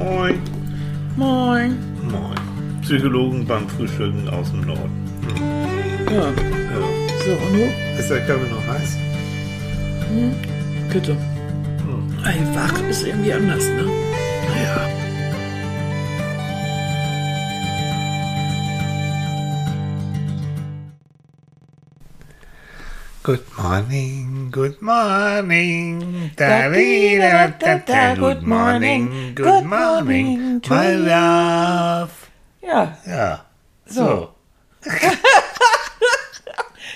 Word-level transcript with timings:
Moin. 0.00 0.40
Moin. 1.16 1.76
Moin. 2.10 2.38
Psychologen 2.82 3.46
beim 3.46 3.68
Frühstücken 3.68 4.28
aus 4.30 4.50
dem 4.50 4.62
Norden. 4.62 4.90
Ja, 6.10 6.16
Ja. 6.16 6.30
so, 7.24 7.32
und 7.32 7.52
du? 7.54 7.98
Ist 8.00 8.10
der 8.10 8.20
Kaffee 8.26 8.50
noch 8.50 8.66
heiß? 8.66 8.96
Bitte. 10.92 11.16
Ey, 12.24 12.40
wach 12.54 12.88
ist 12.88 13.06
irgendwie 13.06 13.32
anders, 13.32 13.64
ne? 13.64 13.84
Ja. 14.62 14.89
Good 23.22 23.44
morning, 23.58 24.50
good 24.50 24.80
morning, 24.80 26.30
da 26.36 26.70
da 26.70 27.46
da 27.58 27.78
da 27.86 28.14
good 28.14 28.42
morning, 28.42 29.34
good 29.34 29.64
morning, 29.64 30.62
my 30.68 30.94
love. 30.96 32.10
Ja, 32.62 32.96
Ja, 33.06 33.44
So. 33.86 34.04
so. 34.04 34.34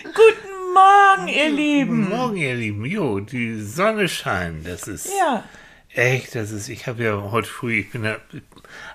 guten 0.04 0.72
Morgen, 0.72 1.28
ihr 1.28 1.50
Lieben. 1.50 2.04
Guten 2.04 2.16
Morgen, 2.16 2.36
ihr 2.38 2.54
Lieben. 2.54 2.84
Jo, 2.86 3.20
die 3.20 3.60
Sonne 3.60 4.08
scheint. 4.08 4.66
Das 4.66 4.88
ist 4.88 5.06
Ja, 5.18 5.44
echt, 5.94 6.34
das 6.34 6.50
ist, 6.52 6.68
ich 6.70 6.86
habe 6.86 7.04
ja 7.04 7.20
heute 7.32 7.48
früh, 7.48 7.80
ich 7.80 7.90
bin 7.90 8.04
ja, 8.04 8.16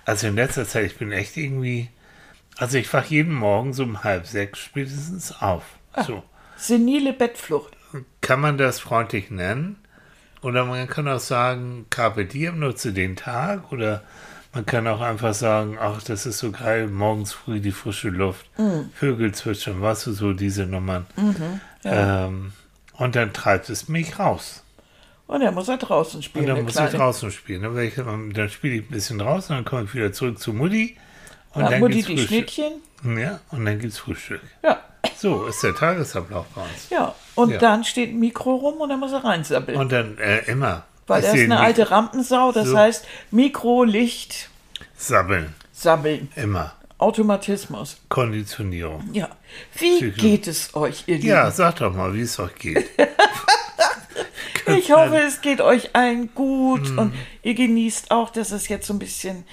also 0.06 0.28
in 0.28 0.36
letzter 0.36 0.66
Zeit, 0.68 0.86
ich 0.86 0.98
bin 0.98 1.12
echt 1.12 1.38
irgendwie, 1.38 1.90
also 2.58 2.78
ich 2.80 2.92
wach 2.92 3.06
jeden 3.06 3.34
Morgen 3.36 3.74
so 3.74 3.84
um 3.84 4.04
halb 4.04 4.26
sechs 4.26 4.58
spätestens 4.60 5.32
auf. 5.42 5.64
So. 6.08 6.24
Senile 6.60 7.14
Bettflucht. 7.14 7.76
Kann 8.22 8.40
man 8.40 8.58
das 8.58 8.80
freundlich 8.80 9.32
nennen? 9.32 9.78
Oder 10.42 10.66
man 10.66 10.88
kann 10.88 11.08
auch 11.08 11.20
sagen, 11.20 11.86
Carpe 11.90 12.26
Diem, 12.26 12.60
nutze 12.60 12.94
den 12.94 13.16
Tag. 13.16 13.72
Oder 13.72 14.04
man 14.54 14.66
kann 14.66 14.88
auch 14.88 15.02
einfach 15.02 15.34
sagen, 15.34 15.78
ach, 15.80 16.02
das 16.04 16.26
ist 16.26 16.40
so 16.40 16.52
geil, 16.52 16.88
morgens 16.88 17.34
früh 17.34 17.60
die 17.60 17.72
frische 17.72 18.10
Luft, 18.10 18.46
Vögel 18.94 19.34
zwitschern, 19.34 19.82
weißt 19.82 20.08
du, 20.08 20.12
so 20.14 20.34
diese 20.34 20.66
Nummern. 20.66 21.06
ähm, 21.84 22.52
und 22.94 23.16
dann 23.16 23.34
treibt 23.34 23.70
es 23.70 23.88
mich 23.90 24.20
raus. 24.20 24.64
Und 25.28 25.42
er 25.44 25.52
muss 25.52 25.68
er 25.68 25.78
draußen 25.78 26.18
Und 26.18 26.24
spielen, 26.24 26.48
dann 26.48 26.56
der 26.56 26.64
muss 26.64 26.74
Kleine. 26.74 26.90
ich 26.90 26.96
draußen 26.96 27.32
spielen. 27.32 27.62
Dann, 27.62 27.78
ich, 27.78 27.94
dann 27.96 28.50
spiele 28.50 28.76
ich 28.78 28.82
ein 28.84 28.92
bisschen 28.92 29.20
draußen, 29.20 29.56
dann 29.56 29.64
komme 29.66 29.84
ich 29.84 29.94
wieder 29.94 30.12
zurück 30.12 30.40
zu 30.40 30.54
Mutti. 30.54 30.98
Und 31.54 31.62
Ja, 31.64 31.70
dann 31.70 31.80
Mutti 31.82 31.94
gibt's 32.02 32.08
die 32.08 32.18
Frühstück. 32.18 32.50
Schnittchen. 32.50 33.18
Ja, 33.18 33.40
und 33.52 33.66
dann 33.66 33.78
gibt 33.80 33.94
es 33.94 34.00
Frühstück. 34.00 34.42
Ja, 34.64 34.80
So 35.18 35.46
ist 35.46 35.62
der 35.64 35.76
Tagesablauf 35.76 36.46
bei 36.56 36.62
uns. 36.62 36.90
ja. 36.90 37.14
Und 37.36 37.52
Ja. 37.52 37.58
dann 37.58 37.84
steht 37.84 38.10
ein 38.12 38.20
Mikro 38.20 38.56
rum 38.56 38.76
und 38.82 38.90
dann 38.90 39.00
muss 39.00 39.12
er 39.12 39.24
reinsabbeln. 39.24 39.78
Und 39.80 39.92
dann 39.92 40.18
äh, 40.18 40.40
immer. 40.50 40.84
Weil 41.08 41.24
er 41.24 41.34
ist 41.34 41.42
eine 41.44 41.60
alte 41.60 41.90
Rampensau, 41.92 42.52
das 42.52 42.68
So. 42.70 42.78
heißt 42.78 43.06
Mikro, 43.32 43.84
Licht, 43.84 44.50
Sabbeln. 44.98 45.54
sabbeln. 45.72 46.30
Immer. 46.36 46.74
Automatismus. 47.00 47.98
Konditionierung. 48.10 49.10
Ja. 49.14 49.30
Wie 49.78 49.98
Psycho. 50.00 50.22
geht 50.22 50.48
es 50.48 50.76
euch, 50.76 51.04
ihr 51.08 51.16
Lieben? 51.16 51.28
Ja, 51.30 51.50
sag 51.52 51.78
doch 51.78 51.94
mal, 51.94 52.14
wie 52.14 52.22
es 52.22 52.38
euch 52.40 52.56
geht. 52.56 52.86
Ich 54.78 54.92
hoffe, 54.92 55.18
es 55.18 55.42
geht 55.42 55.62
euch 55.62 55.96
allen 55.96 56.34
gut 56.36 56.92
Mhm. 56.92 57.00
und 57.00 57.14
ihr 57.42 57.56
genießt 57.56 58.12
auch, 58.12 58.30
dass 58.30 58.52
es 58.52 58.68
jetzt 58.68 58.86
so 58.86 58.94
ein 58.94 59.00
bisschen 59.00 59.44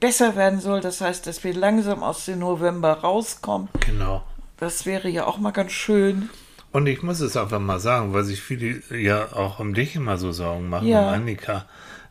besser 0.00 0.36
werden 0.36 0.58
soll. 0.60 0.80
Das 0.80 1.02
heißt, 1.02 1.26
dass 1.26 1.44
wir 1.44 1.52
langsam 1.52 2.02
aus 2.02 2.24
dem 2.24 2.38
November 2.38 2.92
rauskommen. 2.94 3.68
genau. 3.86 4.22
Das 4.60 4.86
wäre 4.86 5.08
ja 5.08 5.26
auch 5.26 5.38
mal 5.38 5.52
ganz 5.52 5.72
schön. 5.72 6.30
Und 6.72 6.86
ich 6.86 7.02
muss 7.02 7.20
es 7.20 7.36
einfach 7.36 7.60
mal 7.60 7.80
sagen, 7.80 8.12
weil 8.12 8.24
sich 8.24 8.40
viele 8.42 8.82
ja 8.96 9.32
auch 9.32 9.58
um 9.58 9.72
dich 9.74 9.94
immer 9.96 10.18
so 10.18 10.32
Sorgen 10.32 10.68
machen, 10.68 10.86
Ja. 10.88 11.00
um 11.08 11.14
Annika. 11.14 11.64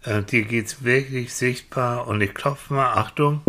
Äh, 0.03 0.23
dir 0.23 0.43
geht's 0.43 0.83
wirklich 0.83 1.33
sichtbar 1.33 2.07
und 2.07 2.21
ich 2.21 2.33
klopfe 2.33 2.73
mal, 2.73 2.93
Achtung, 2.93 3.41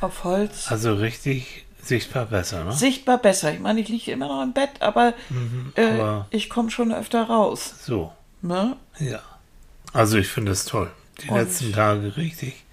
Auf 0.00 0.24
Holz. 0.24 0.70
also 0.70 0.94
richtig 0.94 1.64
sichtbar 1.82 2.26
besser, 2.26 2.64
ne? 2.64 2.72
Sichtbar 2.72 3.18
besser. 3.18 3.52
Ich 3.52 3.60
meine, 3.60 3.80
ich 3.80 3.88
liege 3.88 4.10
immer 4.12 4.28
noch 4.28 4.42
im 4.42 4.52
Bett, 4.52 4.70
aber, 4.80 5.14
äh, 5.30 5.32
Mhm, 5.32 5.72
aber- 6.00 6.26
ich 6.30 6.50
komme 6.50 6.70
schon 6.70 6.92
öfter 6.92 7.24
raus. 7.24 7.74
So, 7.84 8.12
Ne? 8.42 8.76
ja. 8.98 9.20
Also 9.92 10.18
ich 10.18 10.28
finde 10.28 10.52
es 10.52 10.64
toll. 10.64 10.90
Die 11.22 11.28
Und- 11.28 11.36
letzten 11.36 11.72
Tage 11.72 12.16
richtig, 12.16 12.64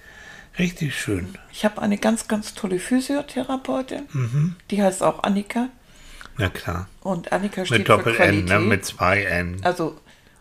richtig 0.60 1.00
schön. 1.00 1.36
Ich 1.52 1.66
habe 1.66 1.82
eine 1.82 1.98
ganz, 1.98 2.28
ganz 2.28 2.54
tolle 2.54 2.80
Physiotherapeutin. 2.80 4.04
Mhm. 4.12 4.56
Die 4.72 4.82
heißt 4.82 5.04
auch 5.04 5.24
Annika. 5.24 5.70
Na 6.38 6.50
klar. 6.50 6.88
Und 7.02 7.32
Annika 7.32 7.66
steht 7.66 7.80
Mit 7.80 7.88
für 7.88 7.98
Doppel-N, 7.98 8.18
Qualität. 8.18 8.50
ne? 8.50 8.60
Mit 8.60 8.86
zwei 8.86 9.24
N. 9.24 9.58
Also, 9.64 10.00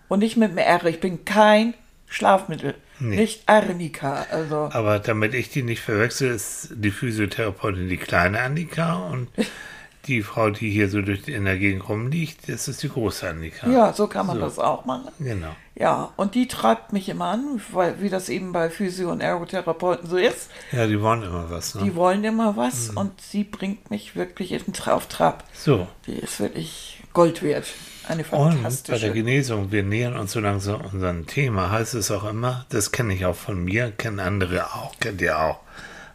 und 0.08 0.18
nicht 0.20 0.36
mit 0.36 0.50
dem 0.50 0.58
R. 0.58 0.84
Ich 0.86 1.00
bin 1.00 1.24
kein 1.24 1.74
Schlafmittel. 2.08 2.74
Nee. 3.00 3.16
Nicht 3.16 3.48
Arnika. 3.48 4.26
Also, 4.30 4.70
Aber 4.72 4.98
damit 5.00 5.34
ich 5.34 5.50
die 5.50 5.62
nicht 5.62 5.80
verwechsel, 5.82 6.30
ist 6.30 6.68
die 6.74 6.90
Physiotherapeutin 6.92 7.88
die 7.88 7.96
kleine 7.96 8.40
Annika 8.40 8.94
und 8.94 9.28
die 10.06 10.22
Frau, 10.22 10.50
die 10.50 10.70
hier 10.70 10.88
so 10.88 11.02
durch 11.02 11.26
in 11.28 11.44
der 11.44 11.58
Gegend 11.58 11.88
rumliegt, 11.88 12.48
das 12.48 12.68
ist 12.68 12.82
die 12.82 12.88
große 12.88 13.28
Annika. 13.28 13.68
ja, 13.70 13.92
so 13.92 14.06
kann 14.06 14.26
man 14.26 14.36
So. 14.38 14.42
das 14.44 14.58
auch 14.58 14.84
machen. 14.84 15.08
Genau. 15.18 15.54
Ja, 15.76 16.10
und 16.16 16.34
die 16.36 16.46
treibt 16.46 16.92
mich 16.92 17.08
immer 17.08 17.26
an, 17.26 17.60
weil, 17.72 18.00
wie 18.00 18.08
das 18.08 18.28
eben 18.28 18.52
bei 18.52 18.70
Physio- 18.70 19.10
und 19.10 19.20
Ergotherapeuten 19.20 20.08
so 20.08 20.16
ist. 20.16 20.48
Ja, 20.70 20.86
die 20.86 21.00
wollen 21.00 21.22
immer 21.24 21.50
was, 21.50 21.74
ne? 21.74 21.82
Die 21.82 21.94
wollen 21.96 22.22
immer 22.22 22.56
was 22.56 22.92
Mhm. 22.92 22.96
und 22.98 23.20
sie 23.20 23.42
bringt 23.44 23.90
mich 23.90 24.14
wirklich 24.14 24.52
in 24.52 24.72
Tra- 24.72 24.92
auf 24.92 25.06
Trab. 25.08 25.42
So. 25.52 25.88
Die 26.06 26.14
ist 26.14 26.38
wirklich 26.38 27.02
Gold 27.12 27.42
wert. 27.42 27.66
Eine 28.06 28.22
Und 28.22 28.30
bei 28.30 28.36
der 28.38 28.52
fantastische. 28.52 29.12
Genesung, 29.12 29.72
wir 29.72 29.82
nähern 29.82 30.16
uns 30.16 30.32
so 30.32 30.40
langsam 30.40 30.82
unserem 30.82 31.26
Thema, 31.26 31.70
heißt 31.70 31.94
es 31.94 32.10
auch 32.10 32.24
immer, 32.24 32.66
das 32.68 32.92
kenne 32.92 33.14
ich 33.14 33.24
auch 33.24 33.34
von 33.36 33.64
mir, 33.64 33.90
kennen 33.92 34.20
andere 34.20 34.66
auch, 34.74 34.94
kennt 35.00 35.22
ihr 35.22 35.38
auch, 35.38 35.60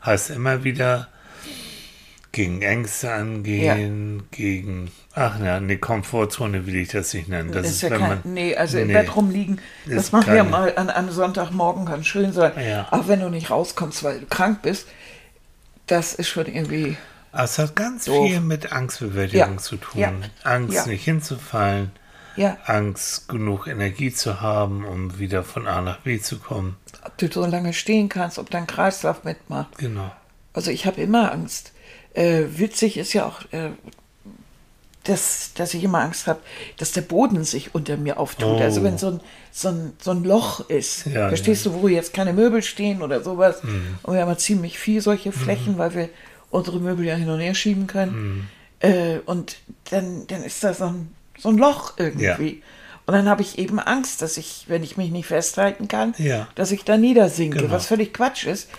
heißt 0.05 0.29
immer 0.29 0.63
wieder 0.63 1.07
gegen 2.31 2.61
Ängste 2.61 3.11
angehen, 3.11 4.23
gegen, 4.31 4.91
ach 5.15 5.39
ja, 5.39 5.55
eine 5.57 5.77
Komfortzone 5.79 6.67
will 6.67 6.75
ich 6.75 6.89
das 6.89 7.13
nicht 7.13 7.27
nennen. 7.27 7.51
Das 7.51 7.65
ist 7.65 7.71
ist, 7.77 7.81
ja 7.83 7.89
wenn 7.91 7.99
kein, 7.99 8.09
man, 8.09 8.33
nee, 8.33 8.55
also 8.55 8.77
im 8.77 8.87
Nee. 8.87 8.93
Bett 8.93 9.15
rumliegen, 9.15 9.59
das 9.87 10.11
mag 10.11 10.27
ja 10.27 10.43
mal 10.43 10.73
an 10.75 10.89
einem 10.91 11.09
Sonntagmorgen 11.11 11.85
ganz 11.85 12.05
schön 12.05 12.31
sein. 12.31 12.51
Ja. 12.63 12.87
Auch 12.91 13.07
wenn 13.07 13.19
du 13.19 13.29
nicht 13.29 13.49
rauskommst, 13.49 14.03
weil 14.03 14.19
du 14.19 14.25
krank 14.27 14.61
bist, 14.61 14.87
das 15.87 16.13
ist 16.13 16.27
schon 16.29 16.45
irgendwie, 16.45 16.97
Es 17.31 17.57
hat 17.57 17.75
ganz 17.75 18.05
Doof. 18.05 18.27
viel 18.27 18.41
mit 18.41 18.71
Angstbewältigung 18.71 19.53
Ja. 19.53 19.57
zu 19.57 19.77
tun. 19.77 19.99
Ja. 19.99 20.11
Angst, 20.43 20.75
Ja. 20.75 20.85
nicht 20.85 21.03
hinzufallen, 21.03 21.91
ja, 22.35 22.57
Angst, 22.65 23.27
genug 23.27 23.65
Energie 23.67 24.13
zu 24.13 24.39
haben, 24.39 24.85
um 24.85 25.17
wieder 25.19 25.43
von 25.43 25.67
A 25.67 25.81
nach 25.81 25.97
B 26.01 26.19
zu 26.19 26.37
kommen. 26.37 26.77
ob 27.03 27.17
du 27.17 27.31
so 27.31 27.45
lange 27.45 27.73
stehen 27.73 28.07
kannst, 28.07 28.37
ob 28.37 28.49
dein 28.51 28.67
Kreislauf 28.67 29.23
mitmacht. 29.23 29.77
Genau. 29.79 30.11
Also 30.53 30.69
ich 30.69 30.85
habe 30.85 31.01
immer 31.01 31.31
Angst. 31.31 31.71
Äh, 32.13 32.43
witzig 32.57 32.97
ist 32.97 33.13
ja 33.13 33.25
auch, 33.27 33.41
äh, 33.51 33.69
dass, 35.03 35.53
dass 35.55 35.73
ich 35.73 35.83
immer 35.83 35.99
Angst 35.99 36.27
habe, 36.27 36.39
dass 36.77 36.91
der 36.91 37.01
Boden 37.01 37.43
sich 37.43 37.73
unter 37.73 37.97
mir 37.97 38.19
auftut. 38.19 38.59
Oh. 38.59 38.63
Also 38.63 38.83
wenn 38.83 38.97
so 38.97 39.07
ein, 39.11 39.19
so, 39.51 39.69
ein, 39.69 39.93
so 39.99 40.11
ein 40.11 40.23
Loch 40.23 40.69
ist, 40.69 41.05
Ja, 41.07 41.29
verstehst 41.29 41.65
du, 41.65 41.73
wo 41.81 41.87
jetzt 41.87 42.13
keine 42.13 42.33
Möbel 42.33 42.61
stehen 42.61 43.01
oder 43.01 43.23
sowas. 43.23 43.63
Mhm. 43.63 43.95
Und 44.03 44.13
wir 44.13 44.21
haben 44.21 44.29
ja 44.29 44.37
ziemlich 44.37 44.77
viel 44.77 45.01
solche 45.01 45.31
Flächen, 45.31 45.77
weil 45.77 45.93
wir 45.95 46.09
unsere 46.51 46.79
Möbel 46.79 47.05
ja 47.05 47.15
hin 47.15 47.29
und 47.29 47.39
her 47.39 47.55
schieben 47.55 47.87
können. 47.87 48.47
Mhm. 48.81 48.89
Äh, 48.89 49.19
und 49.25 49.57
dann, 49.89 50.27
dann 50.27 50.43
ist 50.43 50.63
da 50.63 50.73
so 50.73 50.85
ein, 50.85 51.13
so 51.37 51.49
ein 51.49 51.57
Loch 51.57 51.93
irgendwie. 51.97 52.61
Und 53.05 53.13
dann 53.13 53.27
habe 53.27 53.41
ich 53.41 53.57
eben 53.57 53.79
Angst, 53.79 54.21
dass 54.21 54.37
ich, 54.37 54.65
wenn 54.67 54.83
ich 54.83 54.95
mich 54.97 55.09
nicht 55.09 55.25
festhalten 55.25 55.87
kann, 55.87 56.13
Ja. 56.17 56.47
dass 56.55 56.71
ich 56.71 56.83
da 56.83 56.95
niedersinke, 56.97 57.57
Genau. 57.59 57.71
was 57.71 57.87
völlig 57.87 58.13
Quatsch 58.13 58.45
ist, 58.45 58.69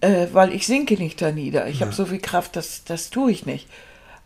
äh, 0.00 0.26
weil 0.32 0.52
ich 0.52 0.66
sinke 0.66 0.94
nicht 0.94 1.20
da 1.22 1.32
nieder. 1.32 1.68
Ich 1.68 1.82
habe 1.82 1.92
so 1.92 2.06
viel 2.06 2.20
Kraft, 2.20 2.56
das, 2.56 2.84
das 2.84 3.10
tue 3.10 3.30
ich 3.30 3.46
nicht. 3.46 3.68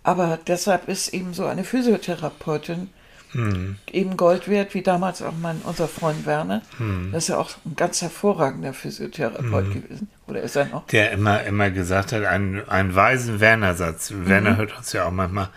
Aber 0.03 0.38
deshalb 0.47 0.88
ist 0.88 1.08
eben 1.08 1.34
so 1.34 1.47
eine 1.47 1.64
Physiotherapeutin 1.64 2.91
Hm. 3.32 3.76
eben 3.92 4.16
Gold 4.16 4.48
wert, 4.48 4.75
wie 4.75 4.82
damals 4.82 5.22
auch 5.22 5.34
mein, 5.41 5.60
unser 5.62 5.86
Freund 5.86 6.26
Werner. 6.26 6.62
Hm. 6.78 7.10
Das 7.12 7.25
ist 7.25 7.28
ja 7.28 7.38
auch 7.38 7.50
ein 7.64 7.76
ganz 7.76 8.03
hervorragender 8.03 8.72
Physiotherapeut 8.72 9.72
gewesen. 9.72 10.08
Oder 10.26 10.40
ist 10.43 10.56
er 10.56 10.64
noch? 10.64 10.87
Der 10.88 11.12
immer, 11.12 11.44
immer 11.44 11.70
gesagt 11.70 12.11
hat, 12.12 12.25
ein, 12.25 12.69
ein 12.69 12.93
weisen 12.94 13.38
Werner-Satz, 13.38 14.11
Mhm. 14.11 14.28
Werner 14.28 14.56
hört 14.56 14.76
uns 14.76 14.93
ja 14.93 15.05
auch 15.05 15.12
manchmal, 15.12 15.49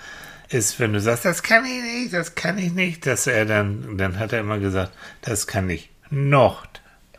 ist, 0.49 0.79
wenn 0.79 0.93
du 0.93 0.99
sagst, 1.01 1.25
das 1.25 1.41
kann 1.41 1.65
ich 1.65 1.81
nicht, 1.81 2.13
das 2.13 2.35
kann 2.35 2.59
ich 2.59 2.73
nicht, 2.73 3.07
dass 3.07 3.25
er 3.25 3.45
dann, 3.45 3.97
dann 3.97 4.19
hat 4.19 4.33
er 4.33 4.41
immer 4.41 4.59
gesagt, 4.59 4.91
das 5.21 5.47
kann 5.47 5.67
ich 5.67 5.89
noch 6.11 6.67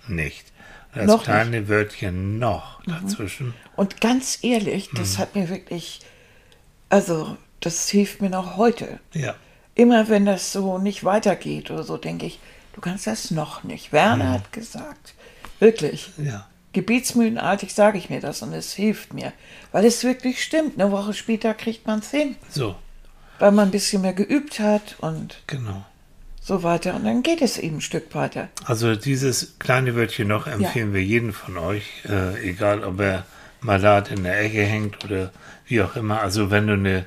nicht. 0.06 0.52
Das 0.94 1.06
Noch 1.06 1.25
kleine 1.25 1.69
Wörtchen 1.69 2.38
noch 2.38 2.81
Mhm. 2.87 2.93
dazwischen. 2.93 3.55
Und 3.76 4.00
ganz 4.00 4.38
ehrlich, 4.43 4.91
das 4.94 5.19
hat 5.19 5.35
mir 5.35 5.49
wirklich, 5.49 6.00
also 6.88 7.37
das 7.61 7.88
hilft 7.88 8.20
mir 8.23 8.31
noch 8.31 8.56
heute. 8.56 9.00
Ja. 9.12 9.35
Immer 9.75 10.08
wenn 10.08 10.25
das 10.26 10.52
so 10.52 10.79
nicht 10.79 11.02
weitergeht 11.05 11.70
oder 11.70 11.82
so, 11.82 11.96
denke 11.96 12.26
ich, 12.26 12.38
du 12.75 12.81
kannst 12.81 13.06
das 13.06 13.31
noch 13.31 13.64
nicht. 13.64 13.93
Werner 13.93 14.31
hat 14.31 14.52
gesagt, 14.52 15.14
wirklich. 15.58 16.11
Ja. 16.19 16.46
Gebetsmühlenartig 16.73 17.73
sage 17.75 17.99
ich 17.99 18.11
mir 18.11 18.20
das 18.20 18.43
und 18.43 18.52
es 18.52 18.73
hilft 18.75 19.14
mir, 19.14 19.32
weil 19.73 19.85
es 19.85 20.02
wirklich 20.05 20.43
stimmt. 20.43 20.79
Eine 20.81 20.91
Woche 20.93 21.14
später 21.14 21.55
kriegt 21.55 21.87
man 21.87 22.00
es 22.00 22.11
hin, 22.11 22.37
So, 22.50 22.75
weil 23.38 23.52
man 23.52 23.69
ein 23.69 23.70
bisschen 23.70 24.02
mehr 24.02 24.12
geübt 24.12 24.58
hat 24.61 24.96
und 25.00 25.41
genau. 25.46 25.85
So 26.44 26.62
weiter. 26.62 26.94
Und 26.94 27.05
dann 27.05 27.23
geht 27.23 27.41
es 27.41 27.58
eben 27.58 27.76
ein 27.79 27.81
Stück 27.81 28.14
weiter. 28.14 28.49
Also 28.67 28.94
dieses 28.94 29.58
kleine 29.58 29.96
Wörtchen 29.96 30.29
noch 30.29 30.46
empfehlen 30.46 30.93
wir 30.93 31.02
jeden 31.02 31.32
von 31.32 31.56
euch, 31.56 32.05
äh, 32.08 32.49
egal 32.49 32.85
ob 32.85 33.00
er 33.00 33.25
malat 33.62 34.11
in 34.11 34.25
der 34.25 34.38
Ecke 34.41 34.62
hängt 34.62 35.02
oder 35.05 35.32
wie 35.67 35.81
auch 35.82 35.96
immer. 35.96 36.20
Also 36.20 36.50
wenn 36.50 36.67
du 36.67 36.75
eine 36.75 37.06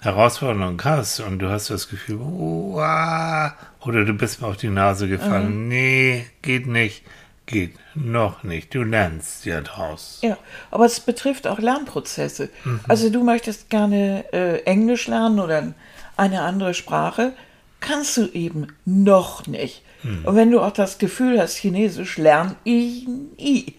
Herausforderung 0.00 0.80
hast 0.82 1.20
und 1.20 1.40
du 1.40 1.50
hast 1.50 1.68
das 1.68 1.90
Gefühl, 1.90 2.16
uah, 2.16 3.54
oder 3.80 4.06
du 4.06 4.14
bist 4.14 4.40
mir 4.40 4.48
auf 4.48 4.56
die 4.56 4.70
Nase 4.70 5.08
gefallen, 5.08 5.68
nee, 5.68 6.24
geht 6.40 6.66
nicht, 6.66 7.02
geht 7.44 7.74
noch 7.94 8.42
nicht. 8.44 8.74
Du 8.74 8.82
lernst 8.82 9.44
ja 9.44 9.60
draus. 9.60 10.20
Ja, 10.22 10.38
aber 10.70 10.86
es 10.86 11.00
betrifft 11.00 11.46
auch 11.46 11.58
Lernprozesse. 11.58 12.48
Also 12.88 13.10
du 13.10 13.22
möchtest 13.22 13.68
gerne 13.68 14.24
äh, 14.32 14.62
Englisch 14.62 15.06
lernen 15.06 15.38
oder 15.38 15.74
eine 16.16 16.40
andere 16.42 16.72
Sprache, 16.72 17.34
kannst 17.80 18.16
du 18.16 18.26
eben 18.32 18.68
noch 18.84 19.46
nicht. 19.46 19.82
Und 20.24 20.34
wenn 20.34 20.50
du 20.50 20.60
auch 20.60 20.72
das 20.72 20.96
Gefühl 20.98 21.38
hast, 21.40 21.56
Chinesisch 21.56 22.16
lerne 22.16 22.56
ich 22.64 23.06
nie. 23.36 23.74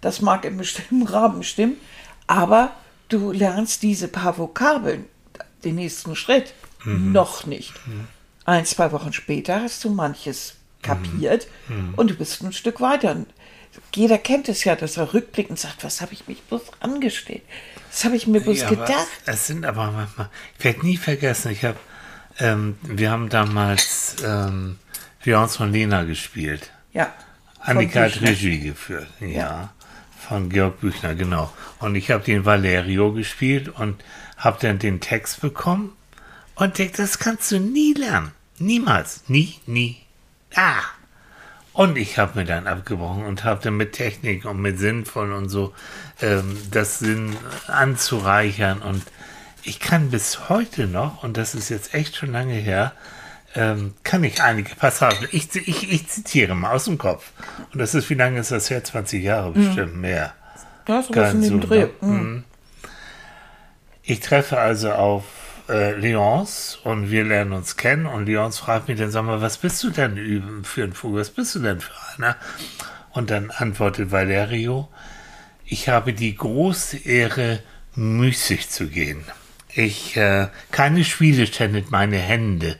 Das 0.00 0.20
mag 0.22 0.44
im 0.44 0.56
bestimmten 0.56 1.02
Rahmen 1.06 1.42
stimmen, 1.42 1.76
aber 2.26 2.72
du 3.08 3.32
lernst 3.32 3.82
diese 3.82 4.08
paar 4.08 4.38
Vokabeln, 4.38 5.04
den 5.64 5.74
nächsten 5.76 6.16
Schritt, 6.16 6.54
noch 6.84 7.46
nicht. 7.46 7.72
Ein, 8.46 8.66
zwei 8.66 8.92
Wochen 8.92 9.12
später 9.12 9.62
hast 9.62 9.82
du 9.84 9.90
manches 9.90 10.54
kapiert 10.82 11.46
und 11.96 12.10
du 12.10 12.14
bist 12.14 12.42
ein 12.42 12.52
Stück 12.52 12.80
weiter. 12.80 13.16
Jeder 13.94 14.18
kennt 14.18 14.48
es 14.48 14.64
ja, 14.64 14.76
dass 14.76 14.96
er 14.98 15.12
rückblickend 15.14 15.58
sagt, 15.58 15.82
was 15.82 16.00
habe 16.00 16.12
ich 16.12 16.28
mich 16.28 16.42
bloß 16.42 16.62
angestellt? 16.80 17.42
Was 17.90 18.04
habe 18.04 18.16
ich 18.16 18.26
mir 18.26 18.40
bloß 18.40 18.60
Ja, 18.60 18.68
gedacht? 18.68 19.06
Es 19.26 19.46
sind 19.48 19.64
aber 19.64 19.90
manchmal, 19.90 20.28
ich 20.58 20.64
werde 20.64 20.86
nie 20.86 20.96
vergessen, 20.96 21.50
ich 21.52 21.64
habe, 21.64 21.78
ähm, 22.38 22.76
wir 22.82 23.10
haben 23.10 23.28
damals 23.28 24.16
ähm, 24.24 24.78
von 25.20 25.72
Lena 25.72 26.04
gespielt. 26.04 26.70
Ja. 26.92 27.12
Annika 27.60 28.02
hat. 28.02 28.20
Regie 28.20 28.60
geführt, 28.60 29.08
ja. 29.20 29.72
Von 30.28 30.48
Georg 30.48 30.80
Büchner, 30.80 31.14
genau. 31.14 31.52
Und 31.80 31.94
ich 31.94 32.10
habe 32.10 32.24
den 32.24 32.44
Valerio 32.44 33.12
gespielt 33.12 33.68
und 33.68 34.02
habe 34.36 34.58
dann 34.60 34.78
den 34.78 35.00
Text 35.00 35.40
bekommen 35.40 35.92
und 36.54 36.78
denk, 36.78 36.94
das 36.94 37.18
kannst 37.18 37.50
du 37.50 37.58
nie 37.58 37.94
lernen. 37.94 38.32
Niemals. 38.58 39.24
Nie, 39.28 39.58
nie. 39.66 39.96
Ah. 40.54 40.82
Und 41.72 41.98
ich 41.98 42.18
habe 42.18 42.38
mir 42.38 42.44
dann 42.44 42.68
abgebrochen 42.68 43.24
und 43.24 43.42
habe 43.42 43.60
dann 43.62 43.76
mit 43.76 43.92
Technik 43.92 44.44
und 44.44 44.60
mit 44.60 44.78
Sinnvoll 44.78 45.32
und 45.32 45.48
so 45.48 45.74
ähm, 46.22 46.56
das 46.70 47.00
Sinn 47.00 47.36
anzureichern. 47.66 48.80
Und 48.80 49.02
ich 49.64 49.80
kann 49.80 50.10
bis 50.10 50.48
heute 50.48 50.86
noch, 50.86 51.22
und 51.22 51.36
das 51.36 51.54
ist 51.54 51.68
jetzt 51.68 51.94
echt 51.94 52.16
schon 52.16 52.32
lange 52.32 52.54
her, 52.54 52.92
ähm, 53.54 53.94
kann 54.02 54.24
ich 54.24 54.42
einige 54.42 54.74
Passagen. 54.74 55.28
Ich, 55.30 55.54
ich, 55.54 55.90
ich 55.90 56.08
zitiere 56.08 56.54
mal 56.54 56.72
aus 56.72 56.86
dem 56.86 56.98
Kopf. 56.98 57.30
Und 57.72 57.78
das 57.78 57.94
ist, 57.94 58.10
wie 58.10 58.14
lange 58.14 58.40
ist 58.40 58.50
das 58.50 58.68
her? 58.68 58.82
20 58.82 59.22
Jahre 59.22 59.52
bestimmt 59.52 59.96
mehr. 59.96 60.34
Ja, 60.88 61.02
so 61.02 61.08
was 61.10 61.14
Ganz 61.14 61.34
in 61.34 61.40
dem 61.42 61.62
so, 61.62 61.68
Dreh. 61.68 61.80
ne? 61.80 61.90
Mhm. 62.00 62.44
Ich 64.02 64.20
treffe 64.20 64.58
also 64.58 64.92
auf 64.92 65.24
äh, 65.68 65.92
Leonce 65.92 66.78
und 66.84 67.10
wir 67.10 67.24
lernen 67.24 67.52
uns 67.52 67.76
kennen 67.76 68.06
und 68.06 68.26
Leonce 68.26 68.58
fragt 68.58 68.88
mich 68.88 68.98
dann, 68.98 69.10
sag 69.10 69.24
mal, 69.24 69.40
was 69.40 69.56
bist 69.56 69.82
du 69.82 69.90
denn 69.90 70.62
für 70.64 70.84
ein 70.84 70.92
Vogel? 70.92 71.20
Was 71.20 71.30
bist 71.30 71.54
du 71.54 71.60
denn 71.60 71.80
für 71.80 71.92
einer? 72.16 72.36
Und 73.12 73.30
dann 73.30 73.50
antwortet 73.50 74.10
Valerio, 74.10 74.88
ich 75.64 75.88
habe 75.88 76.12
die 76.12 76.34
große 76.36 76.98
Ehre, 76.98 77.60
müßig 77.94 78.68
zu 78.68 78.88
gehen. 78.88 79.24
Ich, 79.74 80.16
äh, 80.16 80.48
keine 80.70 81.04
Spiele 81.04 81.46
ständet 81.46 81.90
meine 81.90 82.16
Hände. 82.16 82.76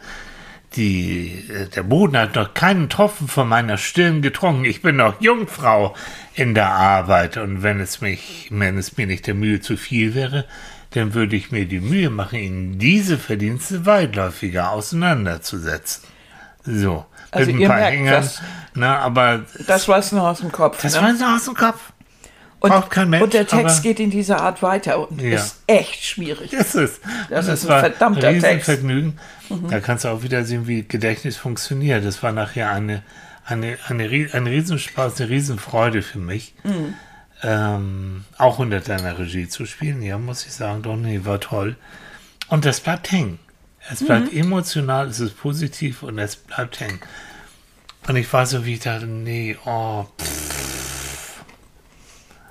Die, 0.76 1.44
äh, 1.48 1.68
der 1.68 1.82
Boden 1.82 2.16
hat 2.16 2.34
noch 2.36 2.54
keinen 2.54 2.88
Tropfen 2.88 3.28
von 3.28 3.48
meiner 3.48 3.78
Stirn 3.78 4.22
getrunken. 4.22 4.64
Ich 4.64 4.82
bin 4.82 4.96
noch 4.96 5.20
Jungfrau 5.20 5.94
in 6.34 6.54
der 6.54 6.68
Arbeit. 6.68 7.36
Und 7.36 7.62
wenn 7.62 7.80
es 7.80 8.00
mich, 8.00 8.48
wenn 8.50 8.78
es 8.78 8.96
mir 8.96 9.06
nicht 9.06 9.26
der 9.26 9.34
Mühe 9.34 9.60
zu 9.60 9.76
viel 9.76 10.14
wäre, 10.14 10.44
dann 10.90 11.14
würde 11.14 11.34
ich 11.36 11.50
mir 11.50 11.66
die 11.66 11.80
Mühe 11.80 12.10
machen, 12.10 12.38
Ihnen 12.38 12.78
diese 12.78 13.18
Verdienste 13.18 13.86
weitläufiger 13.86 14.70
auseinanderzusetzen. 14.70 16.04
So. 16.64 17.06
Also 17.32 17.46
mit 17.46 17.56
ein 17.56 17.60
ihr 17.62 17.68
paar 17.68 17.76
merkt 17.78 17.96
Hängern. 17.96 18.14
das. 18.14 18.42
Na, 18.74 18.98
aber 18.98 19.42
Das 19.66 19.88
weiß 19.88 20.12
nur 20.12 20.22
aus 20.28 20.40
dem 20.40 20.52
Kopf. 20.52 20.80
das 20.82 20.94
ne? 20.94 21.02
war 21.02 21.16
so 21.16 21.24
aus 21.24 21.44
dem 21.46 21.54
Kopf. 21.54 21.92
Und, 22.64 22.70
braucht 22.70 22.90
kein 22.90 23.10
Mensch, 23.10 23.22
und 23.22 23.32
der 23.34 23.46
Text 23.46 23.82
geht 23.82 24.00
in 24.00 24.10
dieser 24.10 24.40
Art 24.40 24.62
weiter 24.62 25.08
und 25.08 25.20
Ja. 25.20 25.36
ist 25.36 25.62
echt 25.66 26.04
schwierig. 26.04 26.50
Das 26.50 26.74
ist, 26.74 27.00
Das 27.30 27.46
ist 27.48 27.68
ein 27.70 27.80
verdammter 27.80 28.20
Text. 28.20 28.42
Mhm. 28.42 28.46
Riesenvergnügen. 28.48 29.18
Da 29.70 29.80
kannst 29.80 30.04
du 30.04 30.08
auch 30.08 30.22
wieder 30.22 30.44
sehen, 30.44 30.66
wie 30.66 30.82
Gedächtnis 30.82 31.36
funktioniert. 31.36 32.04
Das 32.04 32.22
war 32.22 32.32
nachher 32.32 32.70
eine, 32.70 33.02
eine, 33.46 33.76
eine, 33.88 34.04
ein 34.32 34.46
Riesenspaß, 34.46 35.20
eine 35.20 35.30
Riesenfreude 35.30 36.02
für 36.02 36.18
mich. 36.18 36.54
Mhm. 36.64 36.94
Ähm, 37.42 38.24
auch 38.38 38.58
unter 38.58 38.80
deiner 38.80 39.18
Regie 39.18 39.48
zu 39.48 39.66
spielen. 39.66 40.02
Ja, 40.02 40.16
muss 40.18 40.46
ich 40.46 40.52
sagen, 40.52 40.82
doch, 40.82 40.96
nee, 40.96 41.20
war 41.24 41.40
toll. 41.40 41.76
Und 42.48 42.64
das 42.64 42.80
bleibt 42.80 43.10
hängen. 43.12 43.38
Es 43.90 44.02
bleibt 44.04 44.32
Mhm. 44.32 44.38
emotional, 44.40 45.08
es 45.08 45.20
ist 45.20 45.38
positiv 45.38 46.02
und 46.02 46.18
es 46.18 46.36
bleibt 46.36 46.80
hängen. 46.80 47.00
Und 48.08 48.16
ich 48.16 48.32
war 48.32 48.46
so, 48.46 48.64
wie 48.64 48.74
ich 48.74 48.80
dachte, 48.80 49.06
nee, 49.06 49.56
oh, 49.66 50.04
pff, 50.18 50.83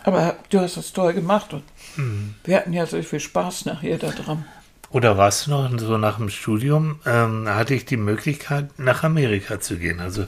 Aber 0.03 0.35
du 0.49 0.59
hast 0.59 0.77
das 0.77 0.93
toll 0.93 1.13
gemacht 1.13 1.53
und 1.53 1.63
Mhm. 1.95 2.35
wir 2.43 2.57
hatten 2.57 2.73
ja 2.73 2.85
so 2.85 3.01
viel 3.03 3.19
Spaß 3.19 3.65
nachher 3.65 3.97
da 3.97 4.09
dran. 4.09 4.45
Oder 4.89 5.17
warst 5.17 5.47
du 5.47 5.51
noch 5.51 5.79
so 5.79 5.97
nach 5.97 6.17
dem 6.17 6.29
Studium, 6.29 6.99
ähm, 7.05 7.47
hatte 7.47 7.73
ich 7.73 7.85
die 7.85 7.97
Möglichkeit, 7.97 8.77
nach 8.79 9.03
Amerika 9.03 9.59
zu 9.59 9.77
gehen. 9.77 9.99
Also 9.99 10.27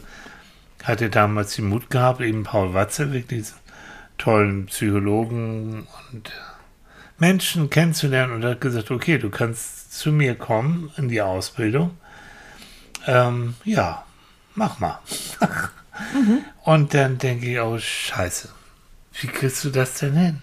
hatte 0.83 1.09
damals 1.09 1.55
den 1.55 1.69
Mut 1.69 1.89
gehabt, 1.89 2.21
eben 2.21 2.43
Paul 2.43 2.73
Watzlawick, 2.73 3.27
diesen 3.27 3.57
tollen 4.17 4.67
Psychologen 4.67 5.87
und 6.11 6.31
Menschen 7.17 7.69
kennenzulernen 7.69 8.33
und 8.33 8.43
hat 8.45 8.61
gesagt, 8.61 8.91
okay, 8.91 9.17
du 9.17 9.29
kannst 9.29 9.97
zu 9.97 10.11
mir 10.11 10.35
kommen 10.35 10.91
in 10.97 11.09
die 11.09 11.21
Ausbildung. 11.21 11.97
Ähm, 13.07 13.55
ja, 13.63 14.03
mach 14.55 14.79
mal. 14.79 14.99
Und 16.63 16.93
dann 16.93 17.17
denke 17.17 17.45
ich, 17.51 17.59
oh 17.59 17.77
scheiße, 17.77 18.49
wie 19.21 19.27
kriegst 19.27 19.63
du 19.63 19.69
das 19.69 19.95
denn 19.95 20.13
hin? 20.13 20.41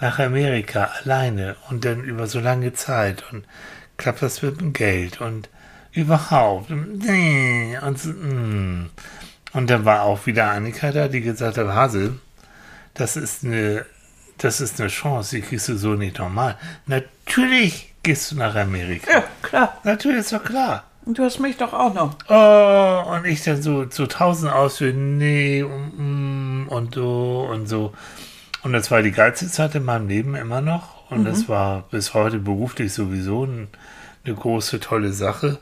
nach 0.00 0.18
Amerika 0.18 0.90
alleine 1.02 1.56
und 1.68 1.84
dann 1.84 2.04
über 2.04 2.26
so 2.26 2.40
lange 2.40 2.72
Zeit 2.72 3.24
und 3.32 3.44
klappt 3.96 4.22
das 4.22 4.42
mit 4.42 4.60
dem 4.60 4.72
Geld 4.72 5.20
und 5.20 5.48
überhaupt 5.92 6.70
und, 6.70 7.02
so, 7.98 8.10
mm. 8.10 8.90
und 9.52 9.70
dann 9.70 9.84
war 9.84 10.02
auch 10.02 10.26
wieder 10.26 10.50
Annika 10.50 10.92
da, 10.92 11.08
die 11.08 11.20
gesagt 11.20 11.58
hat, 11.58 11.66
Hasel, 11.68 12.18
das 12.94 13.16
ist 13.16 13.44
eine 13.44 13.84
das 14.38 14.60
ist 14.60 14.80
eine 14.80 14.88
Chance, 14.88 15.34
die 15.34 15.42
kriegst 15.42 15.68
du 15.68 15.76
so 15.76 15.94
nicht 15.94 16.20
normal. 16.20 16.56
Natürlich 16.86 17.92
gehst 18.04 18.30
du 18.30 18.36
nach 18.36 18.54
Amerika. 18.54 19.10
Ja, 19.10 19.24
klar. 19.42 19.78
Natürlich 19.82 20.20
ist 20.20 20.32
doch 20.32 20.44
klar. 20.44 20.84
Und 21.04 21.18
du 21.18 21.24
hast 21.24 21.40
mich 21.40 21.56
doch 21.56 21.72
auch 21.72 21.92
noch. 21.92 22.14
Oh, 22.28 23.10
und 23.14 23.24
ich 23.24 23.42
dann 23.42 23.60
so, 23.60 23.86
so 23.90 24.06
tausend 24.06 24.52
Ausführungen, 24.52 25.18
nee, 25.18 25.64
mm, 25.64 26.27
und 26.68 26.94
so 26.94 27.48
und 27.50 27.66
so. 27.68 27.92
Und 28.62 28.72
das 28.72 28.90
war 28.90 29.02
die 29.02 29.12
geilste 29.12 29.48
Zeit 29.48 29.74
in 29.74 29.84
meinem 29.84 30.08
Leben 30.08 30.34
immer 30.34 30.60
noch. 30.60 31.10
Und 31.10 31.24
das 31.24 31.48
war 31.48 31.84
bis 31.90 32.12
heute 32.12 32.38
beruflich 32.38 32.92
sowieso 32.92 33.44
ein, 33.46 33.68
eine 34.24 34.34
große, 34.34 34.78
tolle 34.80 35.12
Sache. 35.12 35.58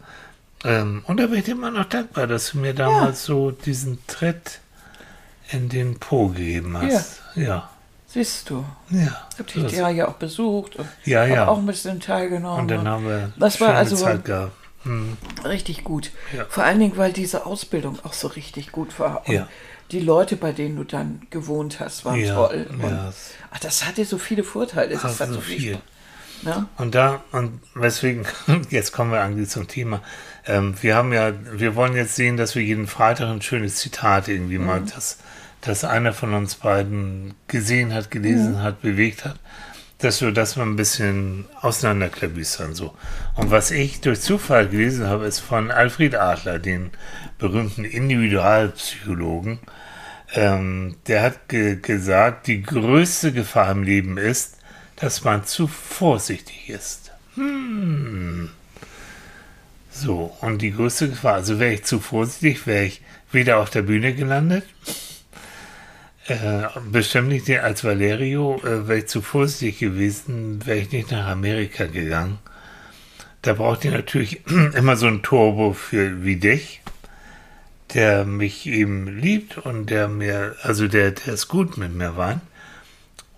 Ähm, 0.64 1.02
und 1.06 1.18
da 1.20 1.26
bin 1.26 1.38
ich 1.38 1.48
immer 1.48 1.70
noch 1.70 1.84
dankbar, 1.84 2.26
dass 2.26 2.50
du 2.50 2.58
mir 2.58 2.74
damals 2.74 3.24
so 3.24 3.50
diesen 3.52 3.98
Tritt 4.06 4.60
in 5.52 5.68
den 5.68 5.98
Po 6.00 6.28
gegeben 6.28 6.76
hast. 6.80 7.22
Ja. 7.36 7.70
Siehst 8.08 8.50
du. 8.50 8.64
Ja. 8.90 9.28
Ich 9.34 9.56
habe 9.56 9.68
dich 9.68 9.78
ja 9.78 10.08
auch 10.08 10.14
besucht 10.14 10.76
und 10.76 10.88
Ja, 11.04 11.24
ja. 11.26 11.48
auch 11.48 11.58
ein 11.58 11.66
bisschen 11.66 12.00
teilgenommen. 12.00 12.62
und 12.62 12.68
dann 12.68 12.88
haben 12.88 13.06
wir 13.06 13.32
das 13.36 13.60
war 13.60 13.74
also 13.74 13.94
Zeit 13.94 14.24
gehabt. 14.24 14.52
Hm. 14.84 15.16
richtig 15.44 15.84
gut. 15.84 16.10
Ja. 16.36 16.44
Vor 16.48 16.64
allen 16.64 16.78
Dingen, 16.80 16.96
weil 16.96 17.12
diese 17.12 17.44
Ausbildung 17.44 17.98
auch 18.04 18.12
so 18.12 18.28
richtig 18.28 18.72
gut 18.72 18.98
war. 18.98 19.26
Und 19.28 19.34
Ja. 19.34 19.48
Die 19.92 20.00
Leute, 20.00 20.36
bei 20.36 20.52
denen 20.52 20.76
du 20.76 20.84
dann 20.84 21.22
gewohnt 21.30 21.80
hast, 21.80 22.04
waren 22.04 22.18
Ja, 22.20 22.34
toll. 22.34 22.66
Und, 22.70 22.80
ja. 22.90 23.12
ach, 23.50 23.58
das 23.60 23.86
hatte 23.86 24.04
so 24.04 24.18
viele 24.18 24.44
Vorteile. 24.44 24.94
Das 24.94 25.04
Ach, 25.04 25.20
hat 25.20 25.30
so 25.30 25.40
viel. 25.40 25.74
Spaß- 25.74 25.80
Ne? 26.42 26.66
Und 26.76 26.94
da, 26.94 27.24
und 27.32 27.60
weswegen, 27.74 28.26
jetzt 28.70 28.92
kommen 28.92 29.10
wir 29.10 29.22
eigentlich 29.22 29.48
zum 29.48 29.68
Thema. 29.68 30.02
Ähm, 30.46 30.74
wir 30.82 30.94
haben 30.94 31.14
ja, 31.14 31.32
wir 31.52 31.74
wollen 31.76 31.96
jetzt 31.96 32.14
sehen, 32.14 32.36
dass 32.36 32.54
wir 32.54 32.62
jeden 32.62 32.86
Freitag 32.86 33.28
ein 33.30 33.40
schönes 33.40 33.76
Zitat 33.76 34.28
irgendwie 34.28 34.58
mal, 34.58 34.82
das, 34.82 35.16
das 35.62 35.82
einer 35.84 36.12
von 36.12 36.34
uns 36.34 36.56
beiden 36.56 37.32
gesehen 37.48 37.94
hat, 37.94 38.10
gelesen 38.10 38.62
hat, 38.62 38.82
bewegt 38.82 39.24
hat, 39.24 39.36
dass 39.98 40.20
wir 40.20 40.30
das 40.30 40.56
mal 40.56 40.66
ein 40.66 40.76
bisschen 40.76 41.46
auseinanderklabüstern 41.62 42.74
so. 42.74 42.94
Und 43.34 43.50
was 43.50 43.70
ich 43.70 44.02
durch 44.02 44.20
Zufall 44.20 44.68
gelesen 44.68 45.06
habe, 45.06 45.24
ist 45.24 45.40
von 45.40 45.70
Alfred 45.70 46.16
Adler, 46.16 46.58
den 46.58 46.90
berühmten 47.38 47.84
Individualpsychologen. 47.86 49.58
Ähm, 50.36 50.96
der 51.06 51.22
hat 51.22 51.48
ge 51.48 51.76
gesagt, 51.80 52.46
die 52.46 52.62
größte 52.62 53.32
Gefahr 53.32 53.70
im 53.70 53.82
Leben 53.82 54.18
ist, 54.18 54.58
dass 54.96 55.24
man 55.24 55.46
zu 55.46 55.66
vorsichtig 55.66 56.68
ist. 56.68 57.10
Hm. 57.36 58.50
So, 59.90 60.36
und 60.42 60.60
die 60.60 60.72
größte 60.72 61.08
Gefahr, 61.08 61.34
also 61.34 61.58
wäre 61.58 61.72
ich 61.72 61.84
zu 61.84 62.00
vorsichtig, 62.00 62.66
wäre 62.66 62.84
ich 62.84 63.00
wieder 63.32 63.58
auf 63.58 63.70
der 63.70 63.80
Bühne 63.80 64.14
gelandet. 64.14 64.64
Äh, 66.26 66.64
bestimmt 66.90 67.28
nicht 67.28 67.48
als 67.50 67.82
Valerio, 67.82 68.60
äh, 68.62 68.86
wäre 68.88 68.98
ich 68.98 69.06
zu 69.06 69.22
vorsichtig 69.22 69.78
gewesen, 69.78 70.66
wäre 70.66 70.78
ich 70.78 70.92
nicht 70.92 71.12
nach 71.12 71.28
Amerika 71.28 71.86
gegangen. 71.86 72.38
Da 73.40 73.54
braucht 73.54 73.86
ihr 73.86 73.92
natürlich 73.92 74.42
immer 74.74 74.96
so 74.96 75.06
ein 75.06 75.22
Turbo 75.22 75.72
für 75.72 76.24
wie 76.24 76.36
dich, 76.36 76.82
der 77.94 78.24
mich 78.24 78.66
eben 78.66 79.06
liebt 79.20 79.58
und 79.58 79.86
der 79.90 80.08
mir, 80.08 80.56
also 80.62 80.88
der, 80.88 81.12
der 81.12 81.34
ist 81.34 81.48
gut 81.48 81.76
mit 81.76 81.94
mir 81.94 82.16
war 82.16 82.40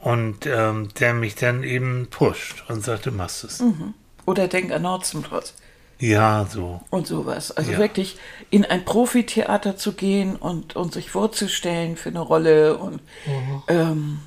und 0.00 0.47
ähm, 0.47 0.88
der 1.00 1.12
mich 1.14 1.35
dann 1.35 1.62
eben 1.64 2.07
pusht 2.11 2.64
und 2.69 2.85
sagt, 2.85 3.07
du 3.07 3.12
machst 3.12 3.45
es. 3.45 3.61
Mhm. 3.61 3.95
Oder 4.26 4.49
denk 4.49 4.73
an 4.73 4.83
Nordzentrotz. 4.83 5.55
Ja, 6.00 6.47
so. 6.50 6.81
Und 6.90 7.07
sowas. 7.09 7.50
Also 7.50 7.73
Ja. 7.73 7.78
wirklich 7.78 8.19
in 8.50 8.64
ein 8.64 8.85
Profitheater 8.85 9.76
zu 9.76 9.93
gehen 9.95 10.37
und, 10.37 10.76
und 10.76 10.93
sich 10.93 11.11
vorzustellen 11.11 11.97
für 11.97 12.11
eine 12.11 12.21
Rolle. 12.21 12.76
Und 12.78 13.00
Mhm. 13.26 13.62
ähm, 13.69 14.19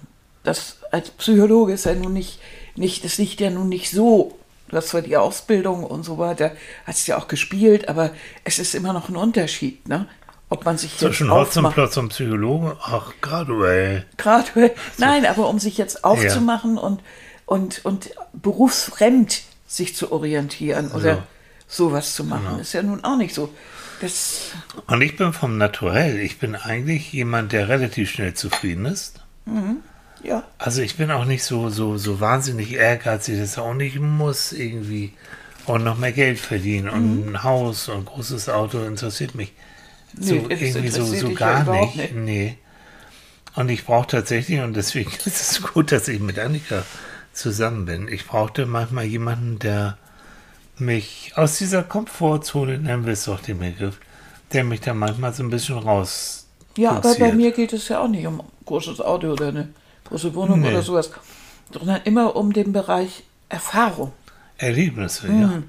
das 0.43 0.79
als 0.91 1.11
Psychologe 1.11 1.71
ist 1.73 1.85
ja 1.85 1.93
nun 1.95 2.13
nicht, 2.13 2.39
nicht, 2.75 3.05
das 3.05 3.17
liegt 3.17 3.39
ja 3.39 3.49
nun 3.49 3.69
nicht 3.69 3.89
so. 3.89 4.37
Du 4.71 4.77
hast 4.77 4.87
zwar 4.87 5.01
die 5.01 5.17
Ausbildung 5.17 5.83
und 5.83 6.03
so 6.03 6.17
weiter, 6.17 6.53
hast 6.85 7.05
ja 7.07 7.17
auch 7.17 7.27
gespielt, 7.27 7.89
aber 7.89 8.11
es 8.45 8.57
ist 8.57 8.73
immer 8.73 8.93
noch 8.93 9.09
ein 9.09 9.17
Unterschied, 9.17 9.87
ne? 9.87 10.07
Ob 10.49 10.65
man 10.65 10.77
sich 10.77 10.97
Zwischen. 10.97 11.31
Hotzenplotz 11.31 11.95
und 11.97 12.09
Psychologe, 12.09 12.75
ach, 12.81 13.13
graduell. 13.21 14.05
Gerade, 14.17 14.73
nein, 14.97 15.25
aber 15.25 15.47
um 15.47 15.59
sich 15.59 15.77
jetzt 15.77 16.03
aufzumachen 16.03 16.77
und, 16.77 17.01
und, 17.45 17.85
und 17.85 18.11
berufsfremd 18.33 19.43
sich 19.67 19.95
zu 19.95 20.11
orientieren 20.11 20.91
oder 20.91 21.23
sowas 21.67 22.15
zu 22.15 22.23
machen, 22.25 22.59
ist 22.59 22.73
ja 22.73 22.83
nun 22.83 23.03
auch 23.03 23.17
nicht 23.17 23.33
so. 23.33 23.53
Das, 24.01 24.51
Und 24.87 25.01
ich 25.01 25.15
bin 25.15 25.31
vom 25.31 25.57
Naturell, 25.57 26.19
ich 26.19 26.39
bin 26.39 26.55
eigentlich 26.55 27.13
jemand, 27.13 27.51
der 27.51 27.69
relativ 27.69 28.09
schnell 28.09 28.33
zufrieden 28.33 28.85
ist. 28.85 29.21
Ja, 30.23 30.43
Also 30.57 30.81
ich 30.81 30.97
bin 30.97 31.11
auch 31.11 31.25
nicht 31.25 31.43
so, 31.43 31.69
so, 31.69 31.97
so 31.97 32.19
wahnsinnig 32.19 32.73
ehrgeizig, 32.73 33.39
dass 33.39 33.57
auch 33.57 33.73
nicht 33.73 33.99
muss 33.99 34.51
irgendwie 34.53 35.13
und 35.65 35.83
noch 35.83 35.97
mehr 35.97 36.11
Geld 36.11 36.39
verdienen 36.39 36.89
und 36.89 37.25
Mhm. 37.25 37.29
ein 37.29 37.43
Haus 37.43 37.89
und 37.89 37.99
ein 37.99 38.05
großes 38.05 38.49
Auto 38.49 38.83
interessiert 38.83 39.35
mich 39.35 39.53
so 40.19 40.35
Nee, 40.35 40.47
das 40.49 40.59
irgendwie 40.61 40.89
so, 40.89 41.13
so 41.13 41.31
ja 41.31 41.33
gar 41.33 41.63
überhaupt 41.63 41.95
nicht. 41.95 41.95
nicht. 41.95 42.15
Nee. 42.15 42.57
Und 43.55 43.69
ich 43.69 43.85
brauche 43.85 44.07
tatsächlich, 44.07 44.59
und 44.61 44.75
deswegen 44.75 45.11
ist 45.25 45.27
es 45.27 45.61
gut, 45.63 45.91
dass 45.91 46.07
ich 46.07 46.19
mit 46.19 46.39
Annika 46.39 46.85
zusammen 47.33 47.85
bin. 47.85 48.07
Ich 48.07 48.27
brauchte 48.27 48.65
manchmal 48.65 49.05
jemanden, 49.05 49.59
der 49.59 49.97
mich 50.77 51.33
aus 51.35 51.57
dieser 51.59 51.83
Komfortzone, 51.83 52.79
nennen 52.79 53.05
wir 53.05 53.13
es 53.13 53.25
doch 53.25 53.41
den 53.41 53.59
Begriff, 53.59 53.99
der 54.53 54.63
mich 54.63 54.81
da 54.81 54.93
manchmal 54.93 55.33
so 55.33 55.43
ein 55.43 55.49
bisschen 55.49 55.77
raus. 55.77 56.47
ja 56.77 56.95
aber 56.97 57.15
bei 57.15 57.31
mir 57.31 57.51
geht 57.51 57.73
es 57.73 57.87
ja 57.89 57.99
auch 58.03 58.07
nicht 58.07 58.25
um 58.27 58.41
großes 58.65 59.01
Auto 59.01 59.31
oder 59.31 59.49
eine 59.49 59.73
große 60.11 60.35
Wohnung 60.35 60.59
Nee. 60.61 60.69
oder 60.69 60.81
sowas, 60.83 61.09
sondern 61.73 62.01
immer 62.03 62.35
um 62.35 62.53
den 62.53 62.71
Bereich 62.73 63.23
Erfahrung, 63.49 64.11
Erlebnisse, 64.57 65.27
Mhm. 65.27 65.41
ja. 65.41 65.63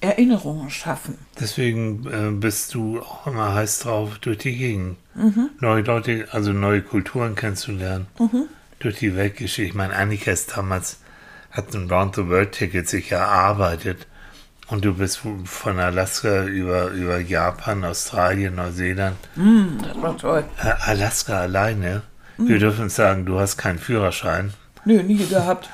Erinnerungen 0.00 0.70
schaffen. 0.70 1.16
Deswegen 1.40 2.06
äh, 2.06 2.30
bist 2.30 2.74
du 2.74 3.00
auch 3.00 3.26
immer 3.26 3.54
heiß 3.54 3.78
drauf, 3.80 4.18
durch 4.18 4.38
die 4.38 4.56
Gegend 4.56 4.96
Mhm. 5.14 5.50
neue 5.60 5.82
Leute, 5.82 6.26
also 6.32 6.52
neue 6.52 6.82
Kulturen 6.82 7.34
kennenzulernen, 7.36 8.06
durch 8.80 8.98
die 8.98 9.14
Weltgeschichte. 9.16 9.62
Ich 9.68 9.74
meine, 9.74 9.94
Annika 9.94 10.30
ist 10.32 10.56
damals, 10.56 10.98
hat 11.52 11.72
ein 11.74 11.88
Round-the-World-Ticket 11.90 12.88
sich 12.88 13.12
erarbeitet 13.12 14.06
und 14.68 14.84
du 14.84 14.94
bist 14.94 15.20
von 15.44 15.78
Alaska 15.78 16.44
über, 16.44 16.88
über 16.88 17.18
Japan, 17.20 17.84
Australien, 17.84 18.56
Neuseeland, 18.56 19.16
Hm, 19.36 19.78
das 19.82 20.02
war 20.02 20.18
toll. 20.18 20.44
äh, 20.62 20.72
Alaska 20.90 21.40
alleine. 21.42 22.02
Wir 22.38 22.58
dürfen 22.58 22.88
sagen, 22.88 23.24
du 23.26 23.38
hast 23.38 23.56
keinen 23.56 23.78
Führerschein. 23.78 24.52
Nö, 24.84 25.02
nie 25.02 25.24
gehabt. 25.26 25.68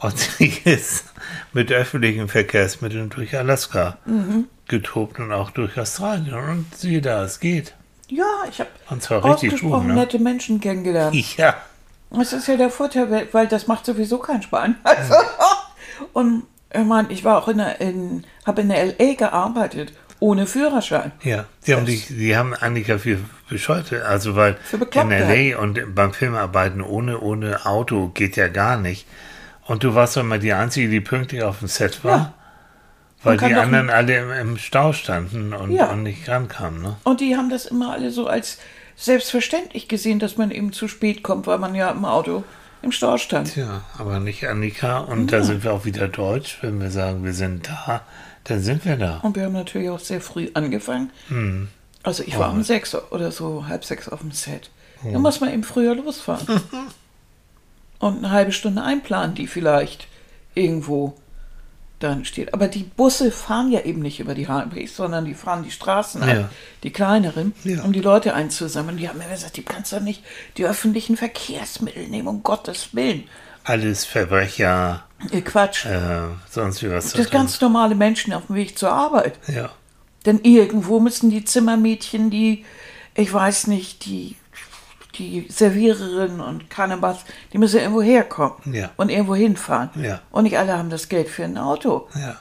Und 0.00 0.18
sie 0.18 0.60
ist 0.64 1.04
mit 1.52 1.72
öffentlichen 1.72 2.28
Verkehrsmitteln 2.28 3.10
durch 3.10 3.36
Alaska 3.36 3.96
Mhm. 4.04 4.46
getobt 4.68 5.18
und 5.18 5.32
auch 5.32 5.50
durch 5.50 5.78
Australien. 5.78 6.34
Und 6.34 6.74
siehe 6.76 7.00
da, 7.00 7.24
es 7.24 7.40
geht. 7.40 7.74
Ja, 8.08 8.24
ich 8.50 8.60
habe 8.60 8.70
richtig 8.90 9.22
gut, 9.22 9.34
ausgesprochen 9.34 9.88
ne? 9.88 9.94
nette 9.94 10.18
Menschen 10.18 10.60
kennengelernt. 10.60 11.14
Ja, 11.36 11.54
Das 12.10 12.32
ist 12.32 12.46
ja 12.48 12.56
der 12.56 12.70
Vorteil, 12.70 13.28
weil- 13.32 13.48
das 13.48 13.66
macht 13.66 13.86
sowieso 13.86 14.18
keinen 14.18 14.42
Spaß. 14.42 14.70
Also, 14.84 15.14
und 16.12 16.44
ich 16.72 16.84
meine, 16.84 17.10
ich 17.10 17.24
war 17.24 17.38
auch 17.38 17.48
in 17.48 17.58
in, 17.60 18.24
habe 18.46 18.60
in 18.62 18.68
der 18.68 18.84
LA 18.98 19.14
gearbeitet, 19.14 19.92
ohne 20.24 20.46
Führerschein. 20.46 21.12
ja. 21.22 21.44
Die 21.66 21.74
haben, 21.74 21.84
dich, 21.86 22.06
die 22.08 22.36
haben 22.36 22.54
Annika 22.54 22.98
für 22.98 23.18
bescheuert, 23.48 23.92
also 23.92 24.34
weil 24.36 24.56
in 24.94 25.10
L.A. 25.10 25.58
und 25.58 25.94
beim 25.94 26.12
Filmarbeiten 26.12 26.80
ohne, 26.80 27.20
ohne 27.20 27.66
Auto 27.66 28.08
geht 28.08 28.36
ja 28.36 28.48
gar 28.48 28.76
nicht. 28.78 29.06
Und 29.66 29.84
du 29.84 29.94
warst 29.94 30.16
doch 30.16 30.22
immer 30.22 30.38
die 30.38 30.52
Einzige, 30.52 30.88
die 30.88 31.00
pünktlich 31.00 31.42
auf 31.42 31.58
dem 31.58 31.68
Set 31.68 32.04
war, 32.04 32.16
Ja. 32.18 32.34
weil 33.22 33.36
die 33.36 33.54
anderen 33.54 33.90
alle 33.90 34.16
im, 34.18 34.30
im 34.32 34.56
Stau 34.58 34.92
standen 34.92 35.52
und, 35.52 35.70
Ja. 35.72 35.86
und 35.90 36.02
nicht 36.02 36.28
rankamen. 36.28 36.82
Ne? 36.82 36.96
Und 37.04 37.20
die 37.20 37.36
haben 37.36 37.50
das 37.50 37.66
immer 37.66 37.92
alle 37.92 38.10
so 38.10 38.26
als 38.26 38.58
selbstverständlich 38.96 39.88
gesehen, 39.88 40.18
dass 40.18 40.36
man 40.36 40.50
eben 40.50 40.72
zu 40.72 40.88
spät 40.88 41.22
kommt, 41.22 41.46
weil 41.46 41.58
man 41.58 41.74
ja 41.74 41.90
im 41.90 42.04
Auto 42.04 42.44
im 42.82 42.92
Stau 42.92 43.16
stand. 43.18 43.52
Tja, 43.54 43.82
aber 43.98 44.20
nicht 44.20 44.46
Annika. 44.48 44.98
Und 44.98 45.32
da 45.32 45.42
sind 45.42 45.64
wir 45.64 45.72
auch 45.72 45.84
wieder 45.84 46.08
deutsch. 46.08 46.58
Wenn 46.62 46.80
wir 46.80 46.90
sagen, 46.90 47.24
wir 47.24 47.32
sind 47.32 47.68
da, 47.68 48.02
dann 48.44 48.60
sind 48.60 48.84
wir 48.84 48.96
da. 48.96 49.18
Und 49.22 49.36
wir 49.36 49.44
haben 49.44 49.52
natürlich 49.54 49.90
auch 49.90 49.98
sehr 49.98 50.20
früh 50.20 50.50
angefangen. 50.54 51.10
Also 52.02 52.22
ich 52.24 52.38
war 52.38 52.50
um 52.52 52.62
sechs 52.62 52.94
oder 52.94 53.32
so, 53.32 53.66
halb 53.66 53.84
sechs 53.84 54.08
auf 54.08 54.20
dem 54.20 54.32
Set. 54.32 54.70
Da 55.10 55.18
muss 55.18 55.40
man 55.40 55.52
eben 55.52 55.64
früher 55.64 55.94
losfahren. 55.94 56.46
Und 57.98 58.18
eine 58.18 58.30
halbe 58.30 58.52
Stunde 58.52 58.82
einplanen, 58.82 59.34
die 59.34 59.46
vielleicht 59.46 60.08
irgendwo 60.54 61.14
dann 62.00 62.24
steht. 62.24 62.52
Aber 62.52 62.68
die 62.68 62.82
Busse 62.82 63.30
fahren 63.30 63.70
ja 63.70 63.80
eben 63.80 64.02
nicht 64.02 64.20
über 64.20 64.34
die 64.34 64.48
Highways, 64.48 64.94
sondern 64.96 65.24
die 65.24 65.32
fahren 65.34 65.62
die 65.62 65.70
Straßen 65.70 66.22
ab, 66.22 66.28
Ja. 66.28 66.48
die 66.82 66.90
kleineren, 66.90 67.54
Ja. 67.64 67.82
um 67.82 67.92
die 67.92 68.00
Leute 68.00 68.34
einzusammeln. 68.34 68.98
Die 68.98 69.08
haben 69.08 69.18
mir 69.18 69.28
gesagt, 69.28 69.56
die 69.56 69.62
kannst 69.62 69.92
doch 69.92 70.00
nicht 70.00 70.22
die 70.58 70.66
öffentlichen 70.66 71.16
Verkehrsmittel 71.16 72.08
nehmen, 72.08 72.28
um 72.28 72.42
Gottes 72.42 72.94
Willen. 72.94 73.24
Alles 73.62 74.04
Verbrecher, 74.04 75.04
Ihr 75.32 75.42
Quatsch. 75.42 75.86
äh, 75.86 76.22
sonst 76.50 76.82
wie 76.82 76.90
was. 76.90 77.12
da 77.12 77.18
das 77.18 77.28
drin. 77.28 77.38
ganz 77.40 77.60
normale 77.60 77.94
Menschen 77.94 78.32
auf 78.32 78.46
dem 78.46 78.56
Weg 78.56 78.78
zur 78.78 78.92
Arbeit. 78.92 79.38
Ja, 79.48 79.70
Denn 80.26 80.40
irgendwo 80.42 81.00
müssen 81.00 81.30
die 81.30 81.44
Zimmermädchen, 81.44 82.30
die, 82.30 82.64
ich 83.14 83.32
weiß 83.32 83.66
nicht, 83.68 84.04
die, 84.06 84.36
die 85.18 85.46
Serviererin 85.50 86.40
und 86.40 86.64
was, 87.00 87.18
die 87.52 87.58
müssen 87.58 87.80
irgendwo 87.80 88.02
herkommen 88.02 88.56
Ja. 88.72 88.90
und 88.96 89.10
irgendwo 89.10 89.34
hinfahren. 89.34 89.90
Ja. 90.02 90.20
Und 90.30 90.44
nicht 90.44 90.58
alle 90.58 90.76
haben 90.78 90.90
das 90.90 91.08
Geld 91.08 91.28
für 91.28 91.44
ein 91.44 91.58
Auto. 91.58 92.08
ja. 92.14 92.36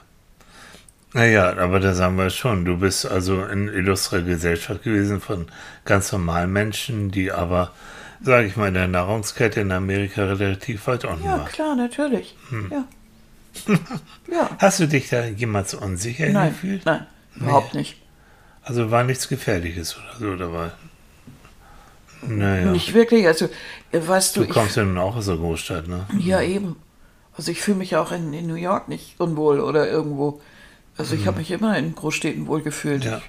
Naja, 1.16 1.56
aber 1.58 1.80
da 1.80 1.94
sagen 1.94 2.18
wir 2.18 2.32
schon, 2.32 2.66
du 2.66 2.78
bist 2.78 3.06
also 3.06 3.46
in 3.46 3.68
illustrer 3.68 4.24
Gesellschaft 4.24 4.82
gewesen 4.82 5.22
von 5.22 5.46
ganz 5.86 6.12
normalen 6.12 6.52
Menschen, 6.52 7.12
die 7.12 7.32
aber, 7.32 7.70
sage 8.24 8.48
ich 8.48 8.56
mal, 8.56 8.70
in 8.70 8.74
der 8.74 8.88
Nahrungskette 8.88 9.62
in 9.62 9.72
Amerika 9.72 10.24
relativ 10.26 10.88
weit 10.88 11.06
unten 11.06 11.24
Ja, 11.26 11.32
waren. 11.40 11.46
klar, 11.48 11.76
natürlich. 11.76 12.36
Hm. 12.50 12.72
Ja. 12.72 12.84
ja. 14.32 14.50
Hast 14.58 14.80
du 14.80 14.88
dich 14.88 15.10
da 15.10 15.26
jemals 15.26 15.74
unsicher 15.76 16.28
Nein, 16.30 16.50
gefühlt? 16.50 16.86
nein, 16.86 17.06
überhaupt 17.36 17.74
nicht. 17.76 17.98
Also 18.64 18.90
war 18.92 19.04
nichts 19.04 19.28
Gefährliches 19.28 19.96
oder 19.98 20.18
so 20.20 20.36
dabei? 20.36 20.72
Naja. 22.26 22.72
Nicht 22.72 22.94
wirklich. 22.94 23.28
Also, 23.28 23.50
weißt 23.92 24.38
du, 24.38 24.46
Du 24.46 24.48
kommst 24.48 24.78
ja 24.78 24.84
nun 24.86 24.98
auch 24.98 25.16
aus 25.18 25.26
der 25.26 25.36
Großstadt, 25.36 25.88
ne? 25.88 26.08
ja 26.18 26.42
eben. 26.42 26.78
Also 27.36 27.52
ich 27.52 27.62
fühle 27.62 27.78
mich 27.78 27.96
auch 27.98 28.12
in, 28.12 28.32
in 28.32 28.48
New 28.48 28.56
York 28.56 28.88
nicht 28.88 29.16
unwohl 29.20 29.60
oder 29.60 29.90
irgendwo. 29.90 30.40
Also 30.98 31.16
ich 31.16 31.26
habe 31.26 31.40
mich 31.40 31.50
immer 31.52 31.76
in 31.78 31.96
Großstädten 31.96 32.46
wohl 32.48 32.62
gefühlt. 32.62 33.04
Mhm. 33.04 33.12
Ja. 33.12 33.18
Ich, 33.18 33.24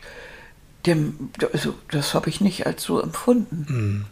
dem, 0.87 1.31
also 1.53 1.75
das 1.91 2.13
habe 2.15 2.29
ich 2.29 2.41
nicht 2.43 2.67
als 2.67 2.83
so 2.85 3.01
empfunden. 3.01 3.67
Mhm. 3.69 4.05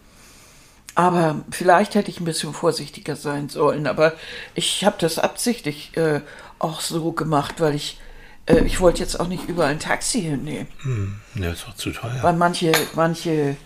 Aber 0.95 1.37
vielleicht 1.51 1.95
hätte 1.95 2.11
ich 2.11 2.21
ein 2.21 2.25
bisschen 2.27 2.53
vorsichtiger 2.53 3.17
sein 3.17 3.49
sollen. 3.49 3.87
Aber 3.87 4.13
ich 4.55 4.85
habe 4.85 4.97
das 4.99 5.19
absichtlich 5.19 5.97
äh, 5.97 6.21
auch 6.59 6.81
so 6.81 7.13
gemacht, 7.13 7.61
weil 7.61 7.75
ich, 7.75 7.99
äh, 8.47 8.59
ich 8.65 8.81
wollte 8.81 9.01
jetzt 9.01 9.19
auch 9.19 9.29
nicht 9.29 9.49
überall 9.49 9.71
ein 9.71 9.79
Taxi 9.81 10.21
hinnehmen. 10.21 10.69
Hm. 10.83 11.21
Ja, 11.37 11.51
ist 11.53 11.65
doch 11.67 11.75
zu 11.77 11.91
teuer. 11.93 12.19
Weil 12.21 12.35
manche, 12.35 12.73
manche, 12.95 13.57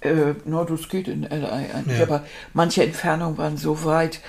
äh, 0.00 0.34
no, 0.44 0.64
das 0.64 0.88
geht 0.90 1.08
in 1.08 1.22
LA 1.22 1.48
eigentlich, 1.52 1.98
Ja. 1.98 2.04
aber 2.04 2.24
manche 2.52 2.84
Entfernungen 2.84 3.38
waren 3.38 3.56
so 3.56 3.84
weit, 3.84 4.20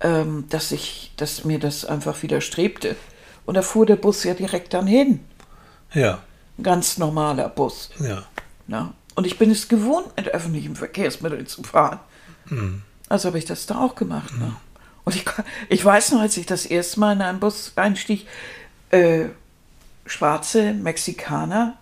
ähm, 0.00 0.44
dass 0.50 0.72
ich, 0.72 1.12
dass 1.16 1.44
mir 1.44 1.58
das 1.58 1.86
einfach 1.86 2.22
widerstrebte. 2.22 2.96
Und 3.46 3.54
da 3.54 3.62
fuhr 3.62 3.86
der 3.86 3.96
Bus 3.96 4.24
ja 4.24 4.34
direkt 4.34 4.74
dann 4.74 4.86
hin. 4.86 5.20
Ja, 5.94 6.18
Ein 6.58 6.62
ganz 6.64 6.98
normaler 6.98 7.48
Bus. 7.48 7.90
ja. 7.98 8.24
Na? 8.66 8.92
Und 9.14 9.26
ich 9.26 9.38
bin 9.38 9.50
es 9.50 9.68
gewohnt, 9.68 10.16
mit 10.16 10.28
öffentlichen 10.28 10.76
Verkehrsmitteln 10.76 11.46
zu 11.46 11.62
fahren. 11.62 12.00
Hm. 12.48 12.82
Also 13.08 13.28
habe 13.28 13.38
ich 13.38 13.44
das 13.44 13.66
da 13.66 13.78
auch 13.78 13.94
gemacht. 13.94 14.36
Ne? 14.38 14.56
Und 15.04 15.14
ich, 15.14 15.24
ich 15.68 15.84
weiß 15.84 16.12
noch, 16.12 16.20
als 16.20 16.36
ich 16.36 16.46
das 16.46 16.66
erste 16.66 17.00
Mal 17.00 17.12
in 17.12 17.22
einen 17.22 17.40
Bus 17.40 17.72
einstieg, 17.76 18.26
äh, 18.90 19.26
schwarze 20.06 20.72
Mexikaner 20.72 21.76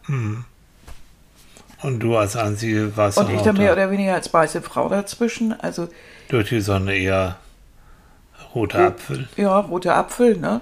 Und 1.83 2.01
du 2.01 2.17
als 2.17 2.37
einzige 2.37 2.97
warst 2.97 3.19
und 3.19 3.31
ich 3.31 3.43
dann 3.43 3.57
mehr 3.57 3.73
oder 3.73 3.91
weniger 3.91 4.15
als 4.15 4.33
weiße 4.33 4.63
Frau 4.63 4.89
dazwischen. 4.89 5.59
Also 5.59 5.89
durch 6.29 6.49
die 6.49 6.61
Sonne 6.61 6.97
eher 6.97 7.39
roter 8.55 8.87
Apfel. 8.87 9.29
ja, 9.37 9.59
roter 9.59 9.97
Apfel, 9.97 10.37
ne? 10.37 10.61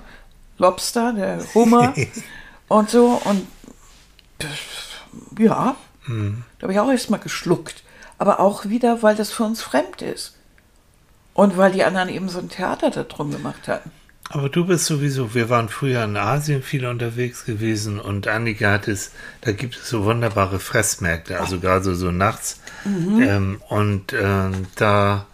Lobster, 0.59 1.13
der 1.13 1.43
Hummer 1.55 1.95
und 2.69 2.91
so. 2.91 3.21
Und 3.25 3.47
ja, 5.39 5.77
da 6.61 6.65
habe 6.65 6.73
ich 6.73 6.79
auch 6.79 6.91
erstmal 6.91 7.21
geschluckt. 7.21 7.83
Aber 8.19 8.39
auch 8.39 8.67
wieder, 8.67 9.03
weil 9.03 9.17
das 9.17 9.33
für 9.33 9.45
uns 9.45 9.63
fremd 9.63 10.03
ist. 10.03 10.37
Und 11.33 11.57
weil 11.57 11.73
die 11.73 11.85
anderen 11.85 12.11
eben 12.11 12.29
so 12.29 12.39
ein 12.39 12.51
Theater 12.51 12.91
darum 12.91 13.31
gemacht 13.31 13.67
hatten. 13.67 13.91
Aber 14.29 14.49
du 14.49 14.65
bist 14.65 14.87
sowieso, 14.87 15.35
wir 15.35 15.49
waren 15.49 15.69
früher 15.69 16.05
in 16.05 16.17
Asien 16.17 16.63
viel 16.63 16.87
unterwegs 16.87 17.45
gewesen 17.45 17.99
und 17.99 18.29
Annika 18.29 18.71
hat 18.71 18.87
es, 18.87 19.11
da 19.41 19.51
gibt 19.51 19.75
es 19.75 19.89
so 19.89 20.05
wunderbare 20.05 20.61
Fressmärkte, 20.61 21.41
also 21.41 21.59
gerade 21.59 21.83
so, 21.83 21.95
so 21.95 22.13
nachts. 22.13 22.61
Ähm, 22.87 23.61
und 23.69 24.13
ähm, 24.13 24.69
da, 24.77 25.27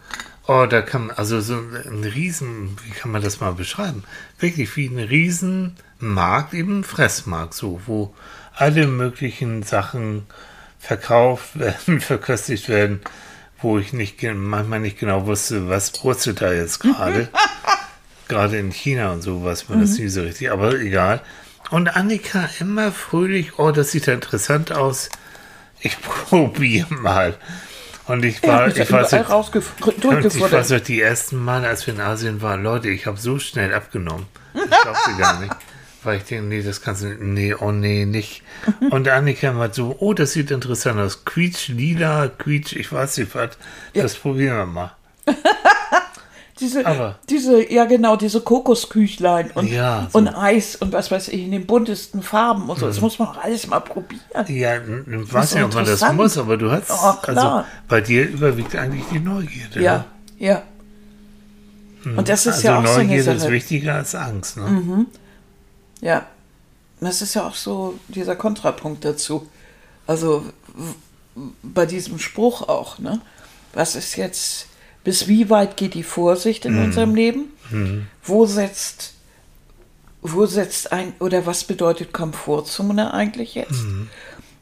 oh, 0.47 0.65
da 0.67 0.81
kann 0.81 1.07
man, 1.07 1.15
also 1.15 1.41
so 1.41 1.57
ein 1.57 2.03
Riesen, 2.03 2.75
wie 2.85 2.89
kann 2.89 3.11
man 3.11 3.21
das 3.21 3.39
mal 3.39 3.53
beschreiben? 3.53 4.03
Wirklich 4.39 4.75
wie 4.75 4.87
ein 4.87 4.97
Riesenmarkt, 4.97 6.55
eben 6.55 6.79
ein 6.79 6.83
Fressmarkt, 6.83 7.53
so, 7.53 7.79
wo 7.85 8.15
alle 8.55 8.87
möglichen 8.87 9.61
Sachen 9.61 10.25
verkauft 10.87 11.59
werden, 11.59 11.99
verköstigt 11.99 12.69
werden, 12.69 13.01
wo 13.61 13.77
ich 13.77 13.91
nicht, 13.91 14.23
manchmal 14.23 14.79
nicht 14.79 14.99
genau 14.99 15.25
wusste, 15.25 15.67
was 15.67 15.91
brutzelt 15.91 16.41
da 16.41 16.53
jetzt 16.53 16.79
gerade. 16.79 17.27
gerade 18.27 18.57
in 18.57 18.71
China 18.71 19.11
und 19.13 19.21
so 19.21 19.43
weiß 19.43 19.69
man 19.69 19.81
das 19.81 19.97
nie 19.97 20.07
so 20.07 20.21
richtig, 20.21 20.51
aber 20.51 20.73
egal. 20.79 21.21
Und 21.69 21.95
Annika 21.95 22.49
immer 22.59 22.91
fröhlich, 22.91 23.59
oh, 23.59 23.71
das 23.71 23.91
sieht 23.91 24.05
ja 24.05 24.13
interessant 24.13 24.71
aus. 24.71 25.09
Ich 25.81 26.01
probiere 26.29 26.93
mal. 26.93 27.35
Und 28.05 28.23
ich 28.23 28.41
war, 28.43 28.67
ich 28.69 28.77
ich 28.77 28.89
weiß 28.89 29.11
nicht, 29.11 29.29
ich 30.35 30.51
weiß 30.51 30.69
noch, 30.69 30.79
die 30.79 31.01
ersten 31.01 31.43
Male, 31.43 31.67
als 31.67 31.85
wir 31.85 31.93
in 31.93 31.99
Asien 31.99 32.41
waren, 32.41 32.63
Leute, 32.63 32.89
ich 32.89 33.05
habe 33.05 33.17
so 33.17 33.37
schnell 33.39 33.73
abgenommen. 33.73 34.27
Ich 34.53 34.61
glaubte 34.69 35.15
gar 35.17 35.41
nicht. 35.41 35.53
Weil 36.07 36.17
ich 36.19 36.23
denke, 36.23 36.45
nee, 36.45 36.61
das 36.61 36.81
kannst 36.81 37.03
du 37.03 37.07
nicht. 37.07 37.21
Nee, 37.21 37.53
oh 37.53 37.71
nee, 37.73 38.05
nicht. 38.05 38.41
Und 38.91 39.09
Annika 39.09 39.53
war 39.57 39.73
so, 39.73 39.93
oh, 39.99 40.13
das 40.13 40.31
sieht 40.31 40.51
interessant 40.51 40.99
aus. 41.01 41.25
Quietsch, 41.25 41.67
lila, 41.67 42.29
quietsch, 42.29 42.73
ich 42.77 42.91
weiß 42.93 43.17
nicht 43.17 43.35
was. 43.35 43.57
Das 43.93 44.15
probieren 44.15 44.55
wir 44.57 44.65
mal. 44.65 44.91
Diese, 46.59 46.85
Aber- 46.87 47.19
diese, 47.29 47.71
ja 47.71 47.85
genau, 47.85 48.15
diese 48.15 48.41
Kokosküchlein 48.41 49.51
und, 49.51 49.67
Ja, 49.71 50.07
so. 50.11 50.17
und 50.17 50.27
Eis 50.29 50.75
und 50.77 50.91
was 50.91 51.11
weiß 51.11 51.27
ich, 51.27 51.43
in 51.43 51.51
den 51.51 51.67
buntesten 51.67 52.23
Farben 52.23 52.67
und 52.69 52.79
so. 52.79 52.85
Mhm. 52.87 52.89
Das 52.89 53.01
muss 53.01 53.19
man 53.19 53.27
auch 53.27 53.43
alles 53.43 53.67
mal 53.67 53.79
probieren. 53.79 54.21
Ja, 54.47 54.73
n- 54.73 55.03
weiß 55.31 55.53
nicht, 55.53 55.63
ob 55.65 55.75
man 55.75 55.85
das 55.85 56.01
muss, 56.13 56.35
aber 56.35 56.57
du 56.57 56.71
hast, 56.71 56.89
Oh, 56.89 57.13
klar. 57.21 57.27
also 57.57 57.63
bei 57.87 58.01
dir 58.01 58.27
überwiegt 58.27 58.75
eigentlich 58.75 59.03
die 59.13 59.19
Neugierde. 59.19 59.83
Ja, 59.83 60.05
ja. 60.39 60.63
Und 62.05 62.27
das 62.27 62.47
ist 62.47 62.55
also 62.55 62.67
ja 62.69 62.79
auch 62.79 62.87
so 62.87 62.99
eine 63.01 63.03
Neugierde 63.09 63.31
ist 63.33 63.41
Sache. 63.41 63.51
wichtiger 63.51 63.93
als 63.95 64.15
Angst. 64.15 64.57
Ne? 64.57 65.05
Ja, 66.01 66.27
das 66.99 67.21
ist 67.21 67.33
ja 67.35 67.47
auch 67.47 67.55
so 67.55 67.99
dieser 68.07 68.35
Kontrapunkt 68.35 69.05
dazu. 69.05 69.47
Also 70.05 70.45
bei 71.61 71.85
diesem 71.85 72.17
Spruch 72.19 72.67
auch, 72.67 72.97
ne? 72.99 73.21
Was 73.73 73.95
ist 73.95 74.15
jetzt, 74.15 74.67
bis 75.03 75.27
wie 75.27 75.49
weit 75.49 75.77
geht 75.77 75.93
die 75.93 76.03
Vorsicht 76.03 76.65
in 76.65 76.73
unserem 76.85 77.13
Leben? 77.15 77.45
Wo 78.23 78.45
setzt, 78.45 79.13
wo 80.21 80.45
setzt 80.45 80.91
ein, 80.91 81.13
oder 81.19 81.45
was 81.45 81.63
bedeutet 81.65 82.13
Komfortzone 82.13 83.13
eigentlich 83.13 83.53
jetzt? 83.55 83.83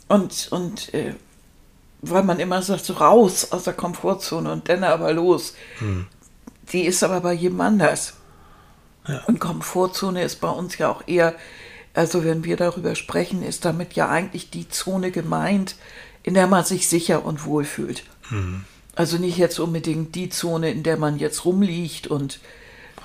Und, 0.08 0.48
und 0.52 0.94
äh, 0.94 1.14
weil 2.02 2.24
man 2.24 2.40
immer 2.40 2.62
sagt, 2.62 2.86
so 2.86 2.94
raus 2.94 3.52
aus 3.52 3.64
der 3.64 3.74
Komfortzone 3.74 4.52
und 4.52 4.68
dann 4.70 4.84
aber 4.84 5.14
los. 5.14 5.54
Die 6.72 6.82
ist 6.86 7.04
aber 7.04 7.22
bei 7.22 7.34
jedem 7.34 7.62
anders. 7.62 8.14
Und 9.28 9.40
Komfortzone 9.40 10.24
ist 10.24 10.42
bei 10.42 10.50
uns 10.50 10.78
ja 10.78 10.90
auch 10.90 11.04
eher, 11.08 11.36
also 11.94 12.24
wenn 12.24 12.44
wir 12.44 12.58
darüber 12.58 12.96
sprechen, 12.96 13.44
ist 13.44 13.66
damit 13.66 13.94
ja 13.94 14.10
eigentlich 14.10 14.50
die 14.50 14.68
Zone 14.70 15.12
gemeint, 15.12 15.76
in 16.24 16.34
der 16.34 16.48
man 16.48 16.66
sich 16.66 16.88
sicher 16.88 17.24
und 17.24 17.46
wohl 17.46 17.66
fühlt. 17.66 18.04
Also 18.96 19.18
nicht 19.18 19.38
jetzt 19.38 19.60
unbedingt 19.60 20.16
die 20.16 20.30
Zone, 20.30 20.72
in 20.72 20.84
der 20.84 20.98
man 20.98 21.20
jetzt 21.20 21.46
rumliegt 21.46 22.08
und, 22.08 22.40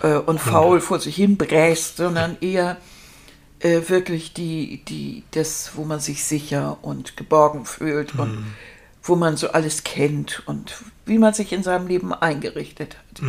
äh, 0.02 0.14
und 0.14 0.40
faul 0.40 0.80
vor 0.80 1.00
sich 1.00 1.16
hin 1.16 1.36
bräst, 1.36 1.98
sondern 1.98 2.36
eher 2.40 2.76
äh, 3.60 3.80
wirklich 3.88 4.32
die, 4.32 4.82
die, 4.88 5.24
das, 5.32 5.72
wo 5.74 5.84
man 5.84 6.00
sich 6.00 6.24
sicher 6.24 6.78
und 6.82 7.16
geborgen 7.16 7.66
fühlt 7.66 8.14
und 8.14 8.30
wo 9.02 9.16
man 9.16 9.36
so 9.36 9.50
alles 9.50 9.84
kennt 9.84 10.42
und 10.46 10.74
wie 11.06 11.18
man 11.18 11.34
sich 11.34 11.52
in 11.52 11.62
seinem 11.62 11.86
Leben 11.86 12.14
eingerichtet 12.14 12.96
hat. 12.96 13.22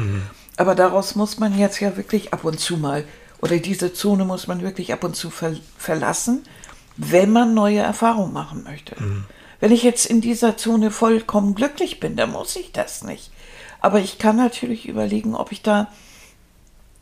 Aber 0.57 0.75
daraus 0.75 1.15
muss 1.15 1.39
man 1.39 1.57
jetzt 1.57 1.79
ja 1.79 1.97
wirklich 1.97 2.33
ab 2.33 2.43
und 2.43 2.59
zu 2.59 2.77
mal, 2.77 3.05
oder 3.41 3.57
diese 3.57 3.93
Zone 3.93 4.25
muss 4.25 4.47
man 4.47 4.61
wirklich 4.61 4.93
ab 4.93 5.03
und 5.03 5.15
zu 5.15 5.29
ver 5.29 5.55
verlassen, 5.77 6.43
wenn 6.97 7.31
man 7.31 7.53
neue 7.53 7.79
Erfahrungen 7.79 8.33
machen 8.33 8.63
möchte. 8.63 8.95
Wenn 9.59 9.71
ich 9.71 9.83
jetzt 9.83 10.05
in 10.05 10.21
dieser 10.21 10.57
Zone 10.57 10.91
vollkommen 10.91 11.55
glücklich 11.55 11.99
bin, 11.99 12.15
dann 12.15 12.31
muss 12.31 12.55
ich 12.55 12.71
das 12.71 13.03
nicht. 13.03 13.31
Aber 13.79 13.99
ich 13.99 14.19
kann 14.19 14.35
natürlich 14.35 14.87
überlegen, 14.87 15.35
ob 15.35 15.51
ich 15.51 15.61
da 15.61 15.87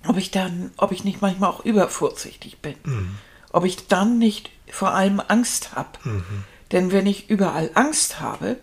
ob 0.08 0.16
ich 0.16 0.32
dann, 0.32 0.72
ob 0.78 0.94
ich 0.94 1.04
nicht 1.04 1.22
manchmal 1.22 1.50
auch 1.50 1.66
übervorsichtig 1.66 2.60
bin. 2.60 2.76
Ob 3.52 3.66
ich 3.66 3.88
dann 3.88 4.18
nicht 4.18 4.50
vor 4.72 4.94
allem 4.94 5.22
Angst 5.28 5.76
habe. 5.76 5.90
Denn 6.72 6.92
wenn 6.92 7.06
ich 7.06 7.30
überall 7.30 7.72
Angst 7.74 8.22
habe 8.22 8.58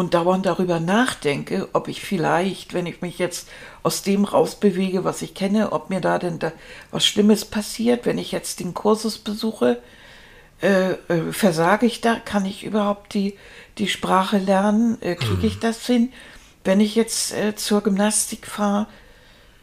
und 0.00 0.14
dauernd 0.14 0.46
darüber 0.46 0.80
nachdenke, 0.80 1.68
ob 1.74 1.86
ich 1.86 2.00
vielleicht, 2.00 2.72
wenn 2.72 2.86
ich 2.86 3.02
mich 3.02 3.18
jetzt 3.18 3.48
aus 3.82 4.02
dem 4.02 4.24
rausbewege, 4.24 5.04
was 5.04 5.20
ich 5.20 5.34
kenne, 5.34 5.72
ob 5.72 5.90
mir 5.90 6.00
da 6.00 6.18
denn 6.18 6.38
da 6.38 6.52
was 6.90 7.04
Schlimmes 7.04 7.44
passiert, 7.44 8.06
wenn 8.06 8.16
ich 8.16 8.32
jetzt 8.32 8.60
den 8.60 8.72
Kursus 8.72 9.18
besuche, 9.18 9.80
äh, 10.62 10.92
äh, 10.92 11.32
versage 11.32 11.84
ich 11.84 12.00
da? 12.00 12.16
Kann 12.16 12.46
ich 12.46 12.64
überhaupt 12.64 13.12
die, 13.12 13.36
die 13.76 13.88
Sprache 13.88 14.38
lernen? 14.38 14.96
Äh, 15.02 15.16
Kriege 15.16 15.46
ich 15.46 15.58
das 15.58 15.86
hin? 15.86 16.12
Wenn 16.64 16.80
ich 16.80 16.94
jetzt 16.94 17.34
äh, 17.34 17.54
zur 17.54 17.82
Gymnastik 17.82 18.46
fahre, 18.46 18.86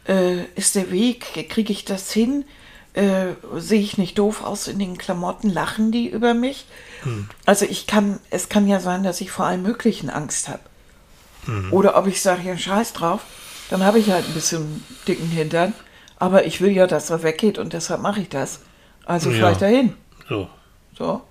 äh, 0.06 0.44
ist 0.54 0.76
der 0.76 0.92
Weg, 0.92 1.48
kriege 1.50 1.72
ich 1.72 1.84
das 1.84 2.12
hin? 2.12 2.44
Äh, 2.98 3.34
Sehe 3.60 3.80
ich 3.80 3.96
nicht 3.98 4.18
doof 4.18 4.42
aus 4.42 4.66
in 4.68 4.78
den 4.78 4.98
Klamotten? 4.98 5.50
Lachen 5.50 5.92
die 5.92 6.08
über 6.08 6.34
mich? 6.34 6.66
Also 7.46 7.64
ich 7.64 7.86
kann, 7.86 8.18
es 8.30 8.48
kann 8.48 8.66
ja 8.66 8.80
sein, 8.80 9.04
dass 9.04 9.20
ich 9.20 9.30
vor 9.30 9.46
allem 9.46 9.62
Möglichen 9.62 10.10
Angst 10.10 10.48
habe. 10.48 10.60
Oder 11.70 11.96
ob 11.96 12.06
ich 12.06 12.20
sage, 12.20 12.42
ja, 12.42 12.58
scheiß 12.58 12.92
drauf, 12.92 13.22
dann 13.70 13.82
habe 13.84 13.98
ich 13.98 14.10
halt 14.10 14.26
ein 14.26 14.34
bisschen 14.34 14.84
dicken 15.06 15.28
Hintern. 15.28 15.72
Aber 16.18 16.44
ich 16.44 16.60
will 16.60 16.72
ja, 16.72 16.86
dass 16.86 17.10
er 17.10 17.22
weggeht 17.22 17.58
und 17.58 17.72
deshalb 17.72 18.02
mache 18.02 18.20
ich 18.20 18.28
das. 18.28 18.60
Also 19.04 19.30
Ja. 19.30 19.52
ich 19.52 19.58
dahin. 19.58 19.94
So. 20.28 20.48
So. 20.98 21.22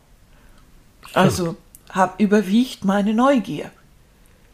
Also 1.13 1.55
hab, 1.91 2.19
überwiegt 2.19 2.85
meine 2.85 3.13
Neugier. 3.13 3.69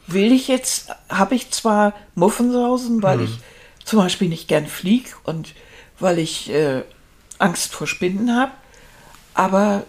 Will 0.07 0.31
ich 0.33 0.47
jetzt, 0.47 0.89
habe 1.07 1.35
ich 1.35 1.51
zwar 1.51 1.93
Muffensausen, 2.15 3.03
weil 3.03 3.21
ich 3.21 3.37
zum 3.85 3.99
Beispiel 3.99 4.27
nicht 4.29 4.47
gern 4.47 4.65
flieg 4.67 5.15
und 5.23 5.53
weil 5.99 6.19
ich 6.19 6.49
äh, 6.49 6.81
Angst 7.39 7.73
vor 7.73 7.87
Spinnen 7.87 8.35
habe, 8.35 8.51
aber 9.33 9.83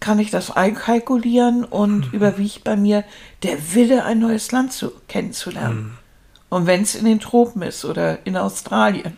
kann 0.00 0.18
ich 0.18 0.30
das 0.30 0.50
einkalkulieren 0.50 1.64
und 1.64 2.12
überwiegt 2.12 2.62
bei 2.62 2.76
mir 2.76 3.04
der 3.42 3.74
Wille, 3.74 4.04
ein 4.04 4.18
neues 4.18 4.52
Land 4.52 4.72
zu, 4.72 4.92
kennenzulernen. 5.08 5.96
Und 6.50 6.66
wenn 6.66 6.82
es 6.82 6.94
in 6.94 7.04
den 7.04 7.20
Tropen 7.20 7.62
ist 7.62 7.84
oder 7.84 8.18
in 8.26 8.36
Australien, 8.36 9.16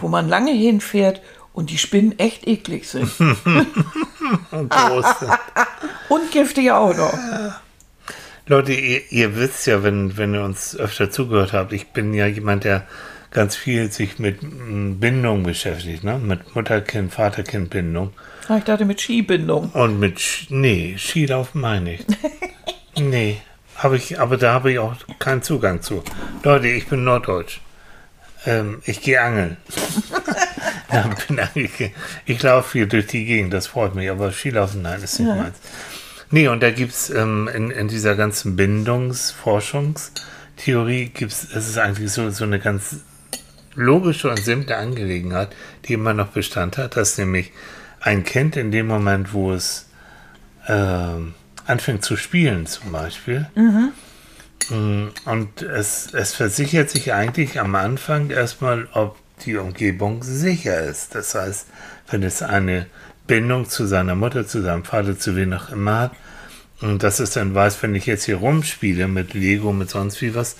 wo 0.00 0.08
man 0.08 0.28
lange 0.28 0.52
hinfährt 0.52 1.20
und 1.52 1.70
die 1.70 1.78
Spinnen 1.78 2.18
echt 2.18 2.46
eklig 2.46 2.86
sind. 2.88 3.10
Und. 4.50 4.72
Und 6.08 6.30
giftig 6.30 6.70
auch 6.70 6.94
noch. 6.94 7.18
Leute, 8.46 8.72
ihr, 8.72 9.10
ihr 9.10 9.36
wisst 9.36 9.66
ja, 9.66 9.82
wenn, 9.82 10.16
wenn 10.16 10.34
ihr 10.34 10.44
uns 10.44 10.76
öfter 10.76 11.10
zugehört 11.10 11.52
habt, 11.52 11.72
ich 11.72 11.88
bin 11.88 12.14
ja 12.14 12.26
jemand, 12.26 12.64
der 12.64 12.86
ganz 13.30 13.56
viel 13.56 13.90
sich 13.90 14.18
mit 14.18 14.42
mm, 14.42 14.98
Bindung 14.98 15.42
beschäftigt, 15.42 16.04
ne? 16.04 16.18
Mit 16.18 16.54
Mutter-Kind, 16.54 17.12
Vater-Kind-Bindung. 17.12 18.12
Ah, 18.48 18.58
Ich 18.58 18.64
dachte 18.64 18.84
mit 18.84 19.00
Skibindung. 19.00 19.70
Und 19.70 19.98
mit, 19.98 20.20
Sch 20.20 20.46
nee, 20.50 20.96
Skilaufen 20.98 21.60
meine 21.60 21.94
ich. 21.94 22.04
nee, 22.98 23.38
habe 23.76 23.96
ich, 23.96 24.20
aber 24.20 24.36
da 24.36 24.52
habe 24.54 24.72
ich 24.72 24.78
auch 24.78 24.94
keinen 25.18 25.42
Zugang 25.42 25.82
zu. 25.82 26.02
Leute, 26.42 26.68
ich 26.68 26.86
bin 26.86 27.04
Norddeutsch. 27.04 27.60
Ähm, 28.46 28.80
ich 28.84 29.02
gehe 29.02 29.20
angeln. 29.20 29.56
ja, 30.92 31.10
eigentlich, 31.28 31.92
ich 32.24 32.42
laufe 32.42 32.70
viel 32.70 32.86
durch 32.86 33.08
die 33.08 33.24
Gegend, 33.24 33.52
das 33.52 33.66
freut 33.66 33.94
mich, 33.94 34.08
aber 34.08 34.32
Skilaufen, 34.32 34.82
nein, 34.82 35.02
ist 35.02 35.18
nicht 35.18 35.28
meins. 35.28 35.58
Nee, 36.30 36.48
und 36.48 36.62
da 36.62 36.70
gibt 36.70 36.92
es 36.92 37.10
ähm, 37.10 37.48
in, 37.52 37.70
in 37.70 37.88
dieser 37.88 38.14
ganzen 38.16 38.56
Bindungsforschungstheorie, 38.56 41.06
gibt's, 41.06 41.46
es 41.54 41.68
ist 41.68 41.78
eigentlich 41.78 42.10
so, 42.10 42.30
so 42.30 42.44
eine 42.44 42.58
ganz 42.58 42.96
logische 43.76 44.30
und 44.30 44.42
simple 44.42 44.76
Angelegenheit, 44.76 45.54
die 45.84 45.92
immer 45.92 46.14
noch 46.14 46.28
Bestand 46.28 46.78
hat, 46.78 46.96
dass 46.96 47.18
nämlich 47.18 47.52
ein 48.00 48.24
Kind 48.24 48.56
in 48.56 48.70
dem 48.70 48.86
Moment, 48.86 49.32
wo 49.32 49.52
es 49.52 49.88
äh, 50.66 50.74
anfängt 51.66 52.04
zu 52.04 52.16
spielen 52.16 52.66
zum 52.66 52.92
Beispiel, 52.92 53.46
mhm. 53.54 55.10
und 55.24 55.62
es, 55.62 56.12
es 56.12 56.34
versichert 56.34 56.90
sich 56.90 57.12
eigentlich 57.12 57.60
am 57.60 57.74
Anfang 57.74 58.30
erstmal, 58.30 58.88
ob 58.92 59.16
die 59.44 59.56
Umgebung 59.56 60.22
sicher 60.22 60.80
ist. 60.80 61.14
Das 61.14 61.34
heißt, 61.34 61.66
wenn 62.10 62.22
es 62.22 62.42
eine 62.42 62.86
Bindung 63.26 63.68
zu 63.68 63.86
seiner 63.86 64.14
Mutter, 64.14 64.46
zu 64.46 64.62
seinem 64.62 64.84
Vater, 64.84 65.18
zu 65.18 65.36
wem 65.36 65.52
auch 65.52 65.70
immer 65.70 66.00
hat, 66.00 66.12
und 66.80 67.02
dass 67.02 67.20
es 67.20 67.30
dann 67.30 67.54
weiß, 67.54 67.82
wenn 67.82 67.94
ich 67.94 68.06
jetzt 68.06 68.24
hier 68.24 68.36
rumspiele 68.36 69.08
mit 69.08 69.32
Lego, 69.32 69.72
mit 69.72 69.88
sonst 69.88 70.20
wie 70.20 70.34
was, 70.34 70.56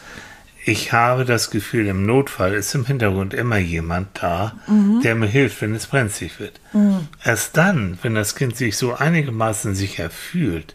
ich 0.68 0.92
habe 0.92 1.24
das 1.24 1.50
Gefühl, 1.50 1.86
im 1.86 2.04
Notfall 2.04 2.52
ist 2.52 2.74
im 2.74 2.84
Hintergrund 2.84 3.34
immer 3.34 3.56
jemand 3.56 4.08
da, 4.20 4.56
mhm. 4.66 5.00
der 5.00 5.14
mir 5.14 5.28
hilft, 5.28 5.62
wenn 5.62 5.72
es 5.76 5.86
brenzlig 5.86 6.40
wird. 6.40 6.60
Mhm. 6.72 7.06
Erst 7.24 7.56
dann, 7.56 8.00
wenn 8.02 8.16
das 8.16 8.34
Kind 8.34 8.56
sich 8.56 8.76
so 8.76 8.92
einigermaßen 8.92 9.76
sicher 9.76 10.10
fühlt, 10.10 10.74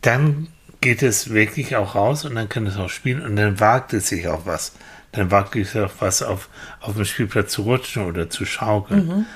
dann 0.00 0.46
geht 0.80 1.02
es 1.02 1.30
wirklich 1.30 1.74
auch 1.74 1.96
raus 1.96 2.24
und 2.24 2.36
dann 2.36 2.48
kann 2.48 2.68
es 2.68 2.76
auch 2.76 2.88
spielen 2.88 3.20
und 3.20 3.34
dann 3.34 3.58
wagt 3.58 3.92
es 3.94 4.08
sich 4.08 4.28
auch 4.28 4.46
was. 4.46 4.74
Dann 5.10 5.32
wagt 5.32 5.56
es 5.56 5.72
sich 5.72 5.82
auch 5.82 5.90
was 5.98 6.22
auf, 6.22 6.48
auf 6.80 6.94
dem 6.94 7.04
Spielplatz 7.04 7.50
zu 7.50 7.62
rutschen 7.62 8.04
oder 8.04 8.30
zu 8.30 8.44
schaukeln. 8.44 9.06
Mhm. 9.08 9.26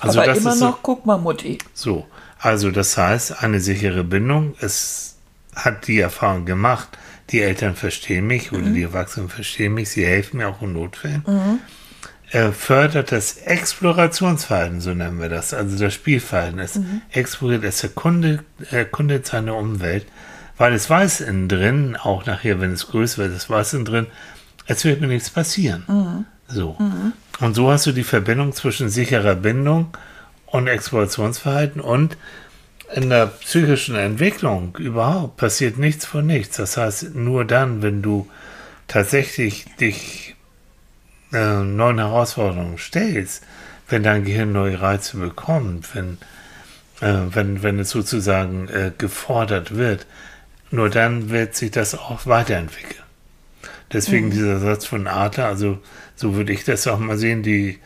Also 0.00 0.22
Aber 0.22 0.34
immer 0.34 0.54
noch, 0.56 0.76
so, 0.76 0.78
guck 0.80 1.04
mal, 1.04 1.18
Mutti. 1.18 1.58
So, 1.74 2.06
also 2.38 2.70
das 2.70 2.96
heißt, 2.96 3.42
eine 3.42 3.60
sichere 3.60 4.04
Bindung, 4.04 4.54
es 4.60 5.16
hat 5.54 5.86
die 5.86 6.00
Erfahrung 6.00 6.46
gemacht, 6.46 6.96
die 7.30 7.40
Eltern 7.40 7.74
verstehen 7.74 8.26
mich 8.26 8.52
oder 8.52 8.66
mhm. 8.66 8.74
die 8.74 8.82
Erwachsenen 8.82 9.28
verstehen 9.28 9.74
mich, 9.74 9.90
sie 9.90 10.04
helfen 10.04 10.38
mir 10.38 10.48
auch 10.48 10.62
in 10.62 10.72
Notfällen. 10.72 11.24
Mhm. 11.26 11.58
Er 12.30 12.52
fördert 12.52 13.12
das 13.12 13.36
Explorationsverhalten, 13.36 14.80
so 14.80 14.92
nennen 14.92 15.20
wir 15.20 15.28
das, 15.28 15.54
also 15.54 15.78
das 15.78 15.94
Spielverhalten. 15.94 16.58
Es 16.58 16.76
mhm. 16.76 17.02
exploriert, 17.10 17.64
es 17.64 17.82
erkundet, 17.82 18.40
erkundet 18.70 19.26
seine 19.26 19.54
Umwelt, 19.54 20.06
weil 20.58 20.72
es 20.72 20.90
weiß 20.90 21.20
innen 21.20 21.48
drin, 21.48 21.96
auch 21.96 22.26
nachher, 22.26 22.60
wenn 22.60 22.72
es 22.72 22.88
größer 22.88 23.18
wird, 23.18 23.32
es 23.32 23.48
weiß 23.48 23.74
innen 23.74 23.84
drin, 23.84 24.06
es 24.66 24.84
wird 24.84 25.00
mir 25.00 25.06
nichts 25.06 25.30
passieren. 25.30 25.84
Mhm. 25.86 26.26
So. 26.48 26.76
Mhm. 26.78 27.12
Und 27.40 27.54
so 27.54 27.70
hast 27.70 27.86
du 27.86 27.92
die 27.92 28.04
Verbindung 28.04 28.52
zwischen 28.52 28.88
sicherer 28.88 29.34
Bindung 29.34 29.96
und 30.46 30.66
Explorationsverhalten 30.66 31.80
und 31.80 32.16
in 32.94 33.10
der 33.10 33.26
psychischen 33.26 33.96
Entwicklung 33.96 34.76
überhaupt 34.78 35.36
passiert 35.36 35.78
nichts 35.78 36.06
von 36.06 36.26
nichts. 36.26 36.58
Das 36.58 36.76
heißt, 36.76 37.16
nur 37.16 37.44
dann, 37.44 37.82
wenn 37.82 38.02
du 38.02 38.28
tatsächlich 38.86 39.64
dich 39.80 40.36
äh, 41.32 41.64
neuen 41.64 41.98
Herausforderungen 41.98 42.78
stellst, 42.78 43.42
wenn 43.88 44.04
dein 44.04 44.24
Gehirn 44.24 44.52
neue 44.52 44.80
Reize 44.80 45.16
bekommt, 45.16 45.92
wenn, 45.96 46.18
äh, 47.00 47.34
wenn, 47.34 47.64
wenn 47.64 47.80
es 47.80 47.90
sozusagen 47.90 48.68
äh, 48.68 48.92
gefordert 48.96 49.74
wird, 49.74 50.06
nur 50.70 50.88
dann 50.88 51.30
wird 51.30 51.56
sich 51.56 51.72
das 51.72 51.96
auch 51.96 52.26
weiterentwickeln. 52.26 53.02
Deswegen 53.92 54.26
mhm. 54.26 54.32
dieser 54.32 54.60
Satz 54.60 54.86
von 54.86 55.08
Adler, 55.08 55.46
also 55.46 55.80
so 56.14 56.36
würde 56.36 56.52
ich 56.52 56.62
das 56.62 56.86
auch 56.86 57.00
mal 57.00 57.18
sehen, 57.18 57.42
die, 57.42 57.80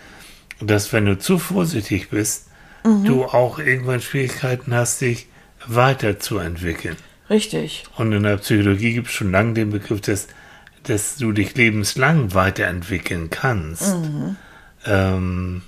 dass 0.60 0.92
wenn 0.92 1.06
du 1.06 1.18
zu 1.18 1.38
vorsichtig 1.38 2.10
bist, 2.10 2.47
mhm. 2.84 3.04
du 3.04 3.24
auch 3.24 3.58
irgendwann 3.58 4.00
Schwierigkeiten 4.00 4.74
hast, 4.74 5.00
dich 5.00 5.26
weiterzuentwickeln. 5.66 6.96
Richtig. 7.30 7.84
Und 7.96 8.12
in 8.12 8.22
der 8.22 8.38
Psychologie 8.38 8.94
gibt 8.94 9.08
es 9.08 9.12
schon 9.12 9.32
lange 9.32 9.54
den 9.54 9.70
Begriff, 9.70 10.00
dass, 10.00 10.28
dass 10.84 11.16
du 11.16 11.32
dich 11.32 11.54
lebenslang 11.56 12.34
weiterentwickeln 12.34 13.30
kannst. 13.30 13.96
Mhm. 13.96 14.36
Ähm, 14.86 15.62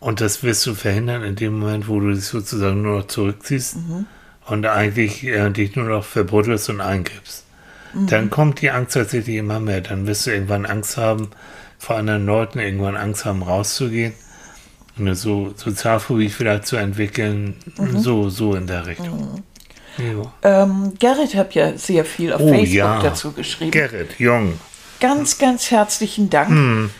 und 0.00 0.20
das 0.20 0.42
wirst 0.42 0.66
du 0.66 0.74
verhindern 0.74 1.24
in 1.24 1.36
dem 1.36 1.58
Moment, 1.58 1.88
wo 1.88 1.98
du 2.00 2.12
dich 2.12 2.24
sozusagen 2.24 2.82
nur 2.82 2.98
noch 2.98 3.06
zurückziehst 3.06 3.76
mhm. 3.76 4.06
und 4.46 4.66
eigentlich 4.66 5.24
äh, 5.24 5.50
dich 5.50 5.74
nur 5.74 5.86
noch 5.86 6.04
verbrüttelst 6.04 6.68
und 6.68 6.80
eingibst. 6.80 7.44
Mhm. 7.94 8.06
Dann 8.06 8.30
kommt 8.30 8.60
die 8.60 8.70
Angst 8.70 8.94
tatsächlich 8.94 9.36
immer 9.36 9.60
mehr. 9.60 9.80
Dann 9.80 10.06
wirst 10.06 10.26
du 10.26 10.32
irgendwann 10.32 10.66
Angst 10.66 10.98
haben, 10.98 11.30
vor 11.78 11.96
anderen 11.96 12.26
Leuten 12.26 12.58
irgendwann 12.58 12.96
Angst 12.96 13.24
haben, 13.24 13.42
rauszugehen 13.42 14.12
eine 14.98 15.14
so 15.14 15.52
Sozialphobie 15.56 16.28
vielleicht 16.28 16.66
zu 16.66 16.76
entwickeln, 16.76 17.56
mhm. 17.76 17.98
so, 17.98 18.28
so 18.28 18.54
in 18.54 18.66
der 18.66 18.86
Richtung. 18.86 19.34
Mhm. 19.34 19.44
Ähm, 20.42 20.94
Gerrit 20.98 21.34
hat 21.34 21.54
ja 21.54 21.76
sehr 21.76 22.04
viel 22.04 22.32
auf 22.32 22.40
oh, 22.40 22.48
Facebook 22.48 22.72
ja. 22.72 23.00
dazu 23.02 23.32
geschrieben. 23.32 23.72
Gerrit, 23.72 24.18
jung. 24.18 24.60
Ganz, 25.00 25.38
ganz 25.38 25.70
herzlichen 25.70 26.30
Dank. 26.30 26.50
Mhm. 26.50 26.90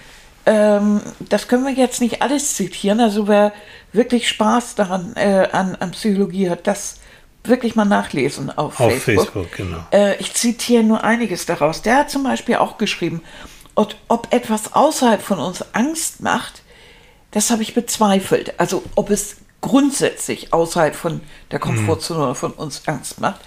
Ähm, 0.46 1.00
das 1.20 1.46
können 1.46 1.64
wir 1.64 1.72
jetzt 1.72 2.00
nicht 2.00 2.22
alles 2.22 2.54
zitieren. 2.54 3.00
Also 3.00 3.28
wer 3.28 3.52
wirklich 3.92 4.28
Spaß 4.28 4.74
daran 4.74 5.14
äh, 5.14 5.48
an, 5.52 5.76
an 5.76 5.92
Psychologie 5.92 6.50
hat, 6.50 6.66
das 6.66 7.00
wirklich 7.44 7.76
mal 7.76 7.84
nachlesen 7.84 8.50
auf, 8.50 8.80
auf 8.80 8.92
Facebook. 8.92 9.32
Facebook 9.32 9.52
genau. 9.56 9.78
Äh, 9.92 10.16
ich 10.16 10.34
zitiere 10.34 10.82
nur 10.82 11.04
einiges 11.04 11.46
daraus. 11.46 11.82
Der 11.82 11.98
hat 11.98 12.10
zum 12.10 12.24
Beispiel 12.24 12.56
auch 12.56 12.78
geschrieben, 12.78 13.22
ob, 13.74 13.94
ob 14.08 14.32
etwas 14.32 14.72
außerhalb 14.72 15.22
von 15.22 15.38
uns 15.38 15.64
Angst 15.72 16.20
macht, 16.20 16.62
das 17.30 17.50
habe 17.50 17.62
ich 17.62 17.74
bezweifelt. 17.74 18.54
Also 18.58 18.82
ob 18.94 19.10
es 19.10 19.36
grundsätzlich 19.60 20.52
außerhalb 20.52 20.94
von 20.94 21.20
der 21.50 21.58
Komfortzone 21.58 22.28
mhm. 22.28 22.34
von 22.34 22.52
uns 22.52 22.82
Angst 22.86 23.20
macht. 23.20 23.40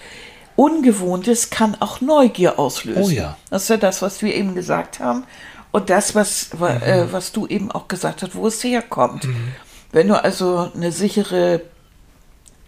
Ungewohntes 0.56 1.50
kann 1.50 1.78
auch 1.80 2.02
Neugier 2.02 2.60
auslösen. 2.60 3.04
Oh 3.04 3.10
ja. 3.10 3.38
Das 3.50 3.64
ist 3.64 3.70
ja 3.70 3.78
das, 3.78 4.02
was 4.02 4.22
wir 4.22 4.36
eben 4.36 4.54
gesagt 4.54 5.00
haben. 5.00 5.24
Und 5.72 5.90
das, 5.90 6.14
was, 6.14 6.54
mhm. 6.54 6.66
äh, 6.66 7.12
was 7.12 7.32
du 7.32 7.48
eben 7.48 7.72
auch 7.72 7.88
gesagt 7.88 8.22
hast, 8.22 8.36
wo 8.36 8.48
es 8.48 8.64
herkommt. 8.64 9.24
Mhm. 9.24 9.54
Wenn 9.92 10.08
du 10.10 10.22
also 10.22 10.70
eine 10.76 10.92
sichere 10.92 11.62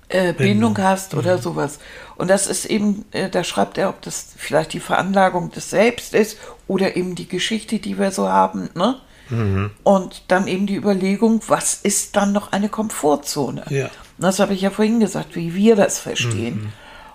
äh, 0.09 0.33
Bindung 0.33 0.77
hast 0.77 1.13
oder 1.13 1.37
mhm. 1.37 1.41
sowas. 1.41 1.79
Und 2.15 2.29
das 2.29 2.47
ist 2.47 2.65
eben, 2.65 3.05
äh, 3.11 3.29
da 3.29 3.43
schreibt 3.43 3.77
er, 3.77 3.89
ob 3.89 4.01
das 4.01 4.27
vielleicht 4.37 4.73
die 4.73 4.79
Veranlagung 4.79 5.51
des 5.51 5.69
Selbst 5.69 6.13
ist 6.13 6.37
oder 6.67 6.95
eben 6.95 7.15
die 7.15 7.27
Geschichte, 7.27 7.79
die 7.79 7.99
wir 7.99 8.11
so 8.11 8.29
haben. 8.29 8.69
Ne? 8.75 8.95
Mhm. 9.33 9.71
Und 9.83 10.23
dann 10.27 10.47
eben 10.47 10.67
die 10.67 10.75
Überlegung, 10.75 11.41
was 11.47 11.75
ist 11.75 12.15
dann 12.15 12.31
noch 12.31 12.51
eine 12.51 12.69
Komfortzone? 12.69 13.65
Ja. 13.69 13.89
Das 14.17 14.39
habe 14.39 14.53
ich 14.53 14.61
ja 14.61 14.69
vorhin 14.69 14.99
gesagt, 14.99 15.35
wie 15.35 15.55
wir 15.55 15.75
das 15.75 15.99
verstehen. 15.99 16.55
Mhm. 16.55 16.73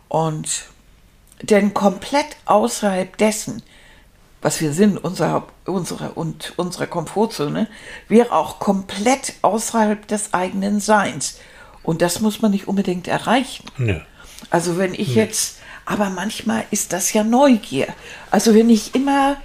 Und 0.09 0.65
denn 1.43 1.75
komplett 1.75 2.37
außerhalb 2.47 3.17
dessen, 3.17 3.63
was 4.43 4.61
wir 4.61 4.73
sind, 4.73 4.99
unserer, 4.99 5.47
unserer 5.65 6.17
und 6.17 6.53
unserer 6.57 6.87
Komfortzone, 6.87 7.69
wäre 8.09 8.33
auch 8.33 8.59
komplett 8.59 9.35
außerhalb 9.43 10.07
des 10.07 10.35
eigenen 10.35 10.81
Seins. 10.81 11.39
Und 11.83 12.03
das 12.03 12.21
muss 12.21 12.43
man 12.43 12.51
nicht 12.51 12.69
unbedingt 12.69 13.09
erreichen. 13.09 13.65
Ja. 13.79 14.01
Also 14.51 14.79
wenn 14.79 14.95
ich 14.95 15.15
ja. 15.15 15.25
jetzt, 15.25 15.59
aber 15.85 16.11
manchmal 16.11 16.65
ist 16.71 16.93
das 16.93 17.13
ja 17.13 17.25
Neugier. 17.25 17.89
Also 18.31 18.55
wenn 18.55 18.71
ich 18.71 18.95
immer 18.95 19.37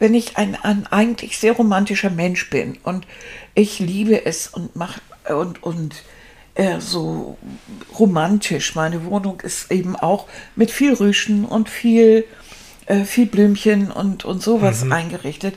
wenn 0.00 0.14
ich 0.14 0.36
ein, 0.36 0.56
ein 0.56 0.86
eigentlich 0.88 1.38
sehr 1.38 1.52
romantischer 1.52 2.10
Mensch 2.10 2.50
bin 2.50 2.78
und 2.82 3.06
ich 3.54 3.78
liebe 3.78 4.24
es 4.24 4.48
und 4.48 4.74
mache 4.74 5.00
und, 5.28 5.62
und 5.62 5.94
äh, 6.54 6.80
so 6.80 7.38
romantisch. 7.98 8.74
Meine 8.74 9.04
Wohnung 9.04 9.40
ist 9.40 9.70
eben 9.70 9.94
auch 9.94 10.26
mit 10.56 10.70
viel 10.70 10.94
Rüschen 10.94 11.44
und 11.44 11.68
viel, 11.68 12.24
äh, 12.86 13.04
viel 13.04 13.26
Blümchen 13.26 13.92
und, 13.92 14.24
und 14.24 14.42
sowas 14.42 14.84
mhm. 14.84 14.92
eingerichtet. 14.92 15.54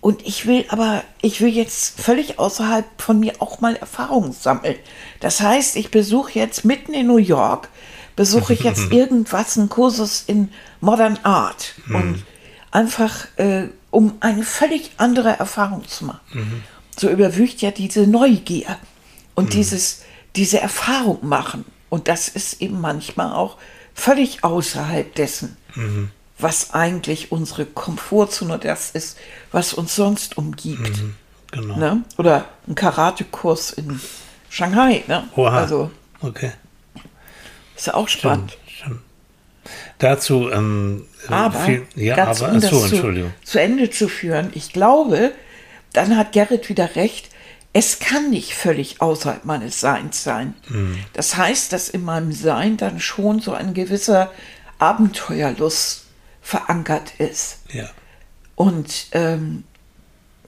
Und 0.00 0.24
ich 0.24 0.46
will 0.46 0.64
aber, 0.68 1.02
ich 1.22 1.40
will 1.40 1.48
jetzt 1.48 2.00
völlig 2.00 2.38
außerhalb 2.38 2.84
von 2.98 3.18
mir 3.18 3.34
auch 3.40 3.60
mal 3.60 3.74
Erfahrungen 3.74 4.32
sammeln. 4.32 4.76
Das 5.18 5.40
heißt, 5.40 5.76
ich 5.76 5.90
besuche 5.90 6.38
jetzt 6.38 6.64
mitten 6.64 6.94
in 6.94 7.08
New 7.08 7.16
York, 7.16 7.68
besuche 8.14 8.52
ich 8.52 8.60
jetzt 8.60 8.92
irgendwas, 8.92 9.58
einen 9.58 9.68
Kursus 9.68 10.22
in 10.26 10.50
Modern 10.80 11.18
Art. 11.24 11.74
Mhm. 11.86 11.94
Und 11.94 12.24
einfach 12.70 13.26
äh, 13.38 13.68
um 13.90 14.14
eine 14.20 14.42
völlig 14.42 14.92
andere 14.96 15.30
Erfahrung 15.38 15.86
zu 15.86 16.06
machen. 16.06 16.20
Mhm. 16.32 16.62
So 16.96 17.08
überwiegt 17.08 17.62
ja 17.62 17.70
diese 17.70 18.06
Neugier 18.06 18.76
und 19.34 19.46
mhm. 19.46 19.50
dieses, 19.50 20.02
diese 20.36 20.60
Erfahrung 20.60 21.26
machen. 21.26 21.64
Und 21.88 22.08
das 22.08 22.28
ist 22.28 22.60
eben 22.60 22.80
manchmal 22.80 23.32
auch 23.32 23.56
völlig 23.94 24.44
außerhalb 24.44 25.14
dessen, 25.14 25.56
mhm. 25.74 26.10
was 26.38 26.74
eigentlich 26.74 27.32
unsere 27.32 27.64
Komfortzone 27.66 28.58
das 28.58 28.90
ist, 28.90 29.16
was 29.52 29.72
uns 29.72 29.94
sonst 29.94 30.36
umgibt. 30.36 31.02
Mhm. 31.02 31.14
Genau. 31.50 31.76
Ne? 31.76 32.02
Oder 32.18 32.44
ein 32.66 32.74
Karatekurs 32.74 33.72
in 33.72 34.00
Shanghai. 34.50 35.02
Ne? 35.06 35.28
Oha. 35.34 35.56
Also, 35.56 35.90
okay. 36.20 36.52
Ist 37.76 37.86
ja 37.86 37.94
auch 37.94 38.08
spannend. 38.08 38.52
Stimmt, 38.66 38.76
stimmt. 38.76 39.00
Dazu 39.98 40.50
ähm, 40.50 41.06
aber, 41.28 41.58
viel, 41.60 41.86
ja, 41.94 42.14
ganz, 42.14 42.42
aber 42.42 42.52
um 42.52 42.58
achso, 42.58 42.80
das 42.80 42.90
zu, 42.90 43.32
zu 43.44 43.60
Ende 43.60 43.90
zu 43.90 44.08
führen, 44.08 44.50
ich 44.54 44.72
glaube, 44.72 45.32
dann 45.92 46.16
hat 46.16 46.32
Gerrit 46.32 46.68
wieder 46.68 46.96
recht, 46.96 47.30
es 47.72 47.98
kann 47.98 48.30
nicht 48.30 48.54
völlig 48.54 49.00
außerhalb 49.00 49.44
meines 49.44 49.80
Seins 49.80 50.24
sein. 50.24 50.54
Mhm. 50.68 50.98
Das 51.12 51.36
heißt, 51.36 51.72
dass 51.72 51.88
in 51.88 52.04
meinem 52.04 52.32
Sein 52.32 52.76
dann 52.76 53.00
schon 53.00 53.40
so 53.40 53.52
ein 53.52 53.74
gewisser 53.74 54.32
Abenteuerlust 54.78 56.04
verankert 56.40 57.12
ist. 57.18 57.58
Ja. 57.72 57.90
Und 58.54 59.08
ähm, 59.12 59.64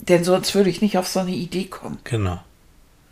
denn 0.01 0.25
sonst 0.25 0.55
würde 0.55 0.71
ich 0.71 0.81
nicht 0.81 0.97
auf 0.97 1.09
so 1.09 1.21
eine 1.21 1.31
Idee 1.31 1.67
kommen. 1.67 1.99
Genau. 2.05 2.41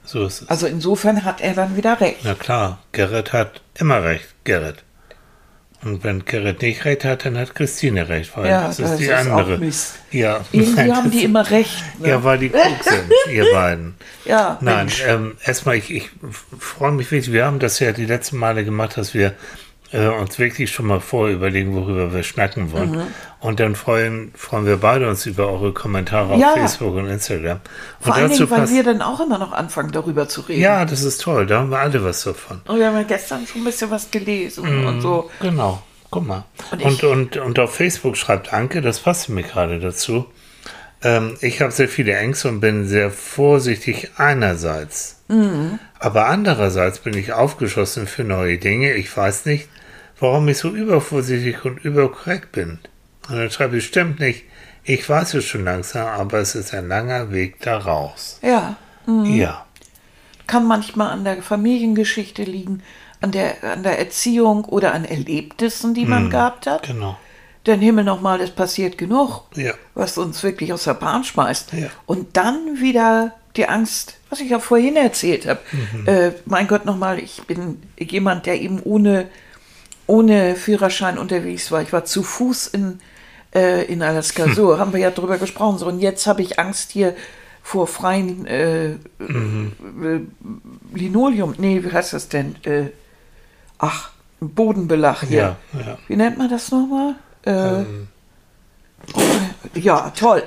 So 0.04 0.24
ist 0.24 0.42
es. 0.42 0.48
Also 0.48 0.66
insofern 0.66 1.24
hat 1.24 1.40
er 1.42 1.54
dann 1.54 1.76
wieder 1.76 2.00
recht. 2.00 2.20
Na 2.24 2.34
klar, 2.34 2.78
Gerrit 2.92 3.32
hat 3.32 3.60
immer 3.74 4.02
recht, 4.02 4.26
Gerrit. 4.44 4.82
Und 5.84 6.02
wenn 6.02 6.24
Gerrit 6.24 6.60
nicht 6.60 6.84
recht 6.84 7.04
hat, 7.04 7.24
dann 7.24 7.38
hat 7.38 7.54
Christine 7.54 8.08
recht, 8.08 8.36
weil 8.36 8.50
Ja, 8.50 8.66
das 8.66 8.80
ist 8.80 8.90
das 8.90 8.96
die 8.98 9.04
ist 9.04 9.12
andere. 9.12 9.60
Ja, 10.10 10.40
Irgendwie 10.50 10.72
nein, 10.74 10.96
haben 10.96 11.10
die 11.10 11.24
immer 11.24 11.48
recht. 11.50 11.84
Ne? 12.00 12.08
Ja, 12.08 12.24
weil 12.24 12.38
die 12.38 12.48
klug 12.48 12.62
sind, 12.82 13.12
ihr 13.32 13.46
beiden. 13.52 13.94
Ja, 14.24 14.58
Nein, 14.60 14.88
ähm, 15.06 15.36
erstmal, 15.44 15.76
ich, 15.76 15.90
ich 15.92 16.10
freue 16.58 16.92
mich 16.92 17.10
wirklich, 17.10 17.32
wir 17.32 17.44
haben 17.44 17.58
das 17.60 17.78
ja 17.78 17.92
die 17.92 18.06
letzten 18.06 18.38
Male 18.38 18.64
gemacht, 18.64 18.96
dass 18.96 19.14
wir 19.14 19.34
äh, 19.92 20.06
uns 20.08 20.38
wirklich 20.38 20.70
schon 20.70 20.86
mal 20.86 21.00
vorher 21.00 21.34
überlegen, 21.34 21.74
worüber 21.74 22.12
wir 22.12 22.22
schnacken 22.22 22.72
wollen. 22.72 22.90
Mhm. 22.90 23.02
Und 23.40 23.60
dann 23.60 23.74
freuen, 23.74 24.32
freuen 24.34 24.66
wir 24.66 24.76
beide 24.78 25.08
uns 25.08 25.24
über 25.26 25.48
eure 25.48 25.72
Kommentare 25.72 26.34
auf 26.34 26.40
Ja. 26.40 26.52
Facebook 26.54 26.94
und 26.96 27.06
Instagram. 27.06 27.60
Vor 28.00 28.12
und 28.14 28.18
allen 28.20 28.30
Dingen, 28.30 28.50
weil 28.50 28.68
wir 28.68 28.82
dann 28.82 29.00
auch 29.00 29.20
immer 29.20 29.38
noch 29.38 29.52
anfangen, 29.52 29.90
darüber 29.92 30.28
zu 30.28 30.42
reden. 30.42 30.60
ja, 30.60 30.84
das 30.84 31.02
ist 31.02 31.22
toll, 31.22 31.46
da 31.46 31.60
haben 31.60 31.70
wir 31.70 31.78
alle 31.78 32.02
was 32.04 32.22
davon. 32.24 32.60
Und 32.66 32.78
wir 32.78 32.86
haben 32.86 32.96
ja 32.96 33.02
gestern 33.04 33.46
schon 33.46 33.62
ein 33.62 33.64
bisschen 33.64 33.90
was 33.90 34.10
gelesen 34.10 34.86
und 34.86 35.00
so. 35.00 35.30
Genau, 35.40 35.82
guck 36.10 36.26
mal. 36.26 36.44
Und 36.72 36.82
Und, 36.82 37.04
und, 37.04 37.36
und, 37.38 37.58
auf 37.58 37.74
Facebook 37.74 38.16
schreibt 38.16 38.52
Anke, 38.52 38.82
das 38.82 39.00
passt 39.00 39.28
mir 39.28 39.42
gerade 39.42 39.78
dazu. 39.80 40.26
Ähm, 41.02 41.36
ich 41.40 41.60
habe 41.60 41.70
sehr 41.70 41.88
viele 41.88 42.16
Ängste 42.16 42.48
und 42.48 42.58
bin 42.60 42.86
sehr 42.88 43.10
vorsichtig 43.12 44.10
einerseits. 44.16 45.22
Mhm. 45.28 45.78
Aber 46.00 46.26
andererseits 46.26 47.00
bin 47.00 47.14
ich 47.14 47.32
aufgeschlossen 47.32 48.06
für 48.06 48.24
neue 48.24 48.58
Dinge. 48.58 48.92
Ich 48.94 49.14
weiß 49.16 49.46
nicht, 49.46 49.68
warum 50.20 50.46
ich 50.48 50.58
so 50.58 50.68
übervorsichtig 50.70 51.64
und 51.64 51.84
überkorrekt 51.84 52.52
bin. 52.52 52.78
Und 53.28 53.36
dann 53.36 53.50
schreibe 53.50 53.76
ich, 53.78 53.86
stimmt 53.86 54.20
nicht. 54.20 54.44
Ich 54.84 55.06
weiß 55.08 55.34
es 55.34 55.44
schon 55.44 55.64
langsam, 55.64 56.06
aber 56.06 56.38
es 56.38 56.54
ist 56.54 56.72
ein 56.72 56.88
langer 56.88 57.30
Weg 57.32 57.60
da 57.60 57.78
raus. 57.78 58.38
Ja, 58.42 58.76
Ja. 59.06 59.66
kann 60.46 60.66
manchmal 60.66 61.10
an 61.10 61.24
der 61.24 61.42
Familiengeschichte 61.42 62.42
liegen, 62.42 62.82
an 63.20 63.32
der, 63.32 63.62
an 63.64 63.82
der 63.82 63.98
Erziehung 63.98 64.64
oder 64.64 64.94
an 64.94 65.04
Erlebnissen, 65.04 65.92
die 65.94 66.06
man 66.06 66.30
gehabt 66.30 66.66
hat. 66.66 66.84
Genau. 66.86 67.18
Denn 67.66 67.80
Himmel 67.80 68.04
nochmal, 68.04 68.40
es 68.40 68.50
passiert 68.50 68.96
genug, 68.96 69.42
Ja. 69.56 69.72
was 69.94 70.16
uns 70.16 70.42
wirklich 70.42 70.72
aus 70.72 70.84
der 70.84 70.94
Bahn 70.94 71.24
schmeißt. 71.24 71.72
Ja. 71.74 71.88
Und 72.06 72.36
dann 72.36 72.80
wieder 72.80 73.34
die 73.56 73.68
Angst, 73.68 74.16
was 74.30 74.40
ich 74.40 74.50
ja 74.50 74.58
vorhin 74.58 74.96
erzählt 74.96 75.46
habe. 75.46 75.60
Mhm. 75.72 76.06
Äh, 76.08 76.32
mein 76.44 76.66
Gott, 76.68 76.84
nochmal, 76.84 77.18
ich 77.18 77.42
bin 77.46 77.82
jemand, 77.98 78.46
der 78.46 78.60
eben 78.60 78.80
ohne, 78.82 79.26
ohne 80.06 80.54
Führerschein 80.56 81.18
unterwegs 81.18 81.70
war. 81.72 81.82
Ich 81.82 81.92
war 81.92 82.04
zu 82.04 82.22
Fuß 82.22 82.68
in, 82.68 83.00
äh, 83.54 83.84
in 83.84 84.02
Alaska. 84.02 84.46
So, 84.54 84.78
haben 84.78 84.92
wir 84.92 85.00
ja 85.00 85.10
drüber 85.10 85.38
gesprochen. 85.38 85.78
So, 85.78 85.86
und 85.86 86.00
jetzt 86.00 86.26
habe 86.26 86.42
ich 86.42 86.58
Angst 86.58 86.92
hier 86.92 87.14
vor 87.62 87.86
freien 87.86 88.46
äh, 88.46 88.96
Mhm. 89.18 89.72
äh, 90.94 90.96
Linoleum. 90.98 91.54
Nee, 91.58 91.82
wie 91.84 91.92
heißt 91.92 92.12
das 92.12 92.28
denn? 92.28 92.54
Äh, 92.64 92.86
ach, 93.78 94.10
Bodenbelag 94.40 95.22
hier. 95.24 95.56
Ja, 95.74 95.80
ja. 95.80 95.98
Wie 96.06 96.16
nennt 96.16 96.38
man 96.38 96.48
das 96.48 96.70
nochmal? 96.70 97.16
Äh, 97.44 97.84
ja, 99.74 100.10
toll. 100.10 100.42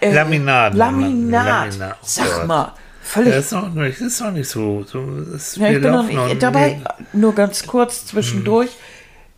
Äh, 0.00 0.12
Laminat. 0.12 0.74
Laminat. 0.74 1.46
Laminat. 1.68 1.96
Oh 2.00 2.04
Sag 2.06 2.46
mal, 2.46 2.72
völlig. 3.02 3.34
Das 3.34 3.46
ist 3.46 3.52
auch 3.52 3.68
nicht, 3.68 4.00
ist 4.00 4.22
auch 4.22 4.30
nicht 4.30 4.48
so. 4.48 4.84
so 4.84 5.00
es, 5.34 5.56
ja, 5.56 5.68
ich 5.70 5.80
bin 5.80 5.92
noch 5.92 6.04
nicht 6.06 6.16
noch- 6.16 6.38
dabei. 6.38 6.80
Nur 7.12 7.34
ganz 7.34 7.66
kurz 7.66 8.06
zwischendurch. 8.06 8.70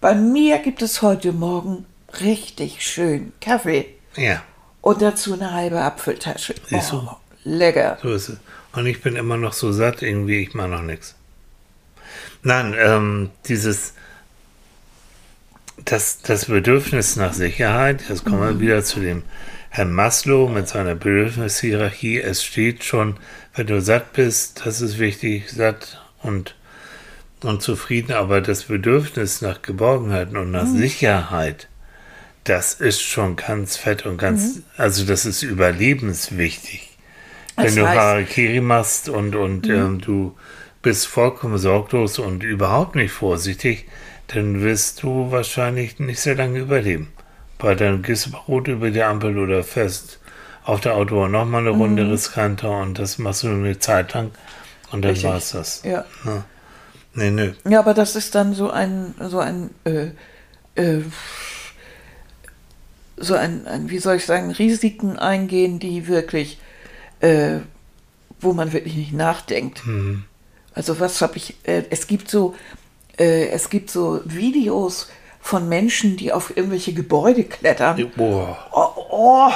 Bei 0.01 0.15
mir 0.15 0.59
gibt 0.59 0.83
es 0.83 1.03
heute 1.03 1.33
Morgen 1.33 1.85
richtig 2.21 2.87
schön 2.87 3.33
Kaffee 3.41 3.87
Ja, 4.17 4.43
und 4.81 5.03
dazu 5.03 5.35
eine 5.35 5.53
halbe 5.53 5.81
Apfeltasche. 5.81 6.55
Siehst 6.69 6.93
du? 6.93 6.97
Oh, 6.99 7.17
lecker. 7.45 7.99
so 8.03 8.13
ist 8.13 8.29
es. 8.29 8.37
Und 8.73 8.87
ich 8.87 9.03
bin 9.03 9.17
immer 9.17 9.37
noch 9.37 9.53
so 9.55 9.73
satt, 9.73 10.03
irgendwie, 10.03 10.41
ich 10.43 10.55
mache 10.55 10.69
noch 10.69 10.83
nichts. 10.83 11.17
Nein, 12.43 12.75
ähm, 12.79 13.31
dieses, 13.47 13.95
das, 15.85 16.21
das 16.23 16.47
Bedürfnis 16.47 17.17
nach 17.17 17.33
Sicherheit, 17.33 18.03
jetzt 18.09 18.25
kommen 18.25 18.41
wir 18.41 18.61
wieder 18.61 18.85
zu 18.85 19.01
dem 19.01 19.23
Herrn 19.71 19.93
Maslow 19.93 20.49
mit 20.49 20.69
seiner 20.69 20.95
Bedürfnishierarchie. 20.95 22.19
Es 22.21 22.43
steht 22.45 22.85
schon, 22.85 23.17
wenn 23.55 23.67
du 23.67 23.81
satt 23.81 24.13
bist, 24.13 24.63
das 24.65 24.81
ist 24.81 24.99
wichtig, 24.99 25.51
satt 25.51 26.01
und, 26.23 26.55
und 27.43 27.63
zufrieden, 27.63 28.13
aber 28.13 28.41
das 28.41 28.65
Bedürfnis 28.65 29.41
nach 29.43 29.63
Geborgenheit 29.63 30.35
und 30.35 30.51
nach 30.51 30.67
Sicherheit, 30.67 31.69
das 32.45 32.75
ist 32.75 33.03
schon 33.03 33.37
ganz 33.37 33.77
fett 33.77 34.07
und 34.07 34.17
ganz, 34.17 34.61
also 34.77 35.05
das 35.05 35.27
ist 35.27 35.43
überlebenswichtig. 35.43 36.97
Wenn 37.57 37.65
Das 37.67 37.75
du 37.75 37.83
heißt- 37.87 37.97
Harakiri 37.97 38.61
machst 38.61 39.09
und, 39.09 39.35
und 39.37 39.69
ähm, 39.69 40.01
du 40.01 40.37
bist 40.81 41.07
vollkommen 41.09 41.59
sorglos 41.59 42.19
und 42.19 42.43
überhaupt 42.43 42.95
nicht 42.95 43.11
vorsichtig, 43.13 43.87
dann 44.29 44.63
wirst 44.63 45.03
du 45.03 45.31
wahrscheinlich 45.31 45.99
nicht 45.99 46.21
sehr 46.21 46.37
lange 46.37 46.61
überleben. 46.61 47.13
Weil 47.59 47.77
dann 47.77 48.03
gehst 48.03 48.27
du 48.27 48.37
rot 48.37 48.69
über 48.69 48.91
die 48.91 49.03
Ampel 49.03 49.39
oder 49.39 49.65
fährst 49.65 50.21
auf 50.65 50.81
der 50.81 50.95
Autobahn 50.95 51.33
nochmal 51.33 51.63
eine 51.63 51.71
Runde 51.71 52.09
riskanter 52.11 52.81
und 52.81 52.99
das 52.99 53.19
machst 53.19 53.43
du 53.43 53.49
eine 53.49 53.79
Zeit 53.79 54.13
lang 54.15 54.31
und 54.93 55.03
dann 55.03 55.13
Richtig. 55.13 55.29
war's 55.29 55.51
das. 55.53 55.83
Ja. 55.83 56.05
Nee, 57.15 57.31
nö. 57.31 57.53
Ja, 57.69 57.81
aber 57.81 57.95
das 57.95 58.15
ist 58.17 58.35
dann 58.35 58.55
so 58.55 58.71
ein, 58.71 59.15
so 59.19 59.41
ein, 59.41 59.71
äh, 59.85 60.11
äh, 60.75 61.03
so 63.17 63.35
ein, 63.35 63.67
ein, 63.67 63.91
wie 63.91 63.99
soll 63.99 64.17
ich 64.17 64.27
sagen, 64.27 64.51
Risiken 64.51 65.19
eingehen, 65.19 65.79
die 65.79 66.07
wirklich, 66.07 66.61
äh, 67.21 67.61
wo 68.41 68.53
man 68.53 68.73
wirklich 68.73 68.95
nicht 68.95 69.15
nachdenkt. 69.15 69.83
Also 70.75 71.01
was 71.01 71.21
habe 71.23 71.39
ich, 71.39 71.57
äh, 71.65 71.85
es 71.91 72.07
gibt 72.07 72.31
so, 72.31 72.55
äh, 73.19 73.49
es 73.49 73.69
gibt 73.71 73.91
so 73.91 74.21
Videos 74.25 75.09
von 75.41 75.69
Menschen, 75.69 76.17
die 76.17 76.33
auf 76.33 76.57
irgendwelche 76.57 76.93
Gebäude 76.93 77.45
klettern. 77.45 78.11
Boah, 78.17 78.59
Oh, 78.73 78.89
oh 79.11 79.51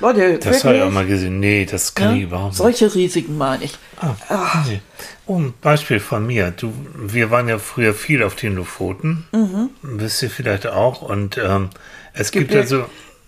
Leute, 0.00 0.38
das 0.38 0.64
habe 0.64 0.76
ich 0.76 0.82
auch 0.82 0.90
mal 0.90 1.06
gesehen. 1.06 1.38
Nee, 1.40 1.66
das 1.70 1.94
kann 1.94 2.12
ne? 2.12 2.18
ich 2.18 2.22
überhaupt 2.24 2.52
nicht. 2.52 2.58
Solche 2.58 2.94
Risiken 2.94 3.36
meine 3.36 3.64
ich. 3.64 3.74
Ah, 4.00 4.64
nee. 4.68 4.80
Oh, 5.26 5.36
ein 5.36 5.54
Beispiel 5.60 6.00
von 6.00 6.26
mir. 6.26 6.50
Du, 6.50 6.72
wir 6.96 7.30
waren 7.30 7.48
ja 7.48 7.58
früher 7.58 7.94
viel 7.94 8.22
auf 8.22 8.34
den 8.36 8.54
Lofoten. 8.56 9.26
Mhm. 9.32 9.70
Wisst 9.82 10.22
ihr 10.22 10.30
vielleicht 10.30 10.66
auch. 10.66 11.02
Und 11.02 11.36
ähm, 11.38 11.70
es 12.14 12.30
gibt 12.30 12.50
Gebirg- 12.50 12.54
ja 12.60 12.66
so, 12.66 12.84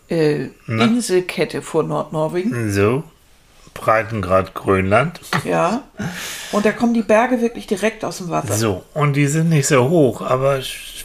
Äh, 0.09 0.49
Inselkette 0.68 1.62
vor 1.62 1.83
Nordnorwegen. 1.83 2.72
so 2.72 3.03
Breitengrad 3.77 4.55
Grönland. 4.55 5.21
Ja. 5.45 5.83
Und 6.53 6.67
da 6.67 6.73
kommen 6.73 6.95
die 6.95 7.03
Berge 7.03 7.41
wirklich 7.41 7.67
direkt 7.67 8.05
aus 8.05 8.19
dem 8.19 8.31
Wasser. 8.31 8.55
So, 8.55 8.85
und 8.95 9.15
die 9.15 9.27
sind 9.27 9.49
nicht 9.49 9.67
so 9.67 9.89
hoch, 9.89 10.23
aber 10.23 10.61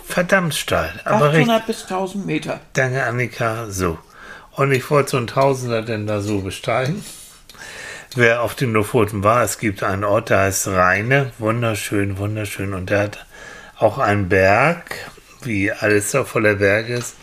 verdammt 0.05 0.55
steil. 0.55 0.99
Aber 1.05 1.33
richtig. 1.33 1.49
800 1.49 1.67
bis 1.67 1.83
1000 1.83 2.25
Meter. 2.25 2.59
Danke, 2.73 3.03
Annika. 3.03 3.69
So. 3.69 3.97
Und 4.53 4.71
ich 4.71 4.89
wollte 4.89 5.11
so 5.11 5.17
ein 5.17 5.27
Tausender 5.27 5.81
denn 5.81 6.07
da 6.07 6.21
so 6.21 6.39
besteigen. 6.39 7.03
Wer 8.15 8.41
auf 8.41 8.55
den 8.55 8.73
Lofoten 8.73 9.23
war, 9.23 9.41
es 9.43 9.57
gibt 9.57 9.83
einen 9.83 10.03
Ort, 10.03 10.29
der 10.29 10.39
heißt 10.39 10.67
Rheine. 10.67 11.31
Wunderschön, 11.39 12.17
wunderschön. 12.17 12.73
Und 12.73 12.89
der 12.89 12.99
hat 13.03 13.25
auch 13.77 13.97
einen 13.99 14.27
Berg, 14.27 14.95
wie 15.43 15.71
alles 15.71 16.11
da 16.11 16.25
voller 16.25 16.55
Berge 16.55 16.95
ist. 16.95 17.15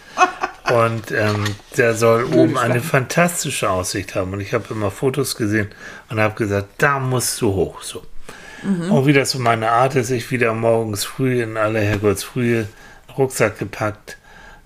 Und 0.70 1.10
ähm, 1.12 1.44
der 1.76 1.94
soll 1.94 2.24
oben 2.24 2.58
eine 2.58 2.80
fantastische 2.80 3.70
Aussicht 3.70 4.14
haben. 4.14 4.32
Und 4.32 4.40
ich 4.40 4.52
habe 4.52 4.66
immer 4.70 4.90
Fotos 4.90 5.36
gesehen 5.36 5.68
und 6.10 6.20
habe 6.20 6.34
gesagt, 6.34 6.68
da 6.78 6.98
musst 6.98 7.40
du 7.40 7.54
hoch. 7.54 7.82
So. 7.82 8.02
Und 8.62 9.06
wie 9.06 9.12
das 9.12 9.30
so 9.30 9.38
meine 9.38 9.70
Art 9.70 9.94
ist, 9.94 10.10
ich 10.10 10.30
wieder 10.30 10.52
morgens 10.52 11.04
früh 11.04 11.42
in 11.42 11.56
aller 11.56 11.80
Herrgottsfrühe 11.80 12.68
Rucksack 13.16 13.58
gepackt. 13.58 14.18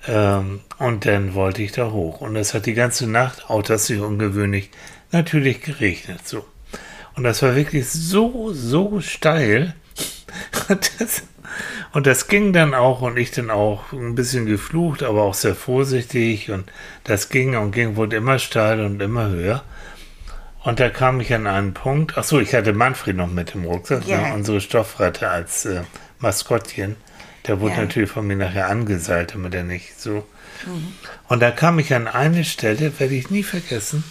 Ähm, 0.09 0.61
und 0.79 1.07
dann 1.07 1.35
wollte 1.35 1.63
ich 1.63 1.73
da 1.73 1.91
hoch. 1.91 2.21
Und 2.21 2.37
es 2.37 2.55
hat 2.55 2.67
die 2.67 2.75
ganze 2.75 3.07
Nacht, 3.07 3.51
auch 3.51 3.63
das 3.63 3.91
ist 3.91 4.01
ungewöhnlich, 4.01 4.71
natürlich 5.11 5.61
geregnet. 5.61 6.27
So. 6.27 6.45
Und 7.15 7.25
das 7.25 7.43
war 7.43 7.55
wirklich 7.55 7.89
so, 7.89 8.53
so 8.53 9.01
steil. 9.01 9.75
Das, 10.99 11.23
und 11.93 12.07
das 12.07 12.29
ging 12.29 12.53
dann 12.53 12.75
auch 12.75 13.01
und 13.03 13.17
ich 13.17 13.31
dann 13.31 13.51
auch 13.51 13.93
ein 13.93 14.15
bisschen 14.15 14.47
geflucht, 14.47 15.03
aber 15.03 15.23
auch 15.23 15.35
sehr 15.35 15.55
vorsichtig. 15.55 16.51
Und 16.51 16.71
das 17.05 17.29
ging 17.29 17.57
und 17.57 17.73
ging, 17.73 17.97
wurde 17.97 18.17
immer 18.17 18.39
steil 18.39 18.81
und 18.81 19.01
immer 19.03 19.29
höher. 19.29 19.63
Und 20.65 20.79
da 20.81 20.89
kam 20.91 21.21
ich 21.21 21.35
an 21.35 21.47
einen 21.47 21.75
Punkt. 21.75 22.15
Ach 22.17 22.25
so, 22.25 22.39
ich 22.41 22.55
hatte 22.55 22.73
Manfred 22.73 23.17
noch 23.17 23.31
mit 23.31 23.55
im 23.55 23.65
Rucksack, 23.65 24.07
Ja. 24.07 24.29
ne, 24.29 24.35
unsere 24.35 24.61
Stoffratte 24.61 25.29
als 25.29 25.65
äh, 25.65 25.83
Maskottchen. 26.21 26.97
Der 27.47 27.61
wurde 27.61 27.75
Ja. 27.75 27.81
natürlich 27.83 28.11
von 28.11 28.27
mir 28.27 28.37
nachher 28.37 28.69
angeseilt, 28.69 29.35
damit 29.35 29.55
er 29.55 29.65
nicht 29.65 30.01
so. 30.01 30.25
Und 31.29 31.41
da 31.43 31.51
kam 31.51 31.81
ich 31.81 31.93
an 31.93 32.07
eine 32.07 32.45
Stelle, 32.45 32.93
werde 33.01 33.15
ich 33.15 33.31
nie 33.31 33.43
vergessen. 33.43 34.05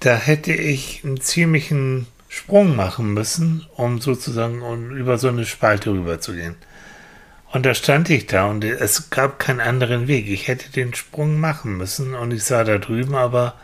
Da 0.00 0.14
hätte 0.16 0.52
ich 0.54 1.02
einen 1.04 1.20
ziemlichen 1.20 2.06
Sprung 2.38 2.76
machen 2.76 3.14
müssen, 3.14 3.66
um 3.74 4.00
sozusagen 4.00 4.62
um 4.62 4.90
über 4.96 5.18
so 5.18 5.28
eine 5.28 5.44
Spalte 5.44 5.90
rüber 5.90 6.20
zu 6.20 6.34
gehen. 6.34 6.54
Und 7.50 7.66
da 7.66 7.74
stand 7.74 8.08
ich 8.10 8.26
da 8.26 8.46
und 8.46 8.62
es 8.62 9.10
gab 9.10 9.38
keinen 9.38 9.60
anderen 9.60 10.06
Weg. 10.06 10.28
Ich 10.28 10.46
hätte 10.46 10.70
den 10.70 10.94
Sprung 10.94 11.40
machen 11.40 11.76
müssen 11.76 12.14
und 12.14 12.32
ich 12.32 12.44
sah 12.44 12.62
da 12.62 12.78
drüben 12.78 13.14
aber 13.14 13.54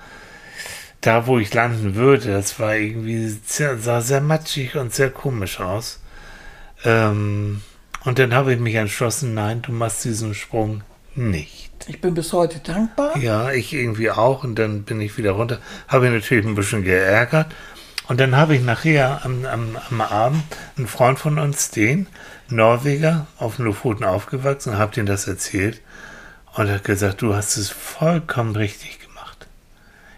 da, 1.01 1.27
wo 1.27 1.39
ich 1.39 1.53
landen 1.55 1.95
würde, 1.95 2.33
das 2.33 2.59
war 2.59 2.75
irgendwie 2.75 3.29
sehr, 3.45 3.79
sah 3.79 4.01
sehr 4.01 4.23
matschig 4.23 4.75
und 4.75 4.93
sehr 4.93 5.11
komisch 5.11 5.61
aus. 5.61 6.01
Ähm, 6.85 7.61
und 8.05 8.19
dann 8.19 8.35
habe 8.35 8.55
ich 8.55 8.59
mich 8.59 8.75
entschlossen, 8.75 9.35
nein, 9.35 9.63
du 9.63 9.71
machst 9.71 10.05
diesen 10.05 10.35
Sprung 10.35 10.83
nicht. 11.15 11.71
Ich 11.87 12.01
bin 12.01 12.15
bis 12.15 12.33
heute 12.33 12.59
dankbar. 12.59 13.17
Ja, 13.19 13.53
ich 13.53 13.73
irgendwie 13.73 14.11
auch. 14.11 14.45
Und 14.45 14.59
dann 14.59 14.83
bin 14.83 15.01
ich 15.01 15.17
wieder 15.19 15.33
runter. 15.33 15.59
Habe 15.89 16.07
ich 16.07 16.13
natürlich 16.13 16.47
ein 16.47 16.55
bisschen 16.55 16.83
geärgert. 16.83 17.55
Und 18.07 18.21
dann 18.21 18.37
habe 18.37 18.55
ich 18.55 18.63
nachher 18.63 19.25
am, 19.25 19.47
am, 19.47 19.79
am 19.91 20.01
Abend 20.01 20.45
einen 20.77 20.87
Freund 20.87 21.19
von 21.19 21.39
uns, 21.39 21.71
den 21.71 22.07
Norweger, 22.49 23.27
auf 23.39 23.57
den 23.57 23.65
Lofoten 23.65 24.05
aufgewachsen, 24.05 24.79
habe 24.79 25.01
ihm 25.01 25.07
das 25.07 25.27
erzählt. 25.27 25.81
Und 26.55 26.69
er 26.69 26.75
hat 26.75 26.85
gesagt, 26.85 27.23
du 27.23 27.35
hast 27.35 27.57
es 27.57 27.71
vollkommen 27.71 28.55
richtig 28.55 29.01
gemacht. 29.01 29.47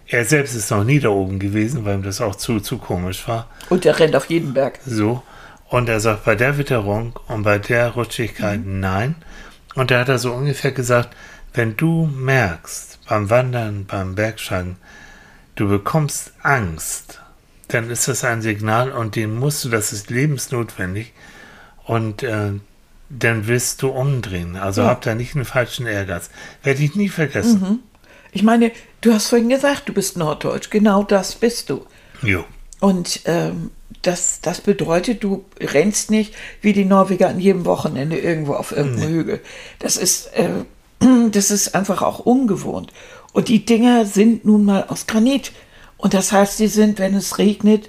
Er 0.09 0.25
selbst 0.25 0.55
ist 0.55 0.71
noch 0.71 0.85
nie 0.85 0.99
da 0.99 1.09
oben 1.09 1.39
gewesen, 1.39 1.85
weil 1.85 1.95
ihm 1.95 2.03
das 2.03 2.21
auch 2.21 2.37
zu, 2.37 2.61
zu 2.61 2.79
komisch 2.79 3.27
war. 3.29 3.49
Und 3.71 3.87
er 3.87 3.99
rennt 3.99 4.17
auf 4.17 4.27
jeden 4.27 4.53
Berg. 4.53 4.81
So. 4.85 5.23
Und 5.69 5.89
er 5.89 6.01
sagt, 6.01 6.25
bei 6.25 6.35
der 6.35 6.59
Witterung 6.59 7.19
und 7.29 7.43
bei 7.43 7.59
der 7.59 7.91
Rutschigkeit 7.91 8.65
mhm. 8.65 8.81
nein. 8.81 9.15
Und 9.75 9.91
da 9.91 10.01
hat 10.01 10.09
er 10.09 10.19
so 10.19 10.33
ungefähr 10.33 10.73
gesagt, 10.73 11.11
wenn 11.55 11.77
du 11.77 12.07
merkst, 12.07 12.99
beim 13.09 13.31
Wandern, 13.31 13.87
beim 13.87 14.15
Bergsteigen, 14.15 14.77
du 15.55 15.69
bekommst 15.69 16.33
Angst, 16.43 17.21
dann 17.69 17.91
ist 17.91 18.09
das 18.09 18.25
ein 18.25 18.43
Signal 18.43 18.93
und 18.93 19.17
den 19.17 19.37
musst 19.37 19.65
du, 19.65 19.69
das 19.69 19.93
ist 19.93 20.11
lebensnotwendig. 20.11 21.13
Und 21.85 22.23
äh, 22.23 22.53
dann 23.09 23.47
wirst 23.47 23.83
du 23.83 23.89
umdrehen. 23.89 24.57
Also 24.57 24.83
ja. 24.83 24.89
hab 24.89 25.03
da 25.03 25.15
nicht 25.15 25.35
einen 25.35 25.45
falschen 25.45 25.87
Ehrgeiz. 25.87 26.31
Werde 26.63 26.83
ich 26.83 26.95
nie 26.95 27.09
vergessen. 27.09 27.61
Mhm. 27.61 27.79
Ich 28.33 28.43
meine, 28.43 28.73
du 29.01 29.13
hast 29.13 29.29
vorhin 29.29 29.49
gesagt, 29.49 29.89
du 29.89 29.93
bist 29.93 30.17
Norddeutsch. 30.17 30.71
Genau 30.71 31.03
das 31.03 31.35
bist 31.35 31.71
du. 31.71 31.87
Jo. 32.23 32.45
Und 32.81 33.21
ähm, 33.25 33.71
das, 34.03 34.41
das 34.41 34.61
bedeutet, 34.61 35.25
du 35.25 35.45
rennst 35.61 36.11
nicht 36.11 36.35
wie 36.61 36.73
die 36.73 36.85
Norweger 36.85 37.29
an 37.29 37.41
jedem 37.41 37.65
Wochenende 37.65 38.19
irgendwo 38.19 38.55
auf 38.55 38.73
irgendeinem 38.73 39.11
nee. 39.11 39.19
Hügel. 39.19 39.41
Das 39.79 39.97
ist, 39.97 40.27
äh, 40.35 40.49
das 41.31 41.51
ist 41.51 41.75
einfach 41.75 42.03
auch 42.03 42.19
ungewohnt. 42.19 42.93
Und 43.33 43.49
die 43.49 43.65
Dinger 43.65 44.07
sind 44.07 44.45
nun 44.45 44.65
mal 44.65 44.85
aus 44.89 45.07
Granit. 45.07 45.53
Und 45.97 46.15
das 46.15 46.33
heißt, 46.33 46.59
die 46.59 46.69
sind, 46.69 46.99
wenn 46.99 47.15
es 47.15 47.39
regnet, 47.39 47.89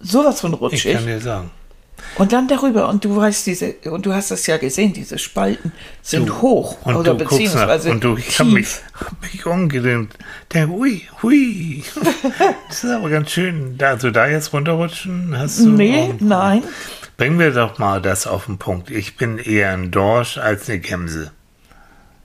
sowas 0.00 0.40
von 0.40 0.54
rutschig. 0.54 0.86
Ich 0.86 0.94
kann 0.94 1.06
dir 1.06 1.20
sagen. 1.20 1.50
Und 2.16 2.32
dann 2.32 2.48
darüber, 2.48 2.88
und 2.88 3.04
du 3.04 3.16
weißt, 3.16 3.46
diese, 3.46 3.74
und 3.84 4.04
du 4.06 4.12
hast 4.12 4.30
es 4.30 4.46
ja 4.46 4.56
gesehen, 4.56 4.92
diese 4.92 5.18
Spalten 5.18 5.72
sind 6.02 6.28
du, 6.28 6.40
hoch 6.40 6.78
und 6.84 6.96
oder 6.96 7.14
du 7.14 7.24
beziehungsweise. 7.24 7.88
Nach, 7.88 7.94
und 7.94 8.04
du, 8.04 8.16
ich 8.16 8.38
habe 8.38 8.50
mich, 8.50 8.68
hab 8.94 9.22
mich 9.22 9.46
umgedreht. 9.46 10.08
Der, 10.52 10.68
hui, 10.68 11.02
hui. 11.22 11.84
das 12.68 12.84
ist 12.84 12.90
aber 12.90 13.10
ganz 13.10 13.30
schön. 13.30 13.76
Also 13.80 14.10
da 14.10 14.26
jetzt 14.26 14.52
runterrutschen, 14.52 15.36
hast 15.36 15.60
du. 15.60 15.68
Nee, 15.68 16.14
nein. 16.20 16.64
Bringen 17.16 17.38
wir 17.38 17.52
doch 17.52 17.78
mal 17.78 18.00
das 18.00 18.26
auf 18.26 18.46
den 18.46 18.58
Punkt. 18.58 18.90
Ich 18.90 19.16
bin 19.16 19.38
eher 19.38 19.72
ein 19.72 19.90
Dorsch 19.90 20.38
als 20.38 20.68
eine 20.68 20.80
Gemse. 20.80 21.32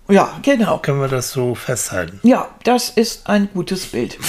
Ja, 0.08 0.40
genau. 0.42 0.78
Können 0.80 1.02
wir 1.02 1.08
das 1.08 1.32
so 1.32 1.56
festhalten? 1.56 2.20
Ja, 2.24 2.48
das 2.64 2.90
ist 2.90 3.28
ein 3.28 3.50
gutes 3.54 3.88
Bild. 3.88 4.18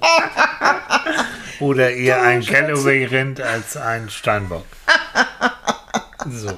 Oder 1.60 1.90
eher 1.92 2.22
ein 2.22 2.40
Galloway-Rind 2.40 3.40
als 3.40 3.76
ein 3.76 4.10
Steinbock. 4.10 4.66
So. 6.28 6.50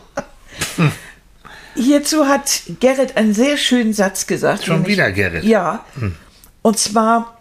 Hierzu 1.77 2.27
hat 2.27 2.63
Gerrit 2.81 3.17
einen 3.17 3.33
sehr 3.33 3.57
schönen 3.57 3.93
Satz 3.93 4.27
gesagt. 4.27 4.65
Schon 4.65 4.87
wieder 4.87 5.13
Gerrit? 5.13 5.45
Ja. 5.45 5.85
Hm. 5.95 6.17
Und 6.63 6.79
zwar, 6.79 7.39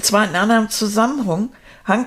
zwar 0.00 0.28
in 0.28 0.34
einem 0.34 0.68
Zusammenhang, 0.70 1.50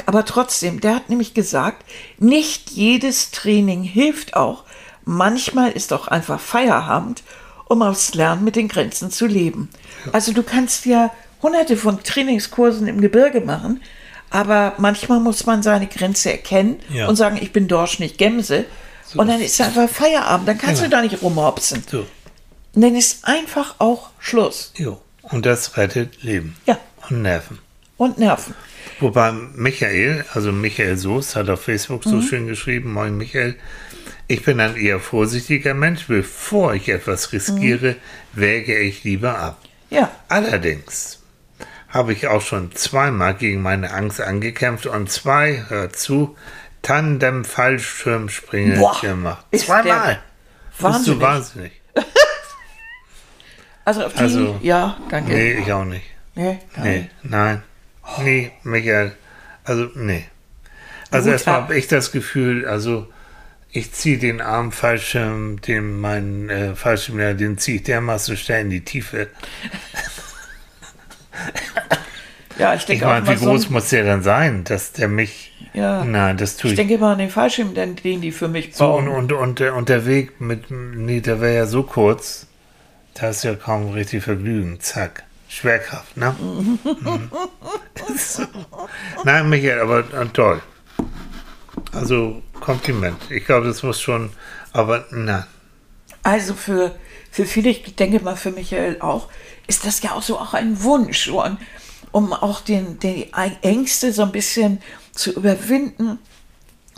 aber 0.05 0.25
trotzdem, 0.25 0.81
der 0.81 0.95
hat 0.95 1.09
nämlich 1.09 1.33
gesagt, 1.33 1.85
nicht 2.17 2.69
jedes 2.71 3.31
Training 3.31 3.83
hilft 3.83 4.35
auch. 4.35 4.65
Manchmal 5.05 5.71
ist 5.71 5.91
auch 5.93 6.07
einfach 6.07 6.39
Feierabend, 6.39 7.23
um 7.65 7.81
aufs 7.81 8.13
Lernen 8.13 8.43
mit 8.43 8.55
den 8.55 8.67
Grenzen 8.67 9.09
zu 9.09 9.25
leben. 9.25 9.69
Also 10.11 10.33
du 10.33 10.43
kannst 10.43 10.85
ja 10.85 11.11
hunderte 11.41 11.77
von 11.77 12.03
Trainingskursen 12.03 12.87
im 12.87 13.01
Gebirge 13.01 13.41
machen, 13.41 13.81
aber 14.29 14.73
manchmal 14.77 15.19
muss 15.19 15.45
man 15.45 15.63
seine 15.63 15.87
Grenze 15.87 16.31
erkennen 16.31 16.79
ja. 16.89 17.07
und 17.07 17.15
sagen, 17.15 17.39
ich 17.41 17.51
bin 17.51 17.67
Dorsch, 17.67 17.99
nicht 17.99 18.17
Gemse. 18.17 18.65
So. 19.05 19.19
Und 19.19 19.27
dann 19.27 19.41
ist 19.41 19.59
einfach 19.59 19.89
Feierabend, 19.89 20.47
dann 20.47 20.57
kannst 20.57 20.81
ja. 20.81 20.87
du 20.87 20.91
da 20.91 21.01
nicht 21.01 21.21
rumhopsen. 21.21 21.83
So. 21.89 22.05
Und 22.75 22.81
dann 22.81 22.95
ist 22.95 23.25
einfach 23.25 23.75
auch 23.79 24.11
Schluss. 24.19 24.71
Jo. 24.75 25.01
Und 25.23 25.45
das 25.45 25.77
rettet 25.77 26.23
Leben. 26.23 26.55
Ja. 26.65 26.77
Und 27.09 27.23
Nerven. 27.23 27.59
Und 27.97 28.17
Nerven. 28.19 28.53
Wobei 28.99 29.31
Michael, 29.31 30.25
also 30.33 30.51
Michael 30.51 30.97
Soest, 30.97 31.35
hat 31.35 31.49
auf 31.49 31.61
Facebook 31.61 32.05
mhm. 32.05 32.09
so 32.09 32.21
schön 32.21 32.47
geschrieben, 32.47 32.93
moin 32.93 33.17
Michael, 33.17 33.55
ich 34.27 34.43
bin 34.43 34.59
ein 34.59 34.75
eher 34.75 34.99
vorsichtiger 34.99 35.73
Mensch. 35.73 36.05
Bevor 36.07 36.75
ich 36.75 36.89
etwas 36.89 37.33
riskiere, 37.33 37.95
mhm. 38.33 38.39
wäge 38.39 38.77
ich 38.77 39.03
lieber 39.03 39.37
ab. 39.39 39.61
Ja. 39.89 40.11
Allerdings 40.27 41.18
habe 41.89 42.13
ich 42.13 42.27
auch 42.27 42.41
schon 42.41 42.73
zweimal 42.75 43.33
gegen 43.33 43.61
meine 43.61 43.91
Angst 43.91 44.21
angekämpft 44.21 44.85
und 44.85 45.09
zwei, 45.11 45.65
hör 45.69 45.91
zu, 45.91 46.35
Tandem-Fallschirmspringen 46.81 48.75
gemacht. 48.75 49.01
Zweimal. 49.55 50.19
Bist 50.79 51.07
du 51.07 51.19
wahnsinnig. 51.19 51.73
also 53.85 54.05
auf 54.05 54.13
die, 54.13 54.19
also, 54.19 54.59
ja, 54.61 54.97
danke. 55.09 55.31
Nee, 55.33 55.53
ich 55.53 55.73
auch 55.73 55.83
nicht. 55.83 56.05
Nee, 56.35 56.59
nee 56.81 57.09
nein. 57.23 57.63
Oh. 58.03 58.21
Nee, 58.21 58.51
Michael, 58.63 59.11
also 59.65 59.89
nee. 59.95 60.25
Also 61.11 61.31
erstmal 61.31 61.55
habe 61.55 61.77
ich 61.77 61.87
das 61.87 62.11
Gefühl, 62.11 62.65
also 62.65 63.07
ich 63.71 63.91
ziehe 63.91 64.17
den 64.17 64.41
Arm 64.41 64.71
Fallschirm, 64.71 65.61
den 65.61 65.99
mein 65.99 66.49
äh, 66.49 66.75
Fallschirmlehrer, 66.75 67.33
den 67.33 67.57
ziehe 67.57 67.77
ich 67.77 67.83
dermaßen 67.83 68.37
schnell 68.37 68.61
in 68.61 68.69
die 68.69 68.85
Tiefe. 68.85 69.27
Ja, 72.59 72.73
ich 72.73 72.85
denke 72.85 73.05
ich 73.05 73.09
meine, 73.09 73.27
wie 73.27 73.35
groß 73.35 73.63
so 73.63 73.71
muss 73.71 73.89
der 73.89 74.03
dann 74.03 74.21
sein, 74.21 74.65
dass 74.65 74.91
der 74.91 75.07
mich. 75.07 75.53
Ja. 75.73 76.03
Nein, 76.03 76.37
das 76.37 76.57
tue 76.57 76.67
ich. 76.67 76.73
Ich 76.73 76.77
denke 76.77 76.95
immer 76.95 77.11
an 77.11 77.19
den 77.19 77.29
Fallschirm, 77.29 77.73
den, 77.73 77.95
den 77.95 78.21
die 78.21 78.31
für 78.31 78.49
mich 78.49 78.75
bauen. 78.75 79.05
So, 79.05 79.11
und, 79.11 79.31
und, 79.31 79.31
und, 79.31 79.59
der, 79.59 79.75
und 79.75 79.89
der 79.89 80.05
Weg 80.05 80.41
mit. 80.41 80.69
Nee, 80.69 81.21
der 81.21 81.39
wäre 81.41 81.55
ja 81.55 81.65
so 81.65 81.83
kurz, 81.83 82.47
da 83.13 83.29
ist 83.29 83.43
ja 83.43 83.55
kaum 83.55 83.91
richtig 83.91 84.23
Vergnügen. 84.23 84.79
Zack. 84.81 85.23
Schwerkraft, 85.47 86.15
ne? 86.15 86.35
mhm. 86.39 86.79
so. 88.17 88.43
Nein, 89.23 89.49
Michael, 89.49 89.79
aber 89.79 89.99
äh, 89.99 90.27
toll. 90.31 90.61
Also, 91.91 92.43
Kompliment. 92.59 93.17
Ich 93.31 93.45
glaube, 93.45 93.67
das 93.67 93.81
muss 93.81 93.99
schon. 93.99 94.29
Aber 94.73 95.05
nein. 95.11 95.45
Also 96.21 96.53
für, 96.53 96.91
für 97.31 97.45
viele, 97.45 97.69
ich 97.69 97.95
denke 97.95 98.19
mal 98.19 98.35
für 98.35 98.51
Michael 98.51 98.97
auch, 98.99 99.29
ist 99.67 99.85
das 99.85 100.01
ja 100.03 100.11
auch 100.11 100.21
so 100.21 100.37
auch 100.37 100.53
ein 100.53 100.83
Wunsch. 100.83 101.29
Und 101.29 101.57
um 102.11 102.33
auch 102.33 102.61
den, 102.61 102.99
die 102.99 103.31
Ängste 103.61 104.13
so 104.13 104.23
ein 104.23 104.31
bisschen 104.31 104.81
zu 105.13 105.31
überwinden 105.31 106.19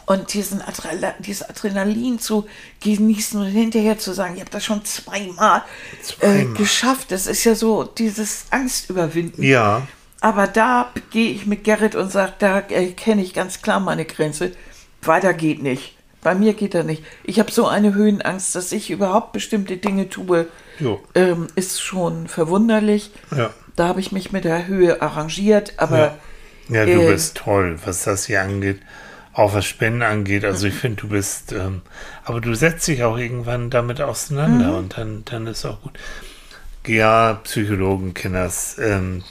und 0.06 0.34
diesen 0.34 0.62
Adrenalin, 0.62 1.13
dieses 1.19 1.47
Adrenalin 1.50 2.19
zu 2.19 2.45
genießen 2.82 3.39
und 3.39 3.47
hinterher 3.47 3.97
zu 3.97 4.13
sagen, 4.13 4.36
ich 4.36 4.41
habe 4.41 4.52
das 4.52 4.65
schon 4.65 4.84
zweimal, 4.84 5.63
zweimal. 6.02 6.39
Äh, 6.39 6.45
geschafft. 6.58 7.12
Das 7.12 7.28
ist 7.28 7.43
ja 7.43 7.56
so 7.56 7.84
dieses 7.84 8.45
Angst 8.50 8.89
überwinden. 8.89 9.43
Ja. 9.43 9.88
Aber 10.19 10.47
da 10.47 10.91
gehe 11.12 11.32
ich 11.32 11.45
mit 11.45 11.63
Gerrit 11.63 11.95
und 11.95 12.12
sage, 12.12 12.34
da 12.39 12.62
kenne 12.62 13.24
ich 13.24 13.34
ganz 13.34 13.62
klar 13.62 13.80
meine 13.80 14.06
Grenze. 14.06 14.52
Weiter 15.02 15.34
geht 15.34 15.63
nicht. 15.63 15.95
Bei 16.21 16.36
mir 16.36 16.54
geht 16.54 16.76
er 16.76 16.84
nicht. 16.84 17.04
Ich 17.24 17.39
habe 17.39 17.52
so 17.52 17.67
eine 17.67 17.95
Höhenangst, 17.95 18.54
dass 18.54 18.71
ich 18.71 18.91
überhaupt 18.91 19.32
bestimmte 19.32 19.78
Dinge 19.78 20.10
tue, 20.10 20.47
ähm, 21.15 21.47
ist 21.56 21.82
schon 21.82 22.28
verwunderlich. 22.28 23.12
Ja. 23.36 23.52
Da 23.75 23.88
habe 23.88 23.99
ich 23.99 24.12
mich 24.12 24.31
mit 24.31 24.43
der 24.43 24.67
Höhe 24.67 25.01
arrangiert, 25.01 25.73
aber. 25.77 26.17
Ja, 26.69 26.84
ja 26.84 26.86
du 26.86 27.01
äh, 27.03 27.12
bist 27.12 27.38
toll, 27.38 27.79
was 27.86 28.03
das 28.03 28.25
hier 28.25 28.41
angeht. 28.41 28.81
Auch 29.34 29.53
was 29.53 29.65
Spenden 29.65 30.01
angeht. 30.01 30.43
Also 30.43 30.67
ich 30.67 30.74
finde, 30.74 31.01
du 31.01 31.09
bist, 31.09 31.53
ähm, 31.53 31.82
aber 32.26 32.41
du 32.41 32.53
setzt 32.53 32.88
dich 32.88 33.03
auch 33.03 33.17
irgendwann 33.17 33.69
damit 33.69 34.01
auseinander 34.01 34.72
mhm. 34.72 34.78
und 34.78 34.97
dann, 34.97 35.24
dann 35.26 35.47
ist 35.47 35.65
auch 35.65 35.82
gut. 35.82 35.97
Ja, 36.86 37.39
Psychologen 37.43 38.13
kennen 38.13 38.34
das. 38.34 38.78
Ähm, 38.78 39.24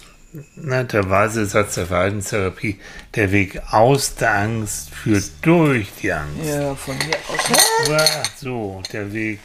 na, 0.55 0.85
der 0.85 1.11
weise 1.11 1.45
Satz 1.45 1.75
der 1.75 1.87
Verhaltenstherapie, 1.87 2.79
der 3.15 3.33
Weg 3.33 3.61
aus 3.71 4.15
der 4.15 4.35
Angst 4.35 4.91
führt 4.95 5.25
durch 5.43 5.89
die 6.01 6.13
Angst. 6.13 6.47
Ja, 6.47 6.75
von 6.77 6.97
mir 6.99 7.17
aus. 7.29 7.89
Ja, 7.89 8.23
so, 8.37 8.83
der 8.93 9.13
Weg 9.13 9.41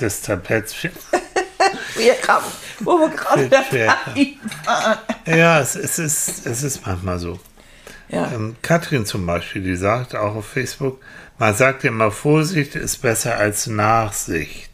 des 0.00 0.22
Tapets. 0.22 0.74
wir 1.96 2.14
haben, 2.26 2.46
wo 2.80 2.98
wir 2.98 3.08
gerade 3.08 3.50
Ja, 5.26 5.60
es, 5.60 5.76
es, 5.76 5.98
ist, 5.98 6.46
es 6.46 6.62
ist 6.62 6.86
manchmal 6.86 7.18
so. 7.18 7.38
Ja. 8.08 8.30
Ähm, 8.32 8.56
Katrin 8.62 9.06
zum 9.06 9.24
Beispiel, 9.24 9.62
die 9.62 9.76
sagt 9.76 10.16
auch 10.16 10.34
auf 10.34 10.46
Facebook, 10.46 11.00
man 11.40 11.54
sagt 11.54 11.84
immer, 11.84 12.10
Vorsicht 12.10 12.74
ist 12.74 12.98
besser 13.00 13.38
als 13.38 13.66
Nachsicht. 13.66 14.72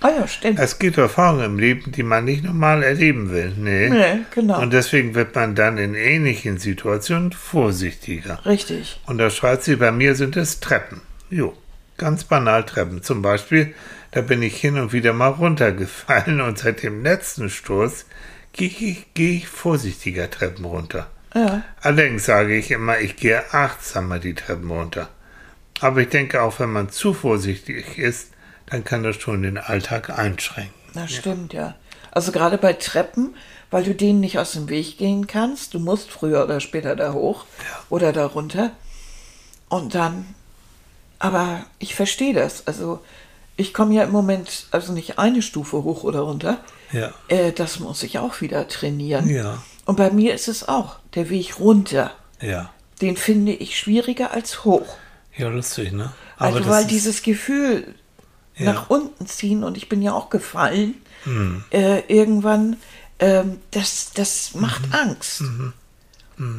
Ah 0.00 0.08
ja, 0.08 0.26
stimmt. 0.26 0.58
Es 0.58 0.80
gibt 0.80 0.98
Erfahrungen 0.98 1.44
im 1.44 1.58
Leben, 1.60 1.92
die 1.92 2.02
man 2.02 2.24
nicht 2.24 2.42
normal 2.42 2.82
erleben 2.82 3.30
will. 3.30 3.52
Nee. 3.56 3.88
Nee, 3.88 4.18
genau. 4.34 4.60
Und 4.60 4.72
deswegen 4.72 5.14
wird 5.14 5.36
man 5.36 5.54
dann 5.54 5.78
in 5.78 5.94
ähnlichen 5.94 6.58
Situationen 6.58 7.30
vorsichtiger. 7.30 8.44
Richtig. 8.44 9.00
Und 9.06 9.18
da 9.18 9.30
schreibt 9.30 9.62
sie, 9.62 9.76
bei 9.76 9.92
mir 9.92 10.16
sind 10.16 10.36
es 10.36 10.58
Treppen. 10.58 11.02
Jo, 11.30 11.56
ganz 11.98 12.24
banal 12.24 12.64
Treppen. 12.64 13.04
Zum 13.04 13.22
Beispiel, 13.22 13.72
da 14.12 14.20
bin 14.20 14.42
ich 14.42 14.56
hin 14.56 14.78
und 14.78 14.92
wieder 14.92 15.12
mal 15.12 15.28
runtergefallen 15.28 16.40
und 16.40 16.58
seit 16.58 16.82
dem 16.82 17.02
letzten 17.02 17.50
Sturz 17.50 18.04
gehe 18.52 18.68
ich, 18.68 19.12
gehe 19.14 19.38
ich 19.38 19.48
vorsichtiger 19.48 20.30
Treppen 20.30 20.64
runter. 20.64 21.10
Ja. 21.34 21.62
Allerdings 21.80 22.26
sage 22.26 22.56
ich 22.56 22.70
immer, 22.70 23.00
ich 23.00 23.16
gehe 23.16 23.52
achtsamer 23.52 24.18
die 24.18 24.34
Treppen 24.34 24.70
runter. 24.70 25.08
Aber 25.80 26.02
ich 26.02 26.10
denke 26.10 26.42
auch, 26.42 26.60
wenn 26.60 26.70
man 26.70 26.90
zu 26.90 27.14
vorsichtig 27.14 27.98
ist, 27.98 28.28
dann 28.66 28.84
kann 28.84 29.02
das 29.02 29.16
schon 29.16 29.42
den 29.42 29.58
Alltag 29.58 30.16
einschränken. 30.16 30.72
Das 30.94 31.10
stimmt, 31.10 31.54
ja. 31.54 31.74
Also 32.10 32.32
gerade 32.32 32.58
bei 32.58 32.74
Treppen, 32.74 33.34
weil 33.70 33.84
du 33.84 33.94
denen 33.94 34.20
nicht 34.20 34.38
aus 34.38 34.52
dem 34.52 34.68
Weg 34.68 34.98
gehen 34.98 35.26
kannst, 35.26 35.72
du 35.72 35.78
musst 35.78 36.10
früher 36.10 36.44
oder 36.44 36.60
später 36.60 36.94
da 36.94 37.14
hoch 37.14 37.46
oder 37.88 38.12
da 38.12 38.26
runter. 38.26 38.72
Und 39.70 39.94
dann, 39.94 40.34
aber 41.18 41.64
ich 41.78 41.94
verstehe 41.94 42.34
das. 42.34 42.66
Also 42.66 43.02
ich 43.62 43.72
komme 43.72 43.94
ja 43.94 44.02
im 44.04 44.10
Moment 44.12 44.66
also 44.70 44.92
nicht 44.92 45.18
eine 45.18 45.40
Stufe 45.42 45.82
hoch 45.82 46.04
oder 46.04 46.20
runter. 46.20 46.58
Ja. 46.92 47.12
Äh, 47.28 47.52
das 47.52 47.80
muss 47.80 48.02
ich 48.02 48.18
auch 48.18 48.40
wieder 48.42 48.68
trainieren. 48.68 49.28
Ja. 49.28 49.62
Und 49.86 49.96
bei 49.96 50.10
mir 50.10 50.34
ist 50.34 50.48
es 50.48 50.68
auch 50.68 50.96
der 51.14 51.30
Weg 51.30 51.58
runter. 51.58 52.10
Ja. 52.40 52.70
Den 53.00 53.16
finde 53.16 53.52
ich 53.52 53.78
schwieriger 53.78 54.32
als 54.32 54.64
hoch. 54.64 54.96
Ja, 55.36 55.48
lustig, 55.48 55.92
ne? 55.92 56.12
Also 56.36 56.58
das 56.58 56.68
weil 56.68 56.84
dieses 56.86 57.22
Gefühl 57.22 57.94
Ja. 58.56 58.72
nach 58.74 58.90
unten 58.90 59.26
ziehen 59.26 59.64
und 59.64 59.76
ich 59.78 59.88
bin 59.88 60.02
ja 60.02 60.12
auch 60.12 60.28
gefallen 60.28 60.94
Hm. 61.24 61.64
äh, 61.70 62.00
irgendwann, 62.08 62.76
ähm, 63.18 63.60
das, 63.70 64.10
das 64.14 64.54
macht 64.54 64.86
Mhm. 64.88 64.92
Angst. 64.92 65.42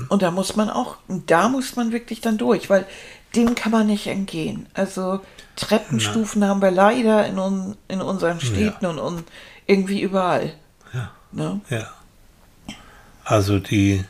Und 0.09 0.21
da 0.21 0.31
muss 0.31 0.55
man 0.55 0.69
auch, 0.69 0.95
da 1.09 1.49
muss 1.49 1.75
man 1.75 1.91
wirklich 1.91 2.21
dann 2.21 2.37
durch, 2.37 2.69
weil 2.69 2.85
dem 3.35 3.55
kann 3.55 3.71
man 3.71 3.87
nicht 3.87 4.07
entgehen. 4.07 4.67
Also 4.73 5.21
Treppenstufen 5.55 6.45
haben 6.45 6.61
wir 6.61 6.71
leider 6.71 7.25
in, 7.25 7.39
un, 7.39 7.75
in 7.87 8.01
unseren 8.01 8.39
Städten 8.39 8.85
und, 8.85 8.99
und 8.99 9.23
irgendwie 9.65 10.01
überall. 10.01 10.53
Ja. 10.93 11.11
Ne? 11.31 11.61
Ja. 11.69 11.89
Also 13.23 13.59
die, 13.59 14.03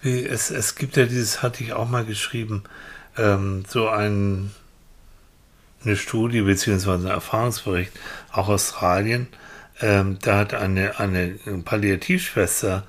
wie, 0.00 0.24
es, 0.24 0.50
es 0.50 0.74
gibt 0.74 0.96
ja 0.96 1.06
dieses, 1.06 1.42
hatte 1.42 1.64
ich 1.64 1.72
auch 1.72 1.88
mal 1.88 2.04
geschrieben, 2.04 2.64
ähm, 3.16 3.64
so 3.66 3.88
ein, 3.88 4.52
eine 5.84 5.96
Studie 5.96 6.42
beziehungsweise 6.42 7.08
ein 7.08 7.12
Erfahrungsbericht, 7.12 7.92
auch 8.32 8.48
Australien, 8.48 9.28
ähm, 9.80 10.18
da 10.20 10.38
hat 10.38 10.54
eine, 10.54 10.98
eine 10.98 11.38
Palliativschwester 11.64 12.84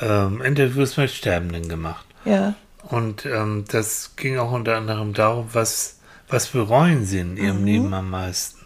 ähm, 0.00 0.42
Interviews 0.42 0.96
mit 0.96 1.10
Sterbenden 1.10 1.68
gemacht. 1.68 2.04
Ja, 2.24 2.54
Und 2.84 3.26
ähm, 3.26 3.64
das 3.68 4.16
ging 4.16 4.38
auch 4.38 4.52
unter 4.52 4.76
anderem 4.76 5.12
darum, 5.12 5.48
was, 5.52 5.98
was 6.28 6.48
bereuen 6.48 7.04
sie 7.04 7.20
in 7.20 7.36
ihrem 7.36 7.64
Leben 7.64 7.94
am 7.94 8.10
meisten. 8.10 8.58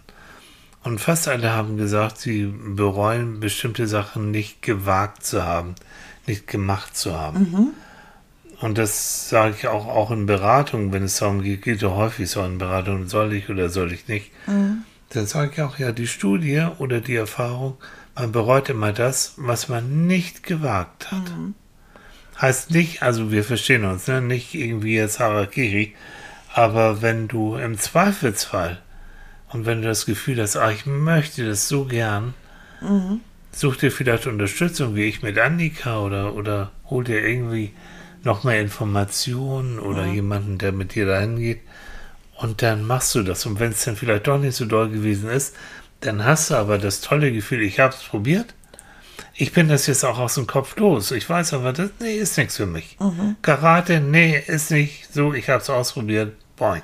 Und 0.82 1.00
fast 1.00 1.26
alle 1.28 1.52
haben 1.52 1.76
gesagt, 1.76 2.18
sie 2.18 2.46
bereuen 2.46 3.40
bestimmte 3.40 3.86
Sachen 3.88 4.30
nicht 4.30 4.62
gewagt 4.62 5.24
zu 5.24 5.42
haben, 5.44 5.74
nicht 6.26 6.46
gemacht 6.46 6.96
zu 6.96 7.14
haben. 7.18 7.74
Und 8.60 8.78
das 8.78 9.28
sage 9.28 9.54
ich 9.58 9.68
auch, 9.68 9.86
auch 9.86 10.10
in 10.12 10.26
Beratungen, 10.26 10.92
wenn 10.92 11.02
es 11.02 11.18
darum 11.18 11.42
geht, 11.42 11.62
geht 11.62 11.82
ja 11.82 11.90
häufig 11.90 12.30
so 12.30 12.42
in 12.44 12.58
Beratungen, 12.58 13.08
soll 13.08 13.32
ich 13.34 13.50
oder 13.50 13.68
soll 13.68 13.92
ich 13.92 14.08
nicht. 14.08 14.30
Dann 15.10 15.26
sage 15.26 15.50
ich 15.52 15.60
auch, 15.60 15.78
ja, 15.78 15.92
die 15.92 16.06
Studie 16.06 16.66
oder 16.78 17.00
die 17.00 17.16
Erfahrung, 17.16 17.76
man 18.14 18.32
bereut 18.32 18.70
immer 18.70 18.92
das, 18.92 19.34
was 19.36 19.68
man 19.68 20.06
nicht 20.06 20.42
gewagt 20.42 21.12
hat. 21.12 21.26
Heißt 22.40 22.70
nicht, 22.70 23.02
also 23.02 23.30
wir 23.30 23.44
verstehen 23.44 23.84
uns, 23.84 24.06
ne? 24.08 24.20
nicht 24.20 24.54
irgendwie 24.54 24.96
jetzt 24.96 25.20
Harakiri, 25.20 25.94
aber 26.52 27.00
wenn 27.02 27.28
du 27.28 27.56
im 27.56 27.78
Zweifelsfall 27.78 28.78
und 29.48 29.64
wenn 29.66 29.82
du 29.82 29.88
das 29.88 30.06
Gefühl 30.06 30.40
hast, 30.40 30.56
ah, 30.56 30.70
ich 30.70 30.86
möchte 30.86 31.46
das 31.46 31.68
so 31.68 31.84
gern, 31.86 32.34
such 33.52 33.76
dir 33.76 33.90
vielleicht 33.90 34.26
Unterstützung, 34.26 34.94
wie 34.96 35.04
ich 35.04 35.22
mit 35.22 35.38
Annika 35.38 36.00
oder, 36.00 36.34
oder 36.34 36.72
hol 36.90 37.04
dir 37.04 37.26
irgendwie 37.26 37.72
noch 38.22 38.44
mehr 38.44 38.60
Informationen 38.60 39.78
oder 39.78 40.04
jemanden, 40.14 40.58
der 40.58 40.72
mit 40.72 40.94
dir 40.94 41.06
dahin 41.06 41.38
geht 41.38 41.60
und 42.36 42.60
dann 42.62 42.84
machst 42.84 43.14
du 43.14 43.22
das. 43.22 43.46
Und 43.46 43.60
wenn 43.60 43.70
es 43.72 43.84
dann 43.84 43.96
vielleicht 43.96 44.26
doch 44.26 44.38
nicht 44.38 44.56
so 44.56 44.66
doll 44.66 44.90
gewesen 44.90 45.30
ist, 45.30 45.54
dann 46.00 46.24
hast 46.24 46.50
du 46.50 46.54
aber 46.56 46.76
das 46.78 47.00
tolle 47.00 47.32
Gefühl, 47.32 47.62
ich 47.62 47.80
habe 47.80 47.94
es 47.94 48.02
probiert. 48.02 48.54
Ich 49.38 49.52
bin 49.52 49.68
das 49.68 49.86
jetzt 49.86 50.04
auch 50.04 50.18
aus 50.18 50.34
dem 50.34 50.46
Kopf 50.46 50.76
los. 50.78 51.10
Ich 51.10 51.28
weiß 51.28 51.52
aber, 51.54 51.72
das 51.72 51.90
nee, 52.00 52.16
ist 52.16 52.38
nichts 52.38 52.56
für 52.56 52.66
mich. 52.66 52.96
Karate, 53.42 54.00
nee, 54.00 54.42
ist 54.46 54.70
nicht 54.70 55.12
so. 55.12 55.34
Ich 55.34 55.48
habe 55.50 55.60
es 55.62 55.68
ausprobiert. 55.70 56.32
Boing. 56.56 56.80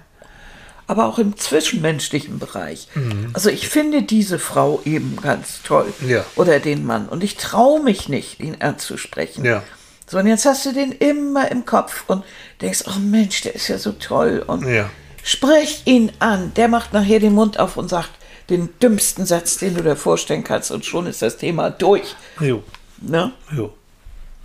aber 0.86 1.06
auch 1.06 1.18
im 1.18 1.34
zwischenmenschlichen 1.38 2.38
Bereich. 2.38 2.88
Also 3.32 3.48
ich 3.48 3.68
finde 3.68 4.02
diese 4.02 4.38
Frau 4.38 4.82
eben 4.84 5.16
ganz 5.22 5.62
toll. 5.62 5.90
Ja. 6.06 6.26
Oder 6.36 6.60
den 6.60 6.84
Mann. 6.84 7.08
Und 7.08 7.24
ich 7.24 7.38
traue 7.38 7.82
mich 7.82 8.10
nicht, 8.10 8.38
ihn 8.40 8.56
anzusprechen. 8.60 9.46
Ja. 9.46 9.62
So, 10.06 10.18
und 10.18 10.26
jetzt 10.26 10.44
hast 10.44 10.66
du 10.66 10.74
den 10.74 10.92
immer 10.92 11.50
im 11.50 11.64
Kopf 11.64 12.04
und 12.08 12.22
denkst, 12.60 12.84
oh 12.86 12.98
Mensch, 12.98 13.40
der 13.40 13.54
ist 13.54 13.68
ja 13.68 13.78
so 13.78 13.92
toll. 13.92 14.44
Und 14.46 14.66
Ja. 14.68 14.90
sprech 15.22 15.82
ihn 15.86 16.12
an. 16.18 16.52
Der 16.56 16.68
macht 16.68 16.92
nachher 16.92 17.18
den 17.20 17.32
Mund 17.32 17.58
auf 17.58 17.78
und 17.78 17.88
sagt 17.88 18.10
den 18.50 18.68
dümmsten 18.80 19.24
Satz, 19.26 19.56
den 19.58 19.74
du 19.74 19.82
dir 19.82 19.96
vorstellen 19.96 20.44
kannst. 20.44 20.70
Und 20.70 20.84
schon 20.84 21.06
ist 21.06 21.22
das 21.22 21.36
Thema 21.36 21.70
durch. 21.70 22.14
Jo, 22.40 22.62
Ne? 23.00 23.32
jo, 23.54 23.72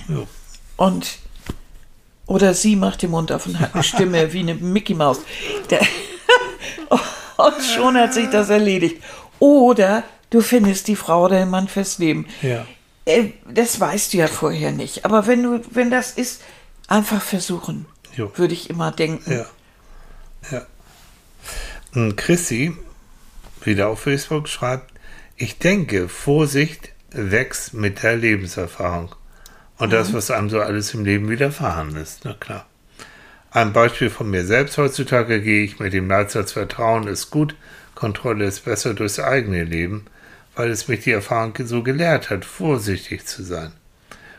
jo. 0.07 0.27
Und 0.77 1.17
oder 2.25 2.53
sie 2.53 2.75
macht 2.75 3.01
den 3.03 3.11
Mund 3.11 3.31
auf 3.31 3.45
und 3.45 3.59
hat 3.59 3.73
eine 3.73 3.83
Stimme 3.83 4.33
wie 4.33 4.39
eine 4.39 4.55
Mickey 4.55 4.93
Maus. 4.93 5.19
Und 7.37 7.61
schon 7.63 7.95
hat 7.97 8.13
sich 8.13 8.29
das 8.29 8.49
erledigt. 8.49 9.01
Oder 9.39 10.03
du 10.31 10.41
findest 10.41 10.87
die 10.87 10.95
Frau 10.95 11.25
oder 11.25 11.37
den 11.39 11.49
Mann 11.49 11.67
fürs 11.67 11.99
Leben. 11.99 12.25
Ja. 12.41 12.65
Äh, 13.05 13.29
Das 13.47 13.79
weißt 13.79 14.13
du 14.13 14.17
ja 14.17 14.27
vorher 14.27 14.71
nicht. 14.71 15.05
Aber 15.05 15.27
wenn 15.27 15.43
du, 15.43 15.61
wenn 15.71 15.91
das 15.91 16.11
ist, 16.11 16.41
einfach 16.87 17.21
versuchen, 17.21 17.85
Jo. 18.15 18.31
würde 18.35 18.53
ich 18.55 18.69
immer 18.71 18.91
denken. 18.91 19.31
Ja. 19.31 19.45
Ja. 20.51 20.65
Und 21.93 22.17
Chrissy, 22.17 22.75
wieder 23.67 23.89
auf 23.89 24.01
Facebook, 24.01 24.47
schreibt, 24.47 24.91
ich 25.35 25.59
denke, 25.59 26.09
Vorsicht 26.09 26.89
wächst 27.11 27.75
mit 27.75 28.01
der 28.01 28.15
Lebenserfahrung. 28.15 29.13
Und 29.77 29.93
das, 29.93 30.11
was 30.13 30.31
einem 30.31 30.49
so 30.49 30.59
alles 30.59 30.95
im 30.95 31.05
Leben 31.05 31.29
widerfahren 31.29 31.95
ist, 31.95 32.21
na 32.23 32.33
klar. 32.33 32.65
Ein 33.51 33.73
Beispiel 33.73 34.09
von 34.09 34.29
mir 34.29 34.45
selbst. 34.45 34.77
Heutzutage 34.77 35.41
gehe 35.41 35.63
ich 35.63 35.79
mit 35.79 35.93
dem 35.93 36.07
Leitsatz 36.07 36.53
Vertrauen 36.53 37.07
ist 37.07 37.29
gut, 37.29 37.55
Kontrolle 37.95 38.45
ist 38.45 38.65
besser 38.65 38.93
durchs 38.93 39.19
eigene 39.19 39.63
Leben, 39.63 40.05
weil 40.55 40.69
es 40.69 40.87
mich 40.87 41.01
die 41.01 41.11
Erfahrung 41.11 41.53
so 41.63 41.83
gelehrt 41.83 42.29
hat, 42.29 42.45
vorsichtig 42.45 43.25
zu 43.25 43.43
sein. 43.43 43.71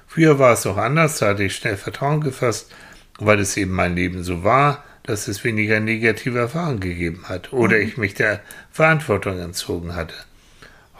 Früher 0.06 0.38
war 0.38 0.52
es 0.52 0.64
noch 0.64 0.76
anders, 0.76 1.18
da 1.18 1.28
hatte 1.28 1.44
ich 1.44 1.56
schnell 1.56 1.76
Vertrauen 1.76 2.20
gefasst, 2.20 2.70
weil 3.18 3.40
es 3.40 3.56
eben 3.56 3.72
mein 3.72 3.94
Leben 3.94 4.22
so 4.24 4.44
war, 4.44 4.84
dass 5.08 5.26
es 5.26 5.42
weniger 5.42 5.80
negative 5.80 6.38
Erfahrungen 6.38 6.80
gegeben 6.80 7.24
hat 7.28 7.52
oder 7.52 7.78
ich 7.78 7.96
mich 7.96 8.14
der 8.14 8.40
Verantwortung 8.70 9.40
entzogen 9.40 9.96
hatte. 9.96 10.14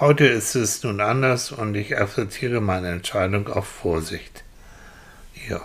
Heute 0.01 0.27
ist 0.27 0.55
es 0.55 0.83
nun 0.83 1.01
anders 1.01 1.53
und 1.53 1.75
ich 1.75 1.97
akzeptiere 1.97 2.61
meine 2.61 2.91
Entscheidung 2.91 3.49
auf 3.49 3.67
Vorsicht. 3.67 4.45
Ja, 5.49 5.61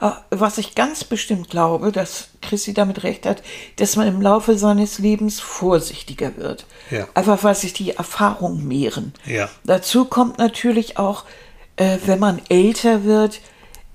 Ah, 0.00 0.18
Was 0.30 0.58
ich 0.58 0.74
ganz 0.74 1.02
bestimmt 1.04 1.50
glaube, 1.50 1.90
dass 1.90 2.28
Chrissy 2.40 2.72
damit 2.72 3.02
recht 3.02 3.26
hat, 3.26 3.42
dass 3.76 3.96
man 3.96 4.06
im 4.06 4.20
Laufe 4.20 4.56
seines 4.56 4.98
Lebens 5.00 5.40
vorsichtiger 5.40 6.36
wird. 6.36 6.66
Ja. 6.90 7.08
Einfach 7.14 7.42
weil 7.42 7.54
sich 7.54 7.72
die 7.72 7.90
Erfahrungen 7.92 8.66
mehren. 8.66 9.12
Ja. 9.26 9.48
Dazu 9.64 10.04
kommt 10.04 10.38
natürlich 10.38 10.98
auch, 10.98 11.24
äh, 11.76 11.98
wenn 12.06 12.20
man 12.20 12.40
älter 12.48 13.04
wird, 13.04 13.40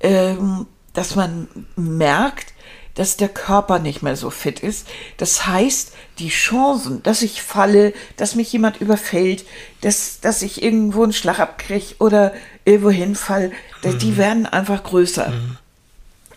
ähm, 0.01 0.67
dass 0.93 1.15
man 1.15 1.47
merkt, 1.77 2.53
dass 2.95 3.17
der 3.17 3.29
Körper 3.29 3.79
nicht 3.79 4.03
mehr 4.03 4.15
so 4.15 4.29
fit 4.29 4.59
ist. 4.59 4.87
Das 5.17 5.47
heißt, 5.47 5.93
die 6.19 6.29
Chancen, 6.29 7.01
dass 7.03 7.21
ich 7.23 7.41
falle, 7.41 7.93
dass 8.17 8.35
mich 8.35 8.51
jemand 8.53 8.79
überfällt, 8.81 9.45
dass, 9.81 10.19
dass 10.19 10.41
ich 10.43 10.61
irgendwo 10.61 11.03
einen 11.03 11.13
Schlag 11.13 11.39
abkriege 11.39 11.95
oder 11.99 12.33
irgendwo 12.65 12.91
hinfall, 12.91 13.51
Mhm. 13.83 13.99
die 13.99 14.17
werden 14.17 14.45
einfach 14.45 14.83
größer. 14.83 15.33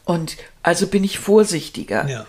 Und 0.05 0.37
also 0.63 0.87
bin 0.87 1.05
ich 1.05 1.19
vorsichtiger. 1.19 2.09
Ja. 2.09 2.27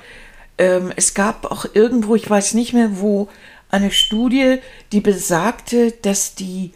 Ähm, 0.57 0.91
es 0.95 1.13
gab 1.13 1.45
auch 1.49 1.65
irgendwo, 1.73 2.15
ich 2.15 2.29
weiß 2.29 2.53
nicht 2.53 2.73
mehr 2.73 2.99
wo, 2.99 3.29
eine 3.69 3.91
Studie, 3.91 4.59
die 4.91 5.01
besagte, 5.01 5.91
dass 5.91 6.35
die, 6.35 6.71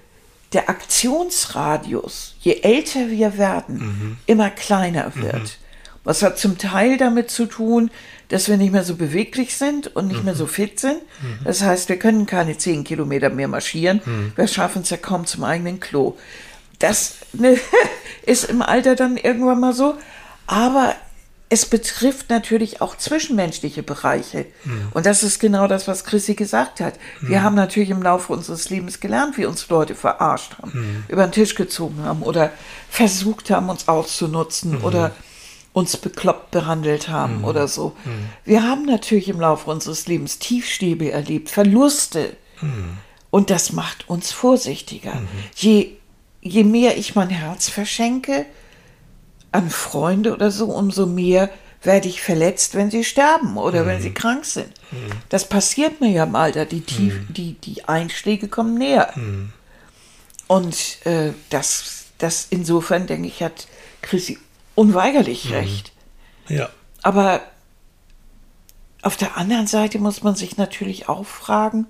der 0.54 0.70
Aktionsradius, 0.70 2.36
je 2.42 2.62
älter 2.62 3.10
wir 3.10 3.38
werden, 3.38 4.18
immer 4.26 4.50
kleiner 4.50 5.14
wird. 5.16 5.58
Was 6.04 6.24
hat 6.24 6.40
zum 6.40 6.58
Teil 6.58 6.98
damit 6.98 7.30
zu 7.30 7.46
tun, 7.46 7.92
dass 8.32 8.48
wir 8.48 8.56
nicht 8.56 8.72
mehr 8.72 8.84
so 8.84 8.96
beweglich 8.96 9.58
sind 9.58 9.94
und 9.94 10.08
nicht 10.08 10.24
mehr 10.24 10.36
so 10.36 10.48
fit 10.48 10.80
sind. 10.80 11.02
Das 11.44 11.62
heißt, 11.62 11.90
wir 11.90 12.00
können 12.00 12.26
keine 12.26 12.58
zehn 12.58 12.86
Kilometer 12.86 13.30
mehr 13.30 13.50
marschieren. 13.50 14.02
Wir 14.36 14.48
schaffen 14.48 14.84
es 14.84 14.90
ja 14.90 14.96
kaum 14.96 15.26
zum 15.26 15.44
eigenen 15.44 15.82
Klo. 15.82 16.16
Das 16.80 17.18
ne, 17.34 17.58
ist 18.26 18.46
im 18.46 18.62
Alter 18.62 18.96
dann 18.96 19.18
irgendwann 19.18 19.60
mal 19.60 19.74
so. 19.74 19.96
Aber 20.48 20.96
es 21.50 21.66
betrifft 21.66 22.30
natürlich 22.30 22.80
auch 22.80 22.96
zwischenmenschliche 22.98 23.84
Bereiche. 23.84 24.46
Und 24.94 25.06
das 25.06 25.24
ist 25.24 25.40
genau 25.40 25.68
das, 25.68 25.90
was 25.90 26.06
Chrissy 26.06 26.34
gesagt 26.34 26.80
hat. 26.80 26.94
Wir 27.20 27.44
haben 27.44 27.56
natürlich 27.56 27.90
im 27.90 28.02
Laufe 28.02 28.32
unseres 28.32 28.70
Lebens 28.70 29.02
gelernt, 29.02 29.38
wie 29.38 29.46
uns 29.46 29.68
Leute 29.68 29.94
verarscht 29.94 30.58
haben, 30.60 31.04
über 31.10 31.28
den 31.28 31.34
Tisch 31.34 31.56
gezogen 31.56 32.04
haben 32.06 32.24
oder 32.24 32.52
versucht 32.90 33.50
haben, 33.50 33.68
uns 33.68 33.90
auszunutzen 33.90 34.82
oder 34.82 35.12
uns 35.74 35.96
bekloppt 35.98 36.52
behandelt 36.52 37.08
haben 37.08 37.44
oder 37.46 37.68
so. 37.68 37.96
Wir 38.44 38.64
haben 38.64 38.86
natürlich 38.86 39.30
im 39.30 39.40
Laufe 39.40 39.70
unseres 39.70 40.08
Lebens 40.08 40.40
Tiefstäbe 40.40 41.12
erlebt, 41.12 41.50
Verluste. 41.50 42.36
Und 43.30 43.50
das 43.50 43.72
macht 43.72 44.10
uns 44.10 44.32
vorsichtiger. 44.32 45.22
Je, 45.56 45.92
je 46.42 46.64
mehr 46.64 46.98
ich 46.98 47.16
mein 47.16 47.30
Herz 47.30 47.70
verschenke, 47.70 48.46
an 49.54 49.70
Freunde 49.70 50.34
oder 50.34 50.52
so, 50.52 50.66
umso 50.68 51.06
mehr 51.06 51.50
werde 51.84 52.08
ich 52.08 52.22
verletzt, 52.22 52.76
wenn 52.76 52.92
sie 52.92 53.04
sterben 53.04 53.58
oder 53.58 53.86
wenn 53.86 54.02
sie 54.02 54.14
krank 54.14 54.46
sind. 54.46 54.72
Das 55.30 55.48
passiert 55.50 56.00
mir 56.00 56.10
ja 56.12 56.26
im 56.26 56.36
Alter. 56.36 56.66
Die, 56.66 56.82
Tief, 56.82 57.22
die, 57.30 57.54
die 57.54 57.86
Einschläge 57.86 58.48
kommen 58.50 58.78
näher. 58.78 59.14
Und 60.48 61.06
äh, 61.06 61.32
das, 61.50 62.06
das 62.18 62.48
insofern, 62.50 63.08
denke 63.08 63.28
ich, 63.28 63.42
hat 63.42 63.68
Chrissy 64.02 64.38
unweigerlich 64.76 65.52
recht. 65.52 65.92
Ja. 66.48 66.70
Aber 67.02 67.42
auf 69.02 69.18
der 69.18 69.38
anderen 69.38 69.68
Seite 69.68 70.00
muss 70.00 70.24
man 70.24 70.36
sich 70.36 70.58
natürlich 70.58 71.10
auch 71.10 71.26
fragen, 71.26 71.88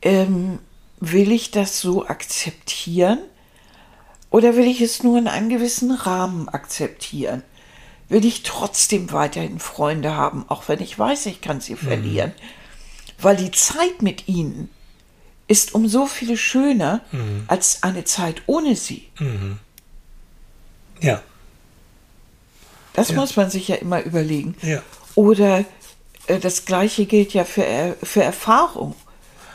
ähm, 0.00 0.58
will 1.00 1.32
ich 1.32 1.50
das 1.50 1.80
so 1.80 2.06
akzeptieren 2.06 3.18
oder 4.30 4.56
will 4.56 4.66
ich 4.66 4.80
es 4.80 5.02
nur 5.02 5.18
in 5.18 5.28
einem 5.28 5.48
gewissen 5.48 5.90
Rahmen 5.90 6.48
akzeptieren? 6.48 7.42
Will 8.08 8.24
ich 8.24 8.42
trotzdem 8.42 9.12
weiterhin 9.12 9.58
Freunde 9.58 10.16
haben, 10.16 10.44
auch 10.48 10.68
wenn 10.68 10.80
ich 10.80 10.98
weiß, 10.98 11.26
ich 11.26 11.40
kann 11.40 11.60
sie 11.60 11.76
verlieren? 11.76 12.32
Weil 13.18 13.36
die 13.36 13.50
Zeit 13.50 14.02
mit 14.02 14.28
ihnen 14.28 14.68
ist 15.48 15.74
um 15.74 15.88
so 15.88 16.06
viel 16.06 16.36
schöner 16.36 17.00
als 17.46 17.82
eine 17.82 18.04
Zeit 18.04 18.42
ohne 18.46 18.76
sie. 18.76 19.08
Ja. 21.00 21.22
Das 22.94 23.10
Ja. 23.10 23.16
muss 23.16 23.36
man 23.36 23.50
sich 23.50 23.68
ja 23.68 23.76
immer 23.76 24.02
überlegen. 24.02 24.54
Ja. 24.62 24.82
Oder 25.14 25.64
äh, 26.26 26.38
das 26.38 26.64
Gleiche 26.64 27.06
gilt 27.06 27.32
ja 27.34 27.44
für, 27.44 27.96
für 28.02 28.22
Erfahrung. 28.22 28.94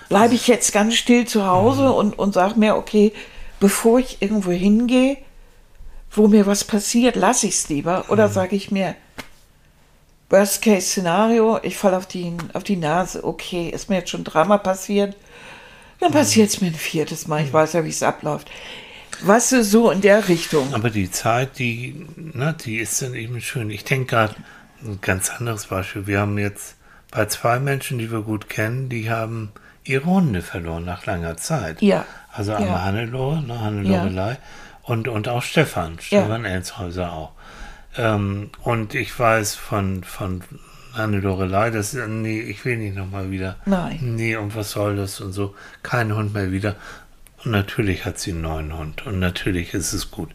Bleibe 0.09 0.35
ich 0.35 0.47
jetzt 0.47 0.71
ganz 0.73 0.95
still 0.95 1.25
zu 1.25 1.45
Hause 1.45 1.91
und, 1.91 2.17
und 2.17 2.33
sage 2.33 2.57
mir, 2.59 2.75
okay, 2.77 3.11
bevor 3.59 3.99
ich 3.99 4.21
irgendwo 4.21 4.51
hingehe, 4.51 5.17
wo 6.11 6.27
mir 6.27 6.45
was 6.45 6.63
passiert, 6.63 7.15
lasse 7.15 7.47
ich 7.47 7.55
es 7.55 7.69
lieber. 7.69 8.05
Oder 8.09 8.29
sage 8.29 8.55
ich 8.55 8.71
mir, 8.71 8.95
Worst-Case-Szenario, 10.29 11.59
ich 11.63 11.77
falle 11.77 11.97
auf 11.97 12.05
die, 12.05 12.33
auf 12.53 12.63
die 12.63 12.75
Nase, 12.75 13.23
okay, 13.23 13.69
ist 13.69 13.89
mir 13.89 13.97
jetzt 13.97 14.09
schon 14.09 14.23
dreimal 14.23 14.59
passiert, 14.59 15.15
dann 15.99 16.11
passiert 16.11 16.49
es 16.49 16.61
mir 16.61 16.67
ein 16.67 16.73
viertes 16.75 17.27
Mal, 17.27 17.43
ich 17.43 17.53
weiß 17.53 17.73
ja, 17.73 17.83
wie 17.83 17.89
es 17.89 18.03
abläuft. 18.03 18.49
Weißt 19.21 19.51
du, 19.51 19.63
so 19.63 19.91
in 19.91 20.01
der 20.01 20.27
Richtung. 20.27 20.73
Aber 20.73 20.89
die 20.89 21.09
Zeit, 21.11 21.59
die, 21.59 22.05
ne, 22.15 22.55
die 22.63 22.77
ist 22.77 23.01
dann 23.01 23.13
eben 23.15 23.41
schön. 23.41 23.69
Ich 23.69 23.83
denke 23.83 24.07
gerade, 24.07 24.35
ein 24.83 24.99
ganz 25.01 25.29
anderes 25.29 25.67
Beispiel. 25.67 26.07
Wir 26.07 26.19
haben 26.19 26.37
jetzt 26.37 26.75
bei 27.11 27.25
zwei 27.25 27.59
Menschen, 27.59 27.97
die 27.97 28.11
wir 28.11 28.21
gut 28.21 28.49
kennen, 28.49 28.89
die 28.89 29.09
haben 29.09 29.51
ihre 29.83 30.05
Hunde 30.05 30.41
verloren 30.41 30.85
nach 30.85 31.05
langer 31.05 31.37
Zeit. 31.37 31.81
Ja. 31.81 32.05
Also 32.31 32.53
einmal 32.53 32.69
Ja. 32.69 32.83
Hannelore, 32.83 33.41
ne, 33.41 33.59
Hannelorelei 33.59 34.37
und, 34.83 35.07
und 35.07 35.27
auch 35.27 35.41
Stefan, 35.41 35.97
Stefan 35.99 36.45
Elshäuser 36.45 37.11
auch. 37.11 37.31
Ähm, 37.97 38.51
und 38.61 38.93
ich 38.93 39.17
weiß 39.17 39.55
von, 39.55 40.03
von 40.03 40.43
Hannelorelei, 40.93 41.71
dass, 41.71 41.93
nee, 41.93 42.39
ich 42.41 42.63
will 42.65 42.77
nicht 42.77 42.95
nochmal 42.95 43.31
wieder. 43.31 43.55
Nein. 43.65 43.99
Nee, 44.01 44.35
und 44.35 44.55
was 44.55 44.71
soll 44.71 44.95
das 44.95 45.19
und 45.21 45.31
so. 45.31 45.55
Kein 45.83 46.15
Hund 46.15 46.33
mehr 46.33 46.51
wieder. 46.51 46.75
Und 47.43 47.51
natürlich 47.51 48.05
hat 48.05 48.19
sie 48.19 48.31
einen 48.31 48.41
neuen 48.41 48.77
Hund. 48.77 49.05
Und 49.05 49.19
natürlich 49.19 49.73
ist 49.73 49.93
es 49.93 50.11
gut. 50.11 50.29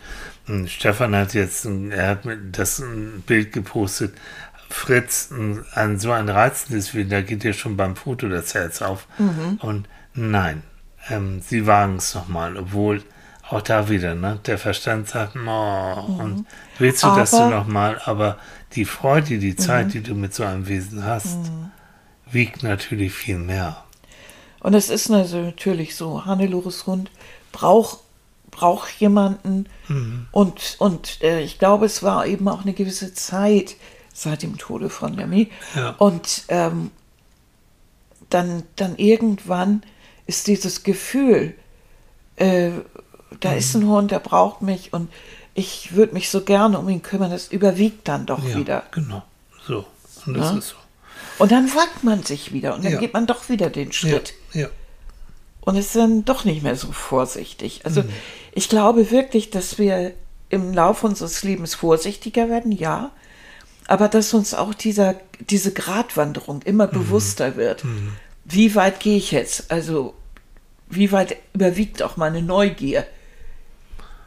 Und 0.46 0.70
Stefan 0.70 1.14
hat 1.16 1.34
jetzt, 1.34 1.64
er 1.66 2.08
hat 2.08 2.24
mir 2.24 2.36
das 2.36 2.78
ein 2.78 3.22
Bild 3.26 3.52
gepostet. 3.52 4.14
Fritz, 4.70 5.30
ein, 5.30 5.64
ein, 5.74 5.98
so 5.98 6.12
ein 6.12 6.28
reizendes 6.28 6.90
Bild, 6.90 7.12
da 7.12 7.20
geht 7.20 7.42
dir 7.44 7.52
schon 7.52 7.76
beim 7.76 7.94
Foto 7.96 8.28
das 8.28 8.54
Herz 8.54 8.80
auf. 8.80 9.06
Und 9.60 9.86
nein, 10.14 10.62
ähm, 11.10 11.42
sie 11.42 11.66
wagen 11.66 11.96
es 11.96 12.14
nochmal, 12.14 12.56
obwohl 12.56 13.02
auch 13.50 13.60
da 13.60 13.90
wieder, 13.90 14.14
ne, 14.14 14.38
der 14.46 14.56
Verstand 14.56 15.08
sagt, 15.08 15.36
oh, 15.36 16.16
und 16.18 16.46
willst 16.78 17.02
du 17.02 17.08
das 17.08 17.32
du 17.32 17.36
Aber- 17.38 17.50
nochmal, 17.56 18.00
aber 18.06 18.38
die 18.74 18.86
Freude, 18.86 19.38
die 19.38 19.56
Zeit, 19.56 19.92
die 19.92 20.02
du 20.02 20.14
mit 20.14 20.32
so 20.32 20.44
einem 20.44 20.66
Wesen 20.68 21.04
hast, 21.04 21.36
wiegt 22.30 22.62
natürlich 22.62 23.12
viel 23.12 23.36
mehr. 23.36 23.84
Und 24.62 24.74
es 24.74 24.88
ist 24.90 25.08
natürlich 25.08 25.96
so, 25.96 26.24
Hannelores 26.24 26.86
Hund 26.86 27.10
braucht 27.52 27.98
braucht 28.50 29.00
jemanden 29.00 29.66
und, 30.30 30.76
und 30.78 31.22
äh, 31.22 31.40
ich 31.40 31.58
glaube, 31.58 31.86
es 31.86 32.02
war 32.02 32.26
eben 32.26 32.46
auch 32.48 32.60
eine 32.62 32.74
gewisse 32.74 33.14
Zeit 33.14 33.76
seit 34.12 34.42
dem 34.42 34.58
Tode 34.58 34.90
von 34.90 35.14
Lemmy. 35.14 35.50
Ja. 35.74 35.94
Und 35.96 36.44
ähm, 36.48 36.90
dann, 38.28 38.62
dann 38.76 38.96
irgendwann 38.96 39.82
ist 40.26 40.48
dieses 40.48 40.82
Gefühl, 40.82 41.54
äh, 42.36 42.72
da 43.40 43.54
ist 43.54 43.74
ein 43.74 43.86
Hund, 43.88 44.10
der 44.10 44.18
braucht 44.18 44.60
mich 44.60 44.92
und 44.92 45.10
ich 45.54 45.94
würde 45.94 46.12
mich 46.12 46.28
so 46.28 46.42
gerne 46.42 46.78
um 46.78 46.86
ihn 46.90 47.00
kümmern, 47.02 47.30
das 47.30 47.48
überwiegt 47.48 48.06
dann 48.06 48.26
doch 48.26 48.44
Ja, 48.46 48.56
wieder. 48.56 48.82
genau. 48.90 49.22
So. 49.66 49.86
Und 50.26 50.34
das 50.36 50.50
Ja. 50.50 50.58
ist 50.58 50.68
so. 50.68 50.76
Und 51.38 51.50
dann 51.52 51.68
wagt 51.74 52.04
man 52.04 52.22
sich 52.22 52.52
wieder 52.52 52.74
und 52.74 52.84
dann 52.84 52.92
Ja. 52.92 52.98
geht 53.00 53.12
man 53.14 53.26
doch 53.26 53.48
wieder 53.48 53.70
den 53.70 53.88
Ja, 53.88 53.92
Schritt. 53.92 54.34
ja. 54.52 54.68
und 55.64 55.76
ist 55.76 55.94
dann 55.94 56.24
doch 56.24 56.44
nicht 56.44 56.62
mehr 56.62 56.74
so 56.76 56.90
vorsichtig. 56.90 57.82
Also 57.84 58.02
Mhm. 58.02 58.08
ich 58.52 58.68
glaube 58.68 59.10
wirklich, 59.12 59.50
dass 59.50 59.78
wir 59.78 60.12
im 60.50 60.72
Laufe 60.74 61.06
unseres 61.06 61.42
Lebens 61.44 61.74
vorsichtiger 61.74 62.48
werden, 62.50 62.72
ja, 62.72 63.10
aber 63.86 64.08
dass 64.08 64.34
uns 64.34 64.54
auch 64.54 64.74
dieser, 64.74 65.14
diese 65.50 65.72
Gratwanderung 65.72 66.62
immer 66.62 66.86
Mhm. 66.88 66.92
bewusster 66.92 67.56
wird. 67.56 67.84
Wie 68.44 68.74
weit 68.74 68.98
gehe 69.00 69.16
ich 69.16 69.30
jetzt? 69.30 69.70
Also 69.70 70.14
wie 70.90 71.12
weit 71.12 71.36
überwiegt 71.54 72.02
auch 72.02 72.16
meine 72.16 72.42
Neugier? 72.42 73.06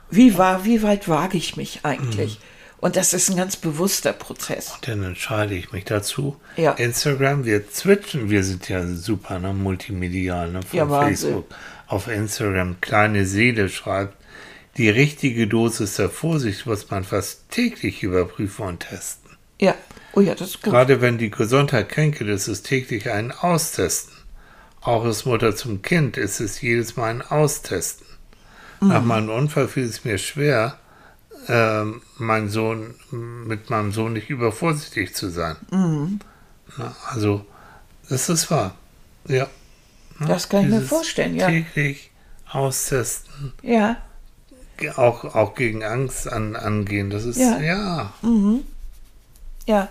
Wie, 0.10 0.38
war, 0.38 0.66
wie 0.66 0.82
weit 0.84 1.08
wage 1.10 1.38
ich 1.38 1.58
mich 1.58 1.82
eigentlich? 1.84 2.39
Mhm. 2.78 2.86
Und 2.86 2.96
das 2.96 3.14
ist 3.14 3.30
ein 3.30 3.38
ganz 3.38 3.56
bewusster 3.56 4.14
Prozess. 4.14 4.74
Dann 4.82 5.04
entscheide 5.04 5.56
ich 5.56 5.72
mich 5.72 5.86
dazu. 5.86 6.38
Ja. 6.58 6.74
Instagram, 6.74 7.46
wir 7.46 7.64
switchen, 7.72 8.30
wir 8.30 8.44
sind 8.44 8.70
ja 8.70 8.86
super, 8.88 9.40
ne, 9.40 9.54
multimedial, 9.54 10.52
ne, 10.52 10.62
von 10.62 10.78
Ja, 10.78 10.90
Wahnsinn. 10.90 11.30
Facebook 11.32 11.56
auf 11.88 12.08
Instagram. 12.08 12.82
Kleine 12.82 13.26
Seele 13.26 13.70
schreibt, 13.70 14.16
die 14.78 14.90
richtige 14.90 15.48
Dosis 15.48 15.96
der 15.96 16.10
Vorsicht 16.10 16.66
muss 16.66 16.90
man 16.92 17.04
fast 17.04 17.50
täglich 17.50 18.04
überprüfen 18.04 18.66
und 18.66 18.80
testen. 18.82 19.38
Ja, 19.60 19.74
oh 20.14 20.20
ja, 20.20 20.36
das 20.36 20.50
ist 20.50 20.64
gut. 20.64 20.74
Gerade 20.74 21.00
wenn 21.02 21.18
die 21.18 21.32
Gesundheit 21.32 21.90
kränkt, 21.90 22.20
ist 22.20 22.48
es 22.48 22.62
täglich 22.62 23.10
ein 23.10 23.32
Austesten. 23.32 24.14
Auch 24.82 25.06
als 25.06 25.26
Mutter 25.26 25.56
zum 25.56 25.82
Kind 25.82 26.18
ist 26.18 26.40
es 26.42 26.62
jedes 26.62 26.98
Mal 26.98 27.10
ein 27.10 27.22
Austesten. 27.22 28.06
Nach 28.82 29.04
meinem 29.04 29.30
Unfall 29.30 29.68
fiel 29.68 29.86
es 29.86 30.04
mir 30.04 30.18
schwer, 30.18 30.78
ähm, 31.48 32.02
mein 32.18 32.50
Sohn, 32.50 32.93
mit 33.12 33.70
meinem 33.70 33.91
Sohn 33.91 34.14
nicht 34.14 34.30
übervorsichtig 34.30 35.14
zu 35.16 35.30
sein. 35.30 35.56
Na, 36.78 36.96
also, 37.10 37.46
das 38.10 38.30
ist 38.30 38.50
wahr. 38.52 38.76
Ja. 39.28 39.48
Das 40.28 40.48
kann 40.50 40.64
ich 40.64 40.70
mir 40.70 40.82
vorstellen, 40.82 41.36
ja. 41.36 41.48
Täglich 41.48 42.12
austesten, 42.50 43.52
Ja, 43.64 43.98
auch, 44.96 45.24
auch 45.36 45.56
gegen 45.56 45.84
Angst 45.84 46.28
an, 46.32 46.56
angehen, 46.56 47.10
das 47.10 47.26
ist, 47.26 47.38
Ja. 47.38 47.60
ja, 47.60 48.14
Ja. 49.66 49.89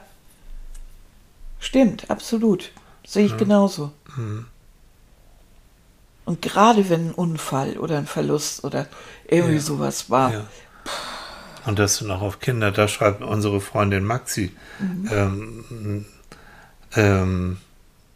Stimmt, 1.60 2.10
absolut. 2.10 2.70
Sehe 3.06 3.26
ich 3.26 3.36
genauso. 3.36 3.92
Mhm. 4.16 4.46
Und 6.26 6.40
gerade 6.40 6.88
wenn 6.88 7.08
ein 7.08 7.12
Unfall 7.14 7.76
oder 7.78 7.98
ein 7.98 8.06
Verlust 8.06 8.64
oder 8.64 8.86
irgendwie 9.28 9.56
Ja. 9.56 9.60
sowas 9.60 10.08
war. 10.10 10.32
Ja. 10.32 10.46
Und 11.66 11.78
das 11.78 12.00
noch 12.02 12.20
auf 12.20 12.40
Kinder, 12.40 12.70
da 12.70 12.88
schreibt 12.88 13.22
unsere 13.22 13.60
Freundin 13.60 14.04
Maxi, 14.04 14.52
ähm, 15.10 16.04
ähm, 16.94 17.56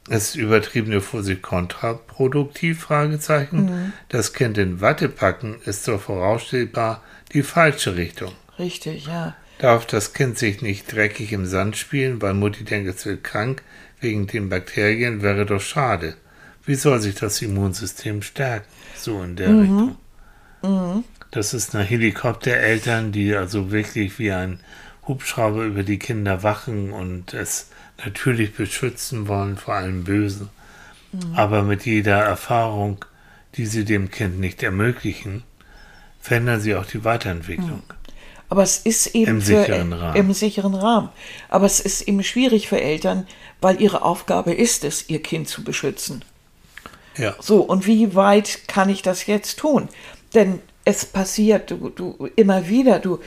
ist 0.09 0.37
übertriebene 0.37 1.01
Vorsicht 1.01 1.43
kontraproduktiv? 1.43 2.81
Fragezeichen. 2.81 3.93
Das 4.09 4.33
Kind 4.33 4.59
in 4.59 4.81
Watte 4.81 5.09
packen 5.09 5.57
ist 5.65 5.87
doch 5.89 6.01
voraussehbar 6.01 7.03
die 7.33 7.43
falsche 7.43 7.97
Richtung. 7.97 8.33
Richtig, 8.59 9.07
ja. 9.07 9.37
Darf 9.59 9.87
das 9.87 10.13
Kind 10.13 10.39
sich 10.39 10.63
nicht 10.63 10.91
dreckig 10.93 11.33
im 11.33 11.45
Sand 11.45 11.77
spielen, 11.77 12.23
weil 12.23 12.35
Mutti 12.35 12.65
denkt, 12.65 12.89
es 12.89 13.05
wird 13.05 13.25
krank 13.25 13.63
wegen 14.01 14.27
den 14.27 14.49
Bakterien, 14.49 15.23
wäre 15.23 15.45
doch 15.45 15.61
schade. 15.61 16.15
Wie 16.65 16.77
soll 16.77 17.01
sich 17.01 17.17
das 17.17 17.43
Immunsystem 17.43 18.23
stärken? 18.23 18.67
So 18.97 19.23
in 19.23 19.37
der 19.37 19.49
Richtung. 19.61 19.97
Das 21.31 21.55
ist 21.55 21.75
eine 21.75 21.85
Helikoptereltern, 21.85 23.13
die 23.13 23.35
also 23.35 23.71
wirklich 23.71 24.19
wie 24.19 24.33
ein 24.33 24.61
Hubschrauber 25.07 25.65
über 25.65 25.83
die 25.83 25.99
Kinder 25.99 26.43
wachen 26.43 26.93
und 26.93 27.35
es 27.35 27.69
natürlich 28.05 28.55
beschützen 28.55 29.29
wollen 29.29 29.57
vor 29.57 29.75
allem 29.75 30.05
Bösen. 30.05 30.51
Aber 31.35 31.63
mit 31.63 31.87
jeder 31.87 32.19
Erfahrung, 32.19 33.05
die 33.55 33.67
sie 33.67 33.85
dem 33.85 34.11
Kind 34.11 34.39
nicht 34.39 34.63
ermöglichen, 34.63 35.43
verändern 36.21 36.61
sie 36.61 36.75
auch 36.75 36.85
die 36.85 37.05
Weiterentwicklung. 37.05 37.83
Aber 38.51 38.63
es 38.63 38.79
ist 38.79 39.15
eben 39.15 39.33
Im 39.33 39.41
für, 39.41 39.63
sicheren 39.63 39.93
Rahmen. 39.93 40.17
im 40.17 40.33
sicheren 40.33 40.75
Rahmen. 40.75 41.09
Aber 41.49 41.67
es 41.67 41.81
ist 41.81 42.03
eben 42.03 42.23
schwierig 42.23 42.69
für 42.69 42.81
Eltern, 42.81 43.27
weil 43.61 43.81
ihre 43.81 44.03
Aufgabe 44.03 44.53
ist 44.53 44.85
es, 44.85 45.09
ihr 45.09 45.23
Kind 45.23 45.49
zu 45.49 45.65
beschützen. 45.65 46.25
Ja. 47.17 47.35
So, 47.41 47.61
und 47.61 47.87
wie 47.87 48.15
weit 48.15 48.69
kann 48.69 48.89
ich 48.89 49.03
das 49.03 49.27
jetzt 49.27 49.59
tun? 49.59 49.89
Denn 50.35 50.61
es 50.89 51.05
passiert 51.05 51.71
du, 51.71 51.91
du, 51.91 52.31
immer 52.35 52.67
wieder, 52.67 52.99
du, 52.99 53.19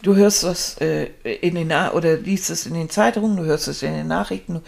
du 0.00 0.16
hörst 0.16 0.42
das 0.42 0.78
äh, 0.80 1.10
in 1.22 1.54
den 1.54 1.68
Na 1.68 1.92
oder 1.92 2.16
liest 2.16 2.48
es 2.48 2.64
in 2.64 2.72
den 2.72 2.88
Zeitungen, 2.88 3.36
du 3.36 3.44
hörst 3.44 3.68
es 3.68 3.82
in 3.82 3.92
den 3.92 4.08
Nachrichten, 4.08 4.62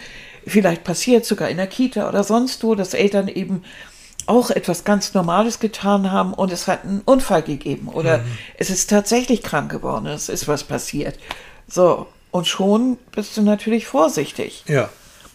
vielleicht 0.47 0.85
passiert 0.85 1.25
sogar 1.25 1.49
in 1.49 1.57
der 1.57 1.67
Kita 1.67 2.07
oder 2.11 2.23
sonst 2.25 2.63
wo, 2.63 2.75
dass 2.75 2.93
Eltern 2.93 3.29
eben 3.29 3.65
auch 4.27 4.51
etwas 4.51 4.85
ganz 4.85 5.15
Normales 5.15 5.61
getan 5.61 6.13
haben 6.13 6.35
und 6.35 6.53
es 6.53 6.69
hat 6.69 6.85
einen 6.85 7.01
Unfall 7.07 7.43
gegeben 7.43 7.89
oder 7.89 8.23
es 8.59 8.69
ist 8.69 8.91
tatsächlich 8.91 9.43
krank 9.43 9.71
geworden, 9.73 10.07
es 10.07 10.29
ist 10.29 10.47
was 10.47 10.63
passiert. 10.63 11.19
So, 11.67 12.07
und 12.31 12.47
schon 12.47 12.99
bist 13.13 13.35
du 13.39 13.43
natürlich 13.43 13.87
vorsichtig. 13.87 14.65
Ja. 14.69 14.91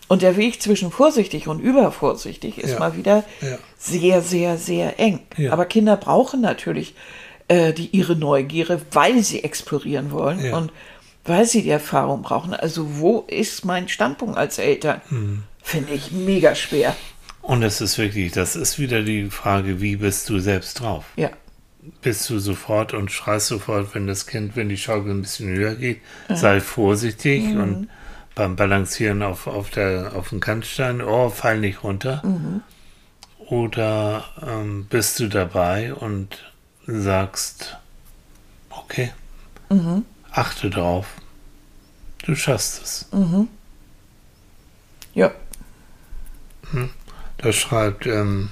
Und 0.07 0.21
der 0.21 0.37
Weg 0.37 0.61
zwischen 0.61 0.89
vorsichtig 0.91 1.47
und 1.47 1.59
übervorsichtig 1.59 2.57
ist 2.59 2.71
Ja. 2.73 2.79
mal 2.79 2.95
wieder 2.95 3.23
Ja. 3.41 3.57
sehr, 3.77 4.21
sehr, 4.21 4.57
sehr 4.57 4.99
eng. 4.99 5.19
Ja. 5.37 5.51
Aber 5.51 5.65
Kinder 5.65 5.97
brauchen 5.97 6.41
natürlich 6.41 6.95
äh, 7.49 7.73
die, 7.73 7.87
ihre 7.95 8.15
Neugierde, 8.15 8.81
weil 8.91 9.23
sie 9.23 9.43
explorieren 9.43 10.11
wollen 10.11 10.43
Ja. 10.43 10.57
und 10.57 10.71
weil 11.25 11.45
sie 11.45 11.61
die 11.61 11.69
Erfahrung 11.69 12.21
brauchen. 12.21 12.53
Also 12.53 12.99
wo 12.99 13.21
ist 13.27 13.65
mein 13.65 13.87
Standpunkt 13.89 14.37
als 14.37 14.57
Eltern? 14.59 15.01
Hm. 15.09 15.43
Finde 15.61 15.93
ich 15.93 16.11
mega 16.11 16.55
schwer. 16.55 16.95
Und 17.41 17.63
es 17.63 17.79
ist 17.81 17.97
wirklich, 17.97 18.31
das 18.33 18.55
ist 18.57 18.79
wieder 18.79 19.01
die 19.01 19.29
Frage, 19.29 19.79
wie 19.81 19.95
bist 19.97 20.27
du 20.29 20.39
selbst 20.39 20.79
drauf? 20.81 21.05
Ja. 21.15 21.29
Bist 22.01 22.29
du 22.29 22.39
sofort 22.39 22.93
und 22.93 23.11
schreist 23.11 23.47
sofort, 23.47 23.95
wenn 23.95 24.07
das 24.07 24.27
Kind, 24.27 24.57
wenn 24.57 24.67
die 24.67 24.77
Schaukel 24.77 25.11
ein 25.11 25.21
bisschen 25.21 25.47
höher 25.49 25.75
geht, 25.75 26.01
sei 26.27 26.59
vorsichtig 26.59 27.43
und 27.55 27.87
beim 28.37 28.55
Balancieren 28.55 29.23
auf, 29.23 29.47
auf, 29.47 29.71
der, 29.71 30.11
auf 30.15 30.29
dem 30.29 30.39
Kannstein, 30.39 31.01
oh, 31.01 31.29
fall 31.29 31.59
nicht 31.59 31.83
runter. 31.83 32.21
Oder 33.39 34.25
ähm, 34.45 34.85
bist 34.85 35.19
du 35.19 35.27
dabei 35.27 35.95
und 35.95 36.53
sagst, 36.85 37.77
okay, 38.69 39.11
achte 40.31 40.69
drauf, 40.69 41.07
du 42.25 42.35
schaffst 42.35 42.83
es. 42.83 43.09
Ja. 45.15 45.31
Da 47.37 47.51
schreibt 47.51 48.05
ähm, 48.05 48.49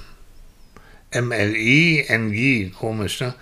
MLE-NG, 1.14 2.72
komisch, 2.72 3.20
ne? 3.20 3.34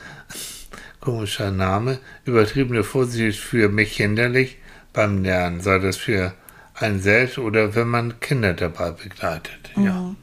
Komischer 1.01 1.51
Name. 1.51 2.01
Übertriebene 2.27 2.85
Vorsicht 2.85 3.39
für 3.41 3.71
mich 3.71 3.97
hinderlich 3.97 4.59
beim 4.95 5.23
Lernen, 5.23 5.61
sei 5.61 5.79
das 5.79 5.99
für 5.99 6.33
einen 6.75 7.01
selbst 7.01 7.37
oder 7.39 7.75
wenn 7.75 7.89
man 7.89 8.21
Kinder 8.21 8.55
dabei 8.55 8.93
begleitet. 8.93 9.71
Ja. 9.77 10.15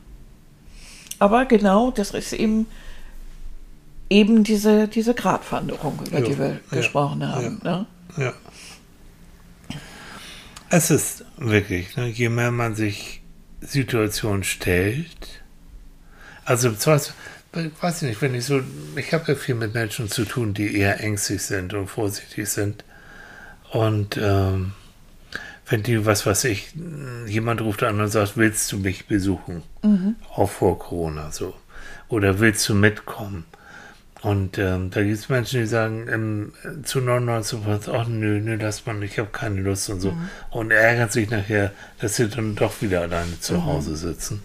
Aber 1.20 1.46
genau, 1.46 1.92
das 1.92 2.12
ist 2.12 2.34
eben 2.34 2.66
eben 4.10 4.44
diese, 4.44 4.88
diese 4.88 5.14
Gratwanderung, 5.14 6.00
über 6.06 6.20
Ja, 6.20 6.26
die 6.26 6.38
wir 6.38 6.60
ja, 6.72 6.78
gesprochen 6.78 7.26
haben. 7.28 7.62
Ne? 7.64 7.86
ja. 8.18 8.34
Es 10.70 10.92
ist 10.92 11.26
wirklich, 11.38 11.96
ne, 11.96 12.08
je 12.08 12.30
mehr 12.30 12.52
man 12.52 12.76
sich 12.76 13.22
Situationen 13.62 14.44
stellt, 14.44 15.42
also 16.44 16.74
Zweifel, 16.74 17.14
weiß 17.54 18.02
ich 18.02 18.10
nicht, 18.10 18.22
wenn 18.22 18.36
ich 18.36 18.46
so, 18.46 18.62
ich 18.96 19.14
habe 19.14 19.34
ja 19.34 19.36
viel 19.36 19.56
mit 19.56 19.74
Menschen 19.74 20.10
zu 20.10 20.26
tun, 20.26 20.54
die 20.54 20.76
eher 20.76 21.00
ängstlich 21.02 21.42
sind 21.42 21.74
und 21.74 21.88
vorsichtig 21.88 22.50
sind. 22.50 22.84
Und 23.72 24.18
ähm, 24.22 24.74
wenn 25.68 25.84
die, 25.84 26.06
was 26.06 26.26
weiß 26.26 26.44
ich, 26.46 26.74
jemand 27.26 27.62
ruft 27.62 27.84
an 27.84 28.02
und 28.02 28.10
sagt, 28.10 28.36
willst 28.36 28.72
du 28.72 28.78
mich 28.78 29.08
besuchen? 29.08 29.64
Auch 30.36 30.50
vor 30.50 30.78
Corona 30.78 31.32
so. 31.32 31.54
Oder 32.10 32.40
willst 32.40 32.68
du 32.68 32.76
mitkommen? 32.76 33.46
Und 34.22 34.60
ähm, 34.60 34.92
da 34.92 35.02
gibt 35.02 35.18
es 35.18 35.30
Menschen, 35.30 35.62
die 35.62 35.66
sagen 35.66 36.08
ähm, 36.12 36.84
zu 36.84 37.00
99 37.00 37.64
Prozent, 37.64 37.96
ach 37.96 38.08
nö, 38.08 38.40
nö, 38.40 38.56
lass 38.62 38.86
mal, 38.86 39.02
ich 39.02 39.18
habe 39.18 39.30
keine 39.32 39.62
Lust 39.62 39.90
und 39.90 40.00
so. 40.00 40.16
Und 40.52 40.72
ärgern 40.72 41.10
sich 41.10 41.30
nachher, 41.30 41.72
dass 42.00 42.18
sie 42.18 42.28
dann 42.28 42.56
doch 42.56 42.82
wieder 42.82 43.02
alleine 43.02 43.40
zu 43.40 43.66
Hause 43.66 43.96
sitzen. 43.96 44.44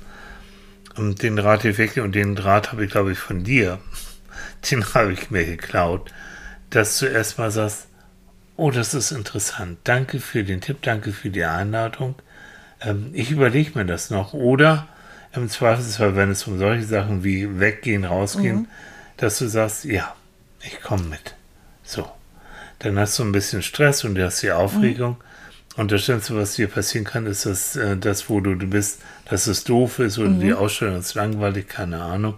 Und 0.97 1.23
den 1.23 1.39
Rat 1.39 1.65
ich 1.67 1.77
wirklich, 1.77 2.03
und 2.03 2.15
den 2.15 2.39
Rat 2.39 2.73
habe 2.73 2.85
ich, 2.87 2.91
glaube 2.91 3.13
ich, 3.13 3.19
von 3.19 3.45
dir, 3.45 3.79
den 4.71 4.95
habe 4.95 5.13
ich 5.13 5.31
mir 5.31 5.45
geklaut, 5.45 6.11
dass 6.71 6.99
du 6.99 7.07
erstmal 7.07 7.51
sagst, 7.51 7.86
oh, 8.57 8.71
das 8.71 8.95
ist 8.95 9.11
interessant, 9.11 9.79
danke 9.85 10.21
für 10.21 10.45
den 10.45 10.61
Tipp, 10.61 10.79
danke 10.83 11.13
für 11.13 11.31
die 11.31 11.45
Einladung. 11.45 12.15
Ähm, 12.81 13.11
ich 13.13 13.31
überlege 13.31 13.79
mir 13.79 13.87
das 13.87 14.11
noch. 14.11 14.33
Oder 14.33 14.89
im 15.33 15.49
Zweifelsfall, 15.49 16.17
wenn 16.17 16.31
es 16.31 16.47
um 16.47 16.59
solche 16.59 16.85
Sachen 16.85 17.25
wie 17.25 17.61
weggehen, 17.61 18.05
rausgehen, 18.05 18.69
dass 19.17 19.39
du 19.39 19.49
sagst, 19.49 19.85
ja, 19.85 20.15
ich 20.63 20.81
komme 20.81 21.05
mit. 21.05 21.35
So. 21.83 22.11
Dann 22.79 22.99
hast 22.99 23.19
du 23.19 23.25
ein 23.25 23.33
bisschen 23.33 23.63
Stress 23.63 24.05
und 24.05 24.15
du 24.15 24.25
hast 24.25 24.43
die 24.43 24.53
Aufregung. 24.53 25.17
Und 25.77 25.93
das 25.93 26.05
Schlimmste, 26.05 26.37
was 26.37 26.55
dir 26.55 26.69
passieren 26.69 27.05
kann, 27.05 27.27
ist, 27.27 27.45
dass 27.47 27.77
äh, 27.77 27.97
das, 27.97 28.31
wo 28.31 28.41
du, 28.41 28.55
du 28.55 28.67
bist, 28.67 29.03
dass 29.29 29.47
es 29.47 29.65
doof 29.65 29.99
ist 29.99 30.19
oder 30.19 30.31
die 30.31 30.55
Ausstellung 30.55 30.99
ist 30.99 31.15
langweilig, 31.15 31.69
keine 31.69 32.01
Ahnung. 32.03 32.35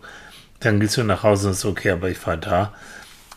Dann 0.61 0.81
gehst 0.81 0.97
du 0.97 1.05
nach 1.05 1.23
Hause 1.23 1.49
und 1.49 1.55
sagst, 1.55 1.65
okay, 1.65 1.91
aber 1.91 2.11
ich 2.11 2.25
war 2.27 2.37
da. 2.37 2.75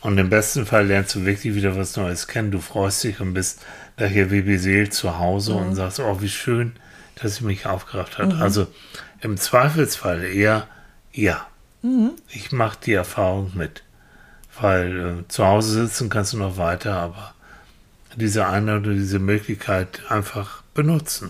Und 0.01 0.17
im 0.17 0.29
besten 0.29 0.65
Fall 0.65 0.87
lernst 0.87 1.15
du 1.15 1.25
wirklich 1.25 1.53
wieder 1.55 1.75
was 1.77 1.95
Neues 1.95 2.27
kennen. 2.27 2.51
Du 2.51 2.59
freust 2.59 3.03
dich 3.03 3.19
und 3.21 3.33
bist 3.33 3.61
nachher 3.97 4.31
wie 4.31 4.41
beseelt 4.41 4.93
zu 4.93 5.19
Hause 5.19 5.53
und 5.53 5.75
sagst, 5.75 5.99
oh, 5.99 6.21
wie 6.21 6.29
schön, 6.29 6.73
dass 7.15 7.35
sie 7.35 7.43
mich 7.43 7.67
aufgerafft 7.67 8.17
hat. 8.17 8.33
Also 8.41 8.67
im 9.21 9.37
Zweifelsfall 9.37 10.23
eher, 10.23 10.67
ja, 11.11 11.45
ich 12.29 12.51
mache 12.51 12.77
die 12.83 12.93
Erfahrung 12.93 13.51
mit. 13.55 13.83
Weil 14.59 15.19
äh, 15.21 15.27
zu 15.27 15.45
Hause 15.45 15.85
sitzen 15.85 16.09
kannst 16.09 16.33
du 16.33 16.37
noch 16.37 16.57
weiter, 16.57 16.93
aber 16.93 17.33
diese 18.15 18.47
eine 18.47 18.77
oder 18.79 18.93
diese 18.93 19.19
Möglichkeit 19.19 20.01
einfach 20.09 20.63
benutzen. 20.73 21.29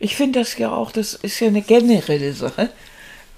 Ich 0.00 0.16
finde 0.16 0.40
das 0.40 0.56
ja 0.58 0.70
auch, 0.70 0.90
das 0.90 1.14
ist 1.14 1.40
ja 1.40 1.48
eine 1.48 1.62
generelle 1.62 2.32
Sache. 2.32 2.70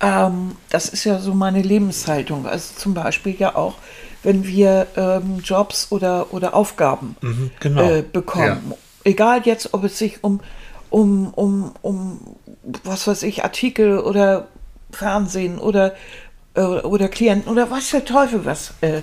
Ähm, 0.00 0.56
das 0.70 0.88
ist 0.88 1.04
ja 1.04 1.18
so 1.18 1.34
meine 1.34 1.62
Lebenshaltung. 1.62 2.46
Also 2.46 2.74
zum 2.76 2.94
Beispiel 2.94 3.34
ja 3.38 3.56
auch, 3.56 3.74
wenn 4.22 4.46
wir 4.46 4.86
ähm, 4.96 5.40
Jobs 5.42 5.88
oder, 5.90 6.32
oder 6.32 6.54
Aufgaben 6.54 7.16
Mhm, 7.20 7.50
genau. 7.60 7.90
äh, 7.90 8.02
bekommen. 8.02 8.74
Egal 9.04 9.42
jetzt, 9.44 9.74
ob 9.74 9.84
es 9.84 9.98
sich 9.98 10.22
um, 10.22 10.40
um, 10.90 11.32
um, 11.34 11.72
um, 11.82 12.20
was 12.84 13.06
weiß 13.06 13.22
ich, 13.22 13.44
Artikel 13.44 13.98
oder 13.98 14.48
Fernsehen 14.90 15.58
oder, 15.58 15.94
äh, 16.54 16.60
oder 16.60 17.08
Klienten 17.08 17.50
oder 17.50 17.70
was 17.70 17.88
für 17.88 18.04
Teufel 18.04 18.44
was 18.44 18.74
äh, 18.80 19.02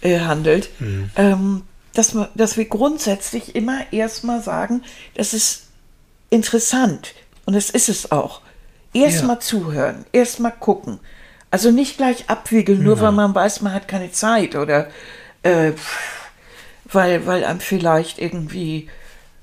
äh, 0.00 0.20
handelt, 0.20 0.70
ähm, 1.16 1.62
dass, 1.94 2.14
man, 2.14 2.28
dass 2.34 2.56
wir 2.56 2.64
grundsätzlich 2.66 3.54
immer 3.54 3.92
erstmal 3.92 4.42
sagen, 4.42 4.82
das 5.14 5.34
ist 5.34 5.68
interessant 6.30 7.14
und 7.46 7.54
das 7.54 7.70
ist 7.70 7.88
es 7.88 8.10
auch. 8.12 8.40
Erstmal 8.92 9.36
Ja. 9.36 9.40
zuhören, 9.40 10.04
erstmal 10.12 10.52
gucken. 10.52 11.00
Also 11.50 11.70
nicht 11.70 11.98
gleich 11.98 12.30
abwiegeln, 12.30 12.82
nur 12.82 13.00
weil 13.00 13.12
man 13.12 13.34
weiß, 13.34 13.60
man 13.60 13.74
hat 13.74 13.86
keine 13.88 14.10
Zeit 14.10 14.54
oder 14.56 14.88
äh, 15.42 15.72
weil, 16.84 17.26
weil 17.26 17.44
einem 17.44 17.60
vielleicht 17.60 18.18
irgendwie 18.18 18.88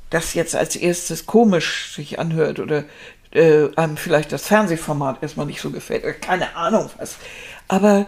das 0.10 0.34
jetzt 0.34 0.56
als 0.56 0.76
erstes 0.76 1.26
komisch 1.26 1.94
sich 1.96 2.18
anhört 2.20 2.60
oder 2.60 2.84
äh, 3.32 3.68
einem 3.76 3.98
vielleicht 3.98 4.32
das 4.32 4.48
Fernsehformat 4.48 5.22
erstmal 5.22 5.46
nicht 5.46 5.62
so 5.62 5.70
gefällt 5.70 6.04
oder 6.04 6.14
keine 6.14 6.56
Ahnung 6.56 6.90
was. 6.98 7.18
Aber 7.68 8.08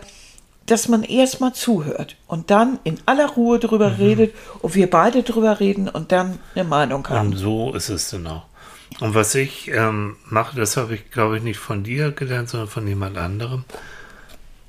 dass 0.66 0.88
man 0.88 1.04
erstmal 1.04 1.54
zuhört 1.54 2.16
und 2.28 2.50
dann 2.50 2.80
in 2.84 3.00
aller 3.06 3.30
Ruhe 3.30 3.60
drüber 3.60 3.98
redet 4.00 4.34
und 4.62 4.74
wir 4.74 4.90
beide 4.90 5.22
drüber 5.22 5.60
reden 5.60 5.90
und 5.90 6.12
dann 6.12 6.40
eine 6.56 6.64
Meinung 6.64 7.08
haben. 7.10 7.30
Und 7.30 7.36
so 7.38 7.74
ist 7.74 7.90
es 7.90 8.14
auch. 8.26 8.44
Und 9.00 9.16
was 9.16 9.34
ich 9.36 9.70
ähm, 9.70 10.18
mache, 10.26 10.56
das 10.56 10.78
habe 10.78 10.96
ich, 10.96 11.12
glaube 11.12 11.38
ich, 11.38 11.44
nicht 11.44 11.60
von 11.60 11.84
dir 11.84 12.12
gelernt, 12.12 12.50
sondern 12.50 12.70
von 12.70 12.88
jemand 12.88 13.18
anderem. 13.18 13.64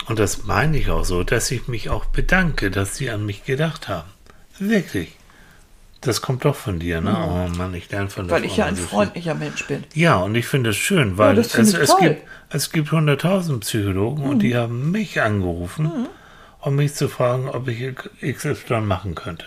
Und 0.06 0.18
das 0.18 0.44
meine 0.44 0.78
ich 0.78 0.90
auch 0.90 1.04
so, 1.04 1.22
dass 1.22 1.50
ich 1.50 1.68
mich 1.68 1.90
auch 1.90 2.06
bedanke, 2.06 2.70
dass 2.70 2.96
sie 2.96 3.10
an 3.10 3.26
mich 3.26 3.44
gedacht 3.44 3.88
haben. 3.88 4.08
Wirklich. 4.58 5.16
Das 6.00 6.20
kommt 6.20 6.44
doch 6.44 6.56
von 6.56 6.80
dir, 6.80 7.00
ne? 7.00 7.16
Oh 7.16 7.56
Mann, 7.56 7.74
ich 7.74 7.88
lerne 7.90 8.10
von 8.10 8.26
der 8.26 8.36
Weil 8.36 8.44
ich 8.44 8.56
ja 8.56 8.66
ein 8.66 8.74
so 8.74 8.82
freundlicher 8.82 9.34
Mensch 9.34 9.64
bin. 9.66 9.84
Ja, 9.94 10.16
und 10.16 10.34
ich 10.34 10.46
finde 10.46 10.70
es 10.70 10.76
schön, 10.76 11.16
weil 11.16 11.36
das 11.36 11.52
finde 11.52 11.70
es, 11.70 11.90
es. 11.90 11.94
Mhm. 11.94 12.04
gibt, 12.04 12.22
es 12.50 12.72
gibt 12.72 12.88
100.000 12.88 13.60
Psychologen 13.60 14.24
und 14.24 14.40
die 14.40 14.56
haben 14.56 14.90
mich 14.90 15.20
angerufen, 15.20 16.08
um 16.60 16.74
mich 16.74 16.94
zu 16.94 17.08
fragen, 17.08 17.48
ob 17.48 17.68
ich 17.68 17.94
XY 18.20 18.80
machen 18.80 19.14
könnte. 19.14 19.46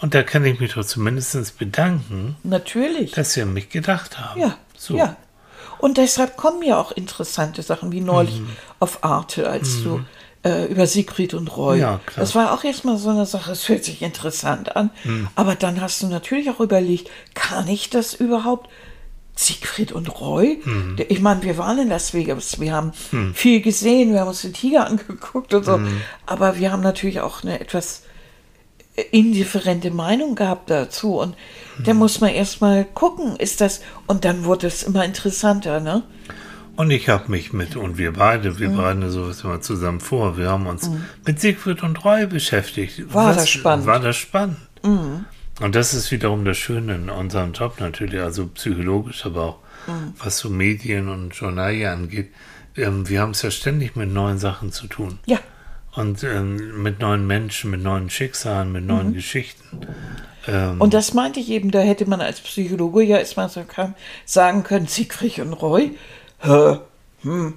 Und 0.00 0.14
da 0.14 0.22
kann 0.22 0.44
ich 0.44 0.58
mich 0.60 0.72
doch 0.74 0.84
zumindest 0.84 1.58
bedanken, 1.58 2.36
Natürlich. 2.42 3.12
dass 3.12 3.34
sie 3.34 3.42
an 3.42 3.52
mich 3.52 3.68
gedacht 3.68 4.18
haben. 4.18 4.40
Ja, 4.40 4.56
so. 4.76 4.96
ja. 4.96 5.16
Und 5.78 5.96
deshalb 5.98 6.36
kommen 6.36 6.62
ja 6.62 6.78
auch 6.78 6.92
interessante 6.92 7.62
Sachen, 7.62 7.92
wie 7.92 8.00
neulich 8.00 8.40
Mhm. 8.40 8.48
auf 8.80 9.04
Arte, 9.04 9.48
als 9.48 9.82
du 9.82 10.00
äh, 10.42 10.66
über 10.66 10.86
Siegfried 10.86 11.34
und 11.34 11.54
Roy. 11.56 11.78
Ja, 11.80 12.00
klar. 12.06 12.20
Das 12.24 12.34
war 12.34 12.52
auch 12.52 12.64
erstmal 12.64 12.96
so 12.96 13.10
eine 13.10 13.26
Sache, 13.26 13.52
es 13.52 13.68
hört 13.68 13.84
sich 13.84 14.00
interessant 14.02 14.74
an. 14.76 14.90
Mhm. 15.04 15.28
Aber 15.34 15.54
dann 15.54 15.80
hast 15.82 16.02
du 16.02 16.06
natürlich 16.06 16.48
auch 16.50 16.60
überlegt, 16.60 17.10
kann 17.34 17.68
ich 17.68 17.90
das 17.90 18.14
überhaupt? 18.14 18.68
Siegfried 19.36 19.92
und 19.92 20.20
Roy? 20.20 20.60
Mhm. 20.64 20.96
Ich 21.08 21.20
meine, 21.20 21.42
wir 21.42 21.56
waren 21.56 21.78
in 21.78 21.88
Las 21.88 22.12
Vegas, 22.12 22.60
wir 22.60 22.72
haben 22.74 22.92
viel 23.32 23.62
gesehen, 23.62 24.12
wir 24.12 24.20
haben 24.20 24.28
uns 24.28 24.42
den 24.42 24.52
Tiger 24.52 24.86
angeguckt 24.86 25.54
und 25.54 25.64
so. 25.64 25.78
Mhm. 25.78 26.00
Aber 26.26 26.58
wir 26.58 26.72
haben 26.72 26.82
natürlich 26.82 27.20
auch 27.20 27.42
eine 27.42 27.58
etwas 27.58 28.02
indifferente 29.12 29.90
Meinung 29.90 30.34
gehabt 30.34 30.70
dazu. 30.70 31.18
Und 31.18 31.36
da 31.84 31.94
muss 31.94 32.20
man 32.20 32.30
erstmal 32.30 32.84
gucken, 32.84 33.36
ist 33.36 33.60
das, 33.60 33.80
und 34.06 34.24
dann 34.24 34.44
wurde 34.44 34.66
es 34.66 34.82
immer 34.82 35.04
interessanter, 35.04 35.80
ne? 35.80 36.02
Und 36.76 36.90
ich 36.90 37.08
habe 37.08 37.30
mich 37.30 37.52
mit, 37.52 37.76
und 37.76 37.98
wir 37.98 38.12
beide, 38.12 38.52
Mhm. 38.52 38.58
wir 38.58 38.68
bereiten 38.70 39.10
sowas 39.10 39.42
immer 39.44 39.60
zusammen 39.60 40.00
vor, 40.00 40.38
wir 40.38 40.48
haben 40.48 40.66
uns 40.66 40.90
mit 41.26 41.40
Siegfried 41.40 41.82
und 41.82 42.04
Roy 42.04 42.26
beschäftigt. 42.26 43.12
War 43.12 43.34
das 43.34 43.48
spannend. 43.50 43.86
War 43.86 44.00
das 44.00 44.16
spannend. 44.16 44.56
Mhm. 44.82 45.24
Und 45.60 45.74
das 45.74 45.92
ist 45.92 46.10
wiederum 46.10 46.44
das 46.46 46.56
Schöne 46.56 46.94
in 46.94 47.10
unserem 47.10 47.52
Job 47.52 47.80
natürlich, 47.80 48.20
also 48.20 48.46
psychologisch, 48.48 49.26
aber 49.26 49.42
auch 49.42 49.58
Mhm. 49.86 50.14
was 50.18 50.38
so 50.38 50.48
Medien 50.50 51.08
und 51.08 51.34
Journalie 51.34 51.90
angeht. 51.90 52.30
Ähm, 52.76 53.08
wir 53.08 53.20
haben 53.20 53.30
es 53.32 53.42
ja 53.42 53.50
ständig 53.50 53.96
mit 53.96 54.10
neuen 54.12 54.38
Sachen 54.38 54.72
zu 54.72 54.86
tun. 54.86 55.18
Ja, 55.26 55.38
Und 55.96 56.22
ähm, 56.22 56.82
mit 56.82 57.00
neuen 57.00 57.26
Menschen, 57.26 57.70
mit 57.72 57.82
neuen 57.82 58.10
Schicksalen, 58.10 58.70
mit 58.70 58.86
neuen 58.86 59.12
Geschichten. 59.12 59.80
Ähm, 60.46 60.80
und 60.80 60.94
das 60.94 61.14
meinte 61.14 61.40
ich 61.40 61.50
eben, 61.50 61.70
da 61.70 61.80
hätte 61.80 62.06
man 62.08 62.20
als 62.20 62.40
Psychologe 62.40 63.02
ja 63.02 63.18
erstmal 63.18 63.48
so 63.48 63.64
kam, 63.64 63.94
sagen 64.24 64.62
können, 64.62 64.86
Siegfried 64.86 65.40
und 65.40 65.52
Roy, 65.54 65.96
hä, 66.40 66.78
hm, 67.22 67.54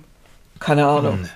keine 0.59 0.85
Ahnung. 0.87 1.29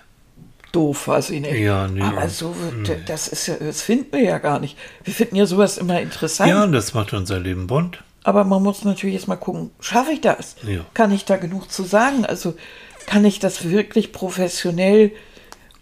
Doof, 0.72 1.08
weiß 1.08 1.30
ich 1.30 1.42
nicht. 1.42 1.60
Ja, 1.60 1.88
nee, 1.88 2.02
Aber 2.02 2.28
so, 2.30 2.54
wird- 2.60 3.08
das 3.10 3.28
ist 3.28 3.48
ja, 3.48 3.56
das 3.56 3.82
finden 3.82 4.12
wir 4.14 4.24
ja 4.24 4.38
gar 4.40 4.60
nicht. 4.60 4.78
Wir 5.04 5.14
finden 5.14 5.36
ja 5.36 5.46
sowas 5.46 5.78
immer 5.78 6.02
interessant. 6.02 6.50
ja, 6.50 6.64
und 6.64 6.72
das 6.74 6.94
macht 6.94 7.14
unser 7.14 7.40
Leben 7.40 7.68
bunt. 7.68 8.04
Aber 8.24 8.44
man 8.44 8.62
muss 8.62 8.84
natürlich 8.84 9.16
jetzt 9.16 9.28
mal 9.30 9.38
gucken, 9.38 9.72
schaffe 9.80 10.12
ich 10.12 10.22
das? 10.22 10.56
Ja. 10.68 10.82
Kann 10.94 11.12
ich 11.14 11.24
da 11.24 11.38
genug 11.38 11.72
zu 11.72 11.84
sagen? 11.84 12.26
Also 12.26 12.56
kann 13.06 13.24
ich 13.24 13.40
das 13.40 13.70
wirklich 13.70 14.12
professionell 14.12 15.12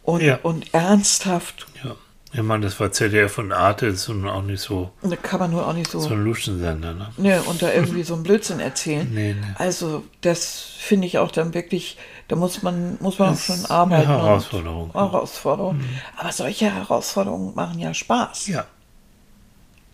und, 0.05 0.21
Ja. 0.21 0.39
und 0.43 0.73
ernsthaft? 0.73 1.67
Ja. 1.83 1.95
Ich 2.33 2.41
meine, 2.41 2.65
das 2.65 2.77
war 2.81 2.91
ZDF 2.91 3.37
und 3.37 3.53
Arte, 3.53 3.85
ist 3.85 4.09
nun 4.09 4.27
auch 4.27 4.41
nicht 4.41 4.59
so, 4.61 4.91
Da 5.03 5.15
kann 5.15 5.39
man 5.39 5.51
nur 5.51 5.65
auch 5.65 5.71
nicht 5.73 5.89
so, 5.89 5.99
so 6.01 6.09
ein 6.09 6.23
Luschensender, 6.25 6.93
ne? 6.93 7.07
ne, 7.15 7.41
und 7.43 7.61
da 7.61 7.71
irgendwie 7.71 8.03
so 8.03 8.13
einen 8.13 8.23
Blödsinn 8.23 8.59
erzählen. 8.59 9.07
Nee, 9.13 9.35
nee. 9.39 9.47
Also 9.55 10.03
das 10.19 10.53
finde 10.79 11.07
ich 11.07 11.17
auch 11.17 11.31
dann 11.31 11.53
wirklich, 11.53 11.97
da 12.27 12.35
muss 12.35 12.61
man, 12.61 12.97
muss 12.99 13.19
man 13.19 13.29
auch 13.29 13.33
Das 13.35 13.45
schon 13.45 13.55
ist 13.55 13.71
arbeiten. 13.71 14.07
eine 14.09 14.17
und- 14.17 14.23
Herausforderung. 14.25 14.91
Herausforderung. 14.91 15.81
Aber 16.17 16.31
solche 16.33 16.69
Herausforderungen 16.73 17.55
machen 17.55 17.79
ja 17.79 17.93
Spaß. 17.93 18.47
Ja. 18.47 18.65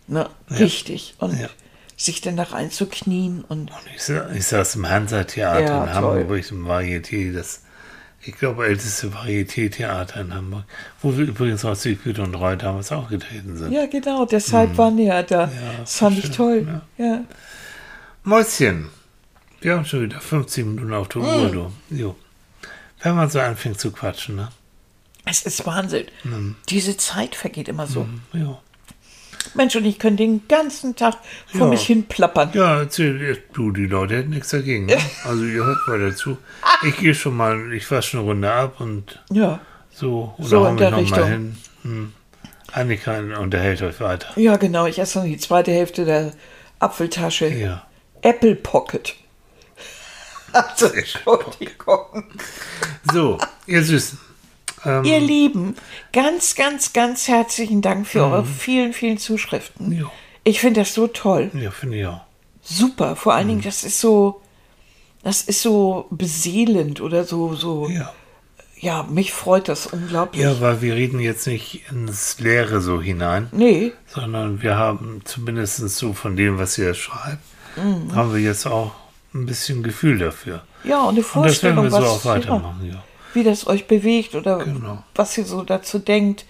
Ne? 0.08 0.28
Richtig. 0.50 1.14
Und 1.18 1.38
Ja. 1.38 1.48
sich 1.96 2.22
dann 2.22 2.36
da 2.36 2.42
reinzuknien 2.42 3.44
und 3.48 3.70
Ich, 3.94 4.02
sa- 4.02 4.28
ich 4.32 4.46
saß 4.46 4.74
im 4.76 4.88
Hansa-Theater 4.88 5.60
Ja, 5.64 5.84
in 5.84 5.92
toll. 5.92 5.94
Hamburg, 6.24 6.50
im 6.50 6.66
Varieté, 6.66 7.32
das, 7.32 7.62
ich 8.24 8.36
glaube, 8.36 8.66
älteste 8.66 9.08
Varieté-Theater 9.08 10.20
in 10.20 10.34
Hamburg, 10.34 10.64
wo 11.00 11.16
wir 11.16 11.26
übrigens 11.26 11.64
auch 11.64 11.74
Siegfried 11.74 12.18
und 12.20 12.34
Roy 12.34 12.56
damals 12.56 12.92
auch 12.92 13.08
getreten 13.08 13.56
sind. 13.56 13.72
Ja, 13.72 13.86
genau, 13.86 14.24
deshalb 14.26 14.76
waren 14.78 14.96
die 14.96 15.04
ja 15.04 15.22
da. 15.22 15.50
das 15.80 15.96
fand 15.96 16.18
ich 16.18 16.26
schön, 16.26 16.34
toll. 16.34 16.80
Ja. 16.98 17.24
Mäuschen, 18.22 18.88
wir 19.60 19.74
haben 19.74 19.84
schon 19.84 20.02
wieder 20.02 20.20
15 20.20 20.74
Minuten 20.74 20.92
auf 20.92 21.08
der 21.08 21.22
Uhr, 21.22 21.50
du. 21.50 21.72
Jo. 21.90 22.16
Wenn 23.00 23.16
man 23.16 23.28
so 23.28 23.40
anfängt 23.40 23.80
zu 23.80 23.90
quatschen, 23.90 24.36
ne? 24.36 24.48
Es 25.24 25.42
ist 25.42 25.66
Wahnsinn. 25.66 26.06
Diese 26.68 26.96
Zeit 26.96 27.34
vergeht 27.34 27.68
immer 27.68 27.86
so. 27.86 28.08
Ja. 28.32 28.60
Mensch, 29.54 29.74
und 29.76 29.84
ich 29.84 29.98
könnte 29.98 30.22
den 30.22 30.46
ganzen 30.48 30.94
Tag 30.96 31.16
vor 31.46 31.62
Ja. 31.62 31.66
mich 31.66 31.86
hin 31.86 32.04
plappern. 32.06 32.50
Ja, 32.54 32.78
erzähl 32.80 33.42
du, 33.52 33.70
die 33.70 33.86
Leute 33.86 34.16
hätten 34.16 34.30
nichts 34.30 34.50
dagegen. 34.50 34.86
Ne? 34.86 34.96
Also 35.24 35.44
ihr 35.44 35.64
hört 35.64 35.86
mal 35.88 35.98
dazu. 36.00 36.38
Ich 36.86 36.96
gehe 36.96 37.14
schon 37.14 37.36
mal, 37.36 37.72
ich 37.72 37.90
wasche 37.90 38.18
eine 38.18 38.26
Runde 38.26 38.50
ab 38.52 38.80
und 38.80 39.20
Ja, 39.30 39.60
so. 39.90 40.34
Oder 40.38 40.48
So 40.48 40.66
in 40.66 40.76
der 40.76 40.96
Richtung. 40.96 41.26
hin. 41.28 41.56
Hm. 41.82 42.12
Annika 42.72 43.18
unterhält 43.38 43.82
euch 43.82 44.00
weiter. 44.00 44.28
ja, 44.40 44.56
genau. 44.56 44.86
Ich 44.86 44.98
esse 44.98 45.18
noch 45.18 45.26
die 45.26 45.36
zweite 45.36 45.70
Hälfte 45.72 46.04
der 46.06 46.32
Apfeltasche. 46.78 47.48
Ja. 47.48 47.86
Apple 48.22 48.54
Pocket. 48.56 49.14
Also, 50.54 50.86
Entschuldigung. 50.88 52.24
So, 53.10 53.38
ihr 53.66 53.82
Süßen. 53.82 54.18
Ähm, 54.84 55.04
Ihr 55.04 55.20
Lieben, 55.20 55.76
ganz, 56.12 56.54
ganz, 56.54 56.92
ganz 56.92 57.28
herzlichen 57.28 57.82
Dank 57.82 58.06
für 58.06 58.24
eure 58.24 58.44
vielen, 58.44 58.92
vielen 58.92 59.18
Zuschriften. 59.18 59.92
Ja. 59.92 60.10
Ich 60.44 60.60
finde 60.60 60.80
das 60.80 60.94
so 60.94 61.06
toll. 61.06 61.50
ja, 61.54 61.70
finde 61.70 61.98
ich 62.00 62.06
auch. 62.06 62.20
Super. 62.62 63.16
Vor 63.16 63.34
allen 63.34 63.48
Dingen, 63.48 63.62
das 63.62 63.84
ist 63.84 64.00
so, 64.00 64.40
das 65.22 65.42
ist 65.42 65.62
so 65.62 66.06
beseelend 66.10 67.00
oder 67.00 67.24
so, 67.24 67.54
so. 67.54 67.88
Ja. 67.88 68.12
Ja, 68.80 69.04
mich 69.04 69.32
freut 69.32 69.68
das 69.68 69.86
unglaublich. 69.86 70.42
ja, 70.42 70.60
weil 70.60 70.82
wir 70.82 70.96
reden 70.96 71.20
jetzt 71.20 71.46
nicht 71.46 71.82
ins 71.92 72.40
Leere 72.40 72.80
so 72.80 73.00
hinein, 73.00 73.46
Nee, 73.52 73.92
sondern 74.08 74.60
wir 74.60 74.76
haben 74.76 75.20
zumindest 75.24 75.76
so 75.90 76.12
von 76.14 76.34
dem, 76.36 76.58
was 76.58 76.76
ihr 76.78 76.92
schreibt, 76.94 77.38
Mhm. 77.76 78.14
haben 78.16 78.34
wir 78.34 78.40
jetzt 78.40 78.66
auch 78.66 78.90
ein 79.34 79.46
bisschen 79.46 79.84
Gefühl 79.84 80.18
dafür. 80.18 80.62
ja, 80.82 81.00
und 81.02 81.10
eine 81.10 81.20
Und 81.20 81.46
das 81.46 81.62
werden 81.62 81.76
Vorstellung, 81.76 81.84
wir 81.84 81.90
so 81.92 81.96
auch 81.98 82.16
was, 82.16 82.24
ja, 82.24 82.30
weitermachen, 82.32 82.90
ja. 82.92 83.04
Wie 83.34 83.44
das 83.44 83.66
euch 83.66 83.86
bewegt 83.86 84.34
oder 84.34 84.58
Genau. 84.58 85.02
was 85.14 85.36
ihr 85.38 85.44
so 85.44 85.62
dazu 85.62 85.98
denkt. 85.98 86.44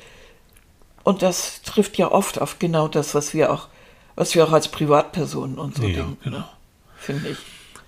Und 1.05 1.23
das 1.23 1.63
trifft 1.63 1.99
ja 1.99 2.11
oft 2.11 2.41
auf 2.41 2.59
genau 2.59 2.87
das, 2.89 3.15
was 3.15 3.35
wir 3.35 3.53
auch, 3.53 3.69
was 4.15 4.35
wir 4.35 4.45
auch 4.45 4.53
als 4.53 4.69
Privatpersonen 4.69 5.59
und 5.59 5.77
so 5.77 5.83
Ja, 5.85 5.97
denken, 5.97 6.17
genau. 6.23 6.39
ne? 6.39 6.45
finde 6.97 7.31
ich. 7.31 7.39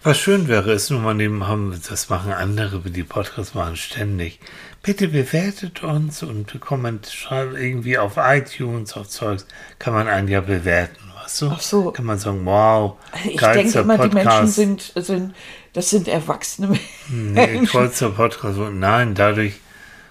Was 0.02 0.18
schön 0.18 0.48
wäre, 0.48 0.72
ist 0.72 0.90
nur 0.90 1.00
mal 1.00 1.14
neben 1.14 1.46
haben, 1.46 1.80
das 1.88 2.10
machen 2.10 2.30
andere, 2.32 2.78
die 2.90 3.04
Podcasts 3.04 3.54
machen 3.54 3.76
ständig. 3.76 4.38
Bitte 4.82 5.08
bewertet 5.08 5.82
uns 5.82 6.22
und 6.22 6.60
komment, 6.60 7.06
schreibt 7.06 7.54
irgendwie 7.54 7.96
auf 7.96 8.14
iTunes, 8.18 8.92
auf 8.98 9.08
Zeugs, 9.08 9.46
kann 9.78 9.94
man 9.94 10.06
einen 10.08 10.28
ja 10.28 10.42
bewerten, 10.42 10.98
weißt 11.22 11.40
du? 11.42 11.50
Ach 11.54 11.60
so. 11.60 11.90
Kann 11.92 12.04
man 12.04 12.18
sagen, 12.18 12.44
wow, 12.44 12.96
Ich 13.24 13.40
denke 13.40 13.78
immer, 13.78 13.96
die 13.96 14.14
Menschen 14.14 14.24
Podcast. 14.30 14.54
sind, 14.56 14.92
sind, 14.96 15.34
das 15.74 15.90
sind 15.90 16.08
erwachsene 16.08 16.68
Nee, 17.08 17.46
Menschen. 17.46 17.66
tollster 17.66 18.08
Podcast. 18.10 18.58
Und 18.58 18.78
Nein, 18.78 19.14
dadurch, 19.14 19.54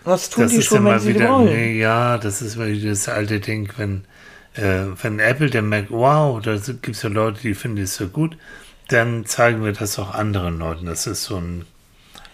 Was 0.03 0.29
tun 0.29 0.43
das 0.43 0.51
die 0.51 0.59
ist 0.59 0.65
schon, 0.65 0.79
wenn 0.85 0.91
immer 0.91 0.99
sie 0.99 1.15
wieder, 1.15 1.29
wollen? 1.29 1.45
nee, 1.45 1.79
ja, 1.79 2.17
das 2.19 2.41
ist 2.43 2.59
wieder 2.59 2.89
das 2.91 3.09
alte 3.09 3.39
Ding, 3.39 3.69
wenn, 3.77 4.03
äh, 4.55 4.85
wenn 5.01 5.19
Apple 5.19 5.49
dann 5.49 5.69
merkt, 5.69 5.89
wow, 5.89 6.39
da 6.41 6.55
gibt 6.57 6.89
es 6.89 7.01
ja 7.01 7.09
Leute, 7.09 7.41
die 7.41 7.55
finden 7.55 7.81
es 7.81 7.95
so 7.95 8.07
gut, 8.07 8.37
dann 8.89 9.25
zeigen 9.25 9.63
wir 9.63 9.71
das 9.73 9.97
auch 9.97 10.13
anderen 10.13 10.59
Leuten. 10.59 10.85
Das 10.85 11.07
ist 11.07 11.23
so 11.23 11.37
ein 11.37 11.65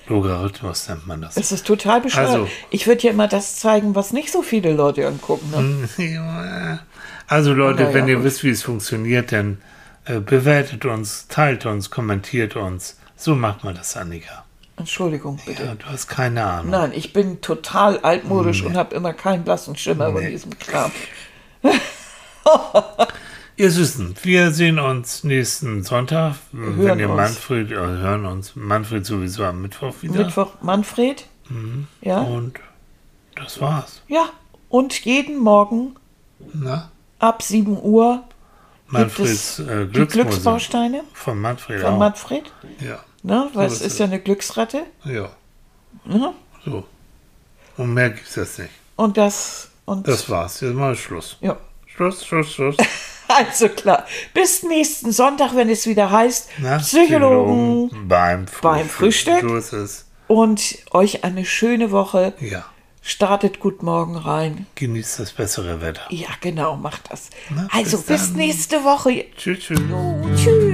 Logarithmus, 0.07 0.89
nennt 0.89 1.05
man 1.07 1.21
das. 1.21 1.37
Es 1.37 1.51
ist 1.51 1.67
total 1.67 2.01
bescheuert. 2.01 2.27
Also- 2.29 2.47
ich 2.71 2.87
würde 2.87 3.03
ja 3.03 3.11
immer 3.11 3.27
das 3.27 3.57
zeigen, 3.57 3.93
was 3.95 4.11
nicht 4.11 4.31
so 4.31 4.41
viele 4.41 4.73
Leute 4.73 5.07
angucken. 5.07 5.51
Ne? 5.51 5.89
Ja. 6.13 6.79
Also 7.27 7.53
Leute, 7.53 7.83
ja, 7.83 7.93
wenn 7.93 8.07
ihr 8.07 8.15
gut. 8.15 8.23
wisst, 8.23 8.43
wie 8.43 8.49
es 8.49 8.63
funktioniert, 8.63 9.31
dann 9.31 9.59
äh, 10.05 10.19
bewertet 10.19 10.85
uns, 10.85 11.27
teilt 11.27 11.67
uns, 11.67 11.91
kommentiert 11.91 12.55
uns. 12.55 12.97
So 13.19 13.35
macht 13.35 13.65
man 13.65 13.75
das, 13.75 13.97
Annika. 13.97 14.45
Entschuldigung, 14.77 15.37
bitte. 15.45 15.63
Ja, 15.65 15.75
du 15.75 15.85
hast 15.87 16.07
keine 16.07 16.45
Ahnung. 16.45 16.71
Nein, 16.71 16.93
ich 16.95 17.11
bin 17.11 17.41
total 17.41 17.99
altmodisch 17.99 18.63
und 18.63 18.77
habe 18.77 18.95
immer 18.95 19.11
keinen 19.11 19.43
blassen 19.43 19.75
Schimmer 19.75 20.13
von 20.13 20.21
diesem 20.25 20.57
Kram. 20.57 20.89
Ihr 23.57 23.71
Süßen, 23.71 24.15
wir 24.23 24.51
sehen 24.51 24.79
uns 24.79 25.25
nächsten 25.25 25.83
Sonntag, 25.83 26.35
wenn 26.53 26.75
hören 26.77 26.99
ihr 26.99 27.09
uns. 27.09 27.17
Manfred, 27.17 27.71
äh, 27.71 27.75
hören 27.75 28.25
uns, 28.25 28.55
Manfred 28.55 29.05
sowieso 29.05 29.43
am 29.43 29.61
Mittwoch 29.61 29.95
wieder. 29.99 30.23
Mittwoch 30.23 30.53
Manfred. 30.61 31.25
Mhm. 31.49 31.87
Ja. 31.99 32.21
Und 32.21 32.61
das 33.35 33.59
war's. 33.59 34.01
Ja. 34.07 34.29
Und 34.69 34.97
jeden 35.03 35.37
Morgen 35.37 35.97
Na? 36.53 36.89
ab 37.19 37.41
7 37.41 37.77
Uhr 37.81 38.23
gibt 38.85 38.93
Manfreds 38.93 39.59
es 39.59 39.67
äh. 39.67 39.87
Glücksbausteine 39.87 41.03
Von 41.11 41.41
Manfred 41.41 41.81
von 41.81 41.95
auch. 41.95 41.99
Manfred. 41.99 42.53
ja. 42.79 42.99
Ne? 43.23 43.49
Weil 43.53 43.69
So 43.69 43.75
es 43.75 43.81
ist 43.81 43.93
es. 43.93 43.99
ja 43.99 44.05
eine 44.05 44.19
Glücksratte. 44.19 44.83
ja, 45.05 45.29
Ne? 46.05 46.33
so. 46.65 46.85
Und 47.77 47.93
mehr 47.93 48.09
gibt's 48.11 48.35
jetzt 48.35 48.59
nicht. 48.59 48.71
Und 48.95 49.17
das 49.17 49.69
und 49.85 50.07
Das 50.07 50.29
war's. 50.29 50.61
Jetzt 50.61 50.73
mal 50.75 50.95
Schluss. 50.95 51.37
ja. 51.41 51.57
Schluss, 51.87 52.25
Schluss, 52.25 52.53
Schluss. 52.53 52.75
Also 53.31 53.69
klar. 53.69 54.05
Bis 54.33 54.63
nächsten 54.63 55.11
Sonntag, 55.11 55.55
wenn 55.55 55.69
es 55.69 55.85
wieder 55.85 56.09
heißt 56.09 56.49
Na, 56.57 56.79
Psychologen 56.79 58.07
beim 58.07 58.47
Frühstück. 58.47 58.61
beim 58.63 58.89
Frühstück. 58.89 59.41
So 59.41 59.55
ist 59.55 59.73
es. 59.73 60.05
und 60.27 60.77
euch 60.91 61.23
eine 61.23 61.45
schöne 61.45 61.91
Woche. 61.91 62.33
Ja. 62.39 62.65
Startet 63.03 63.59
gut 63.59 63.83
morgen 63.83 64.15
rein. 64.15 64.65
Genießt 64.75 65.19
das 65.19 65.31
bessere 65.33 65.79
Wetter. 65.79 66.01
Ja, 66.09 66.29
genau, 66.41 66.75
macht 66.75 67.11
das. 67.11 67.29
Na, 67.51 67.67
also 67.71 67.97
bis 67.97 68.07
bis 68.07 68.29
nächste 68.31 68.83
Woche. 68.83 69.25
Tschüss, 69.37 69.59
tschüss. 69.59 69.79
Tschüss. 70.35 70.68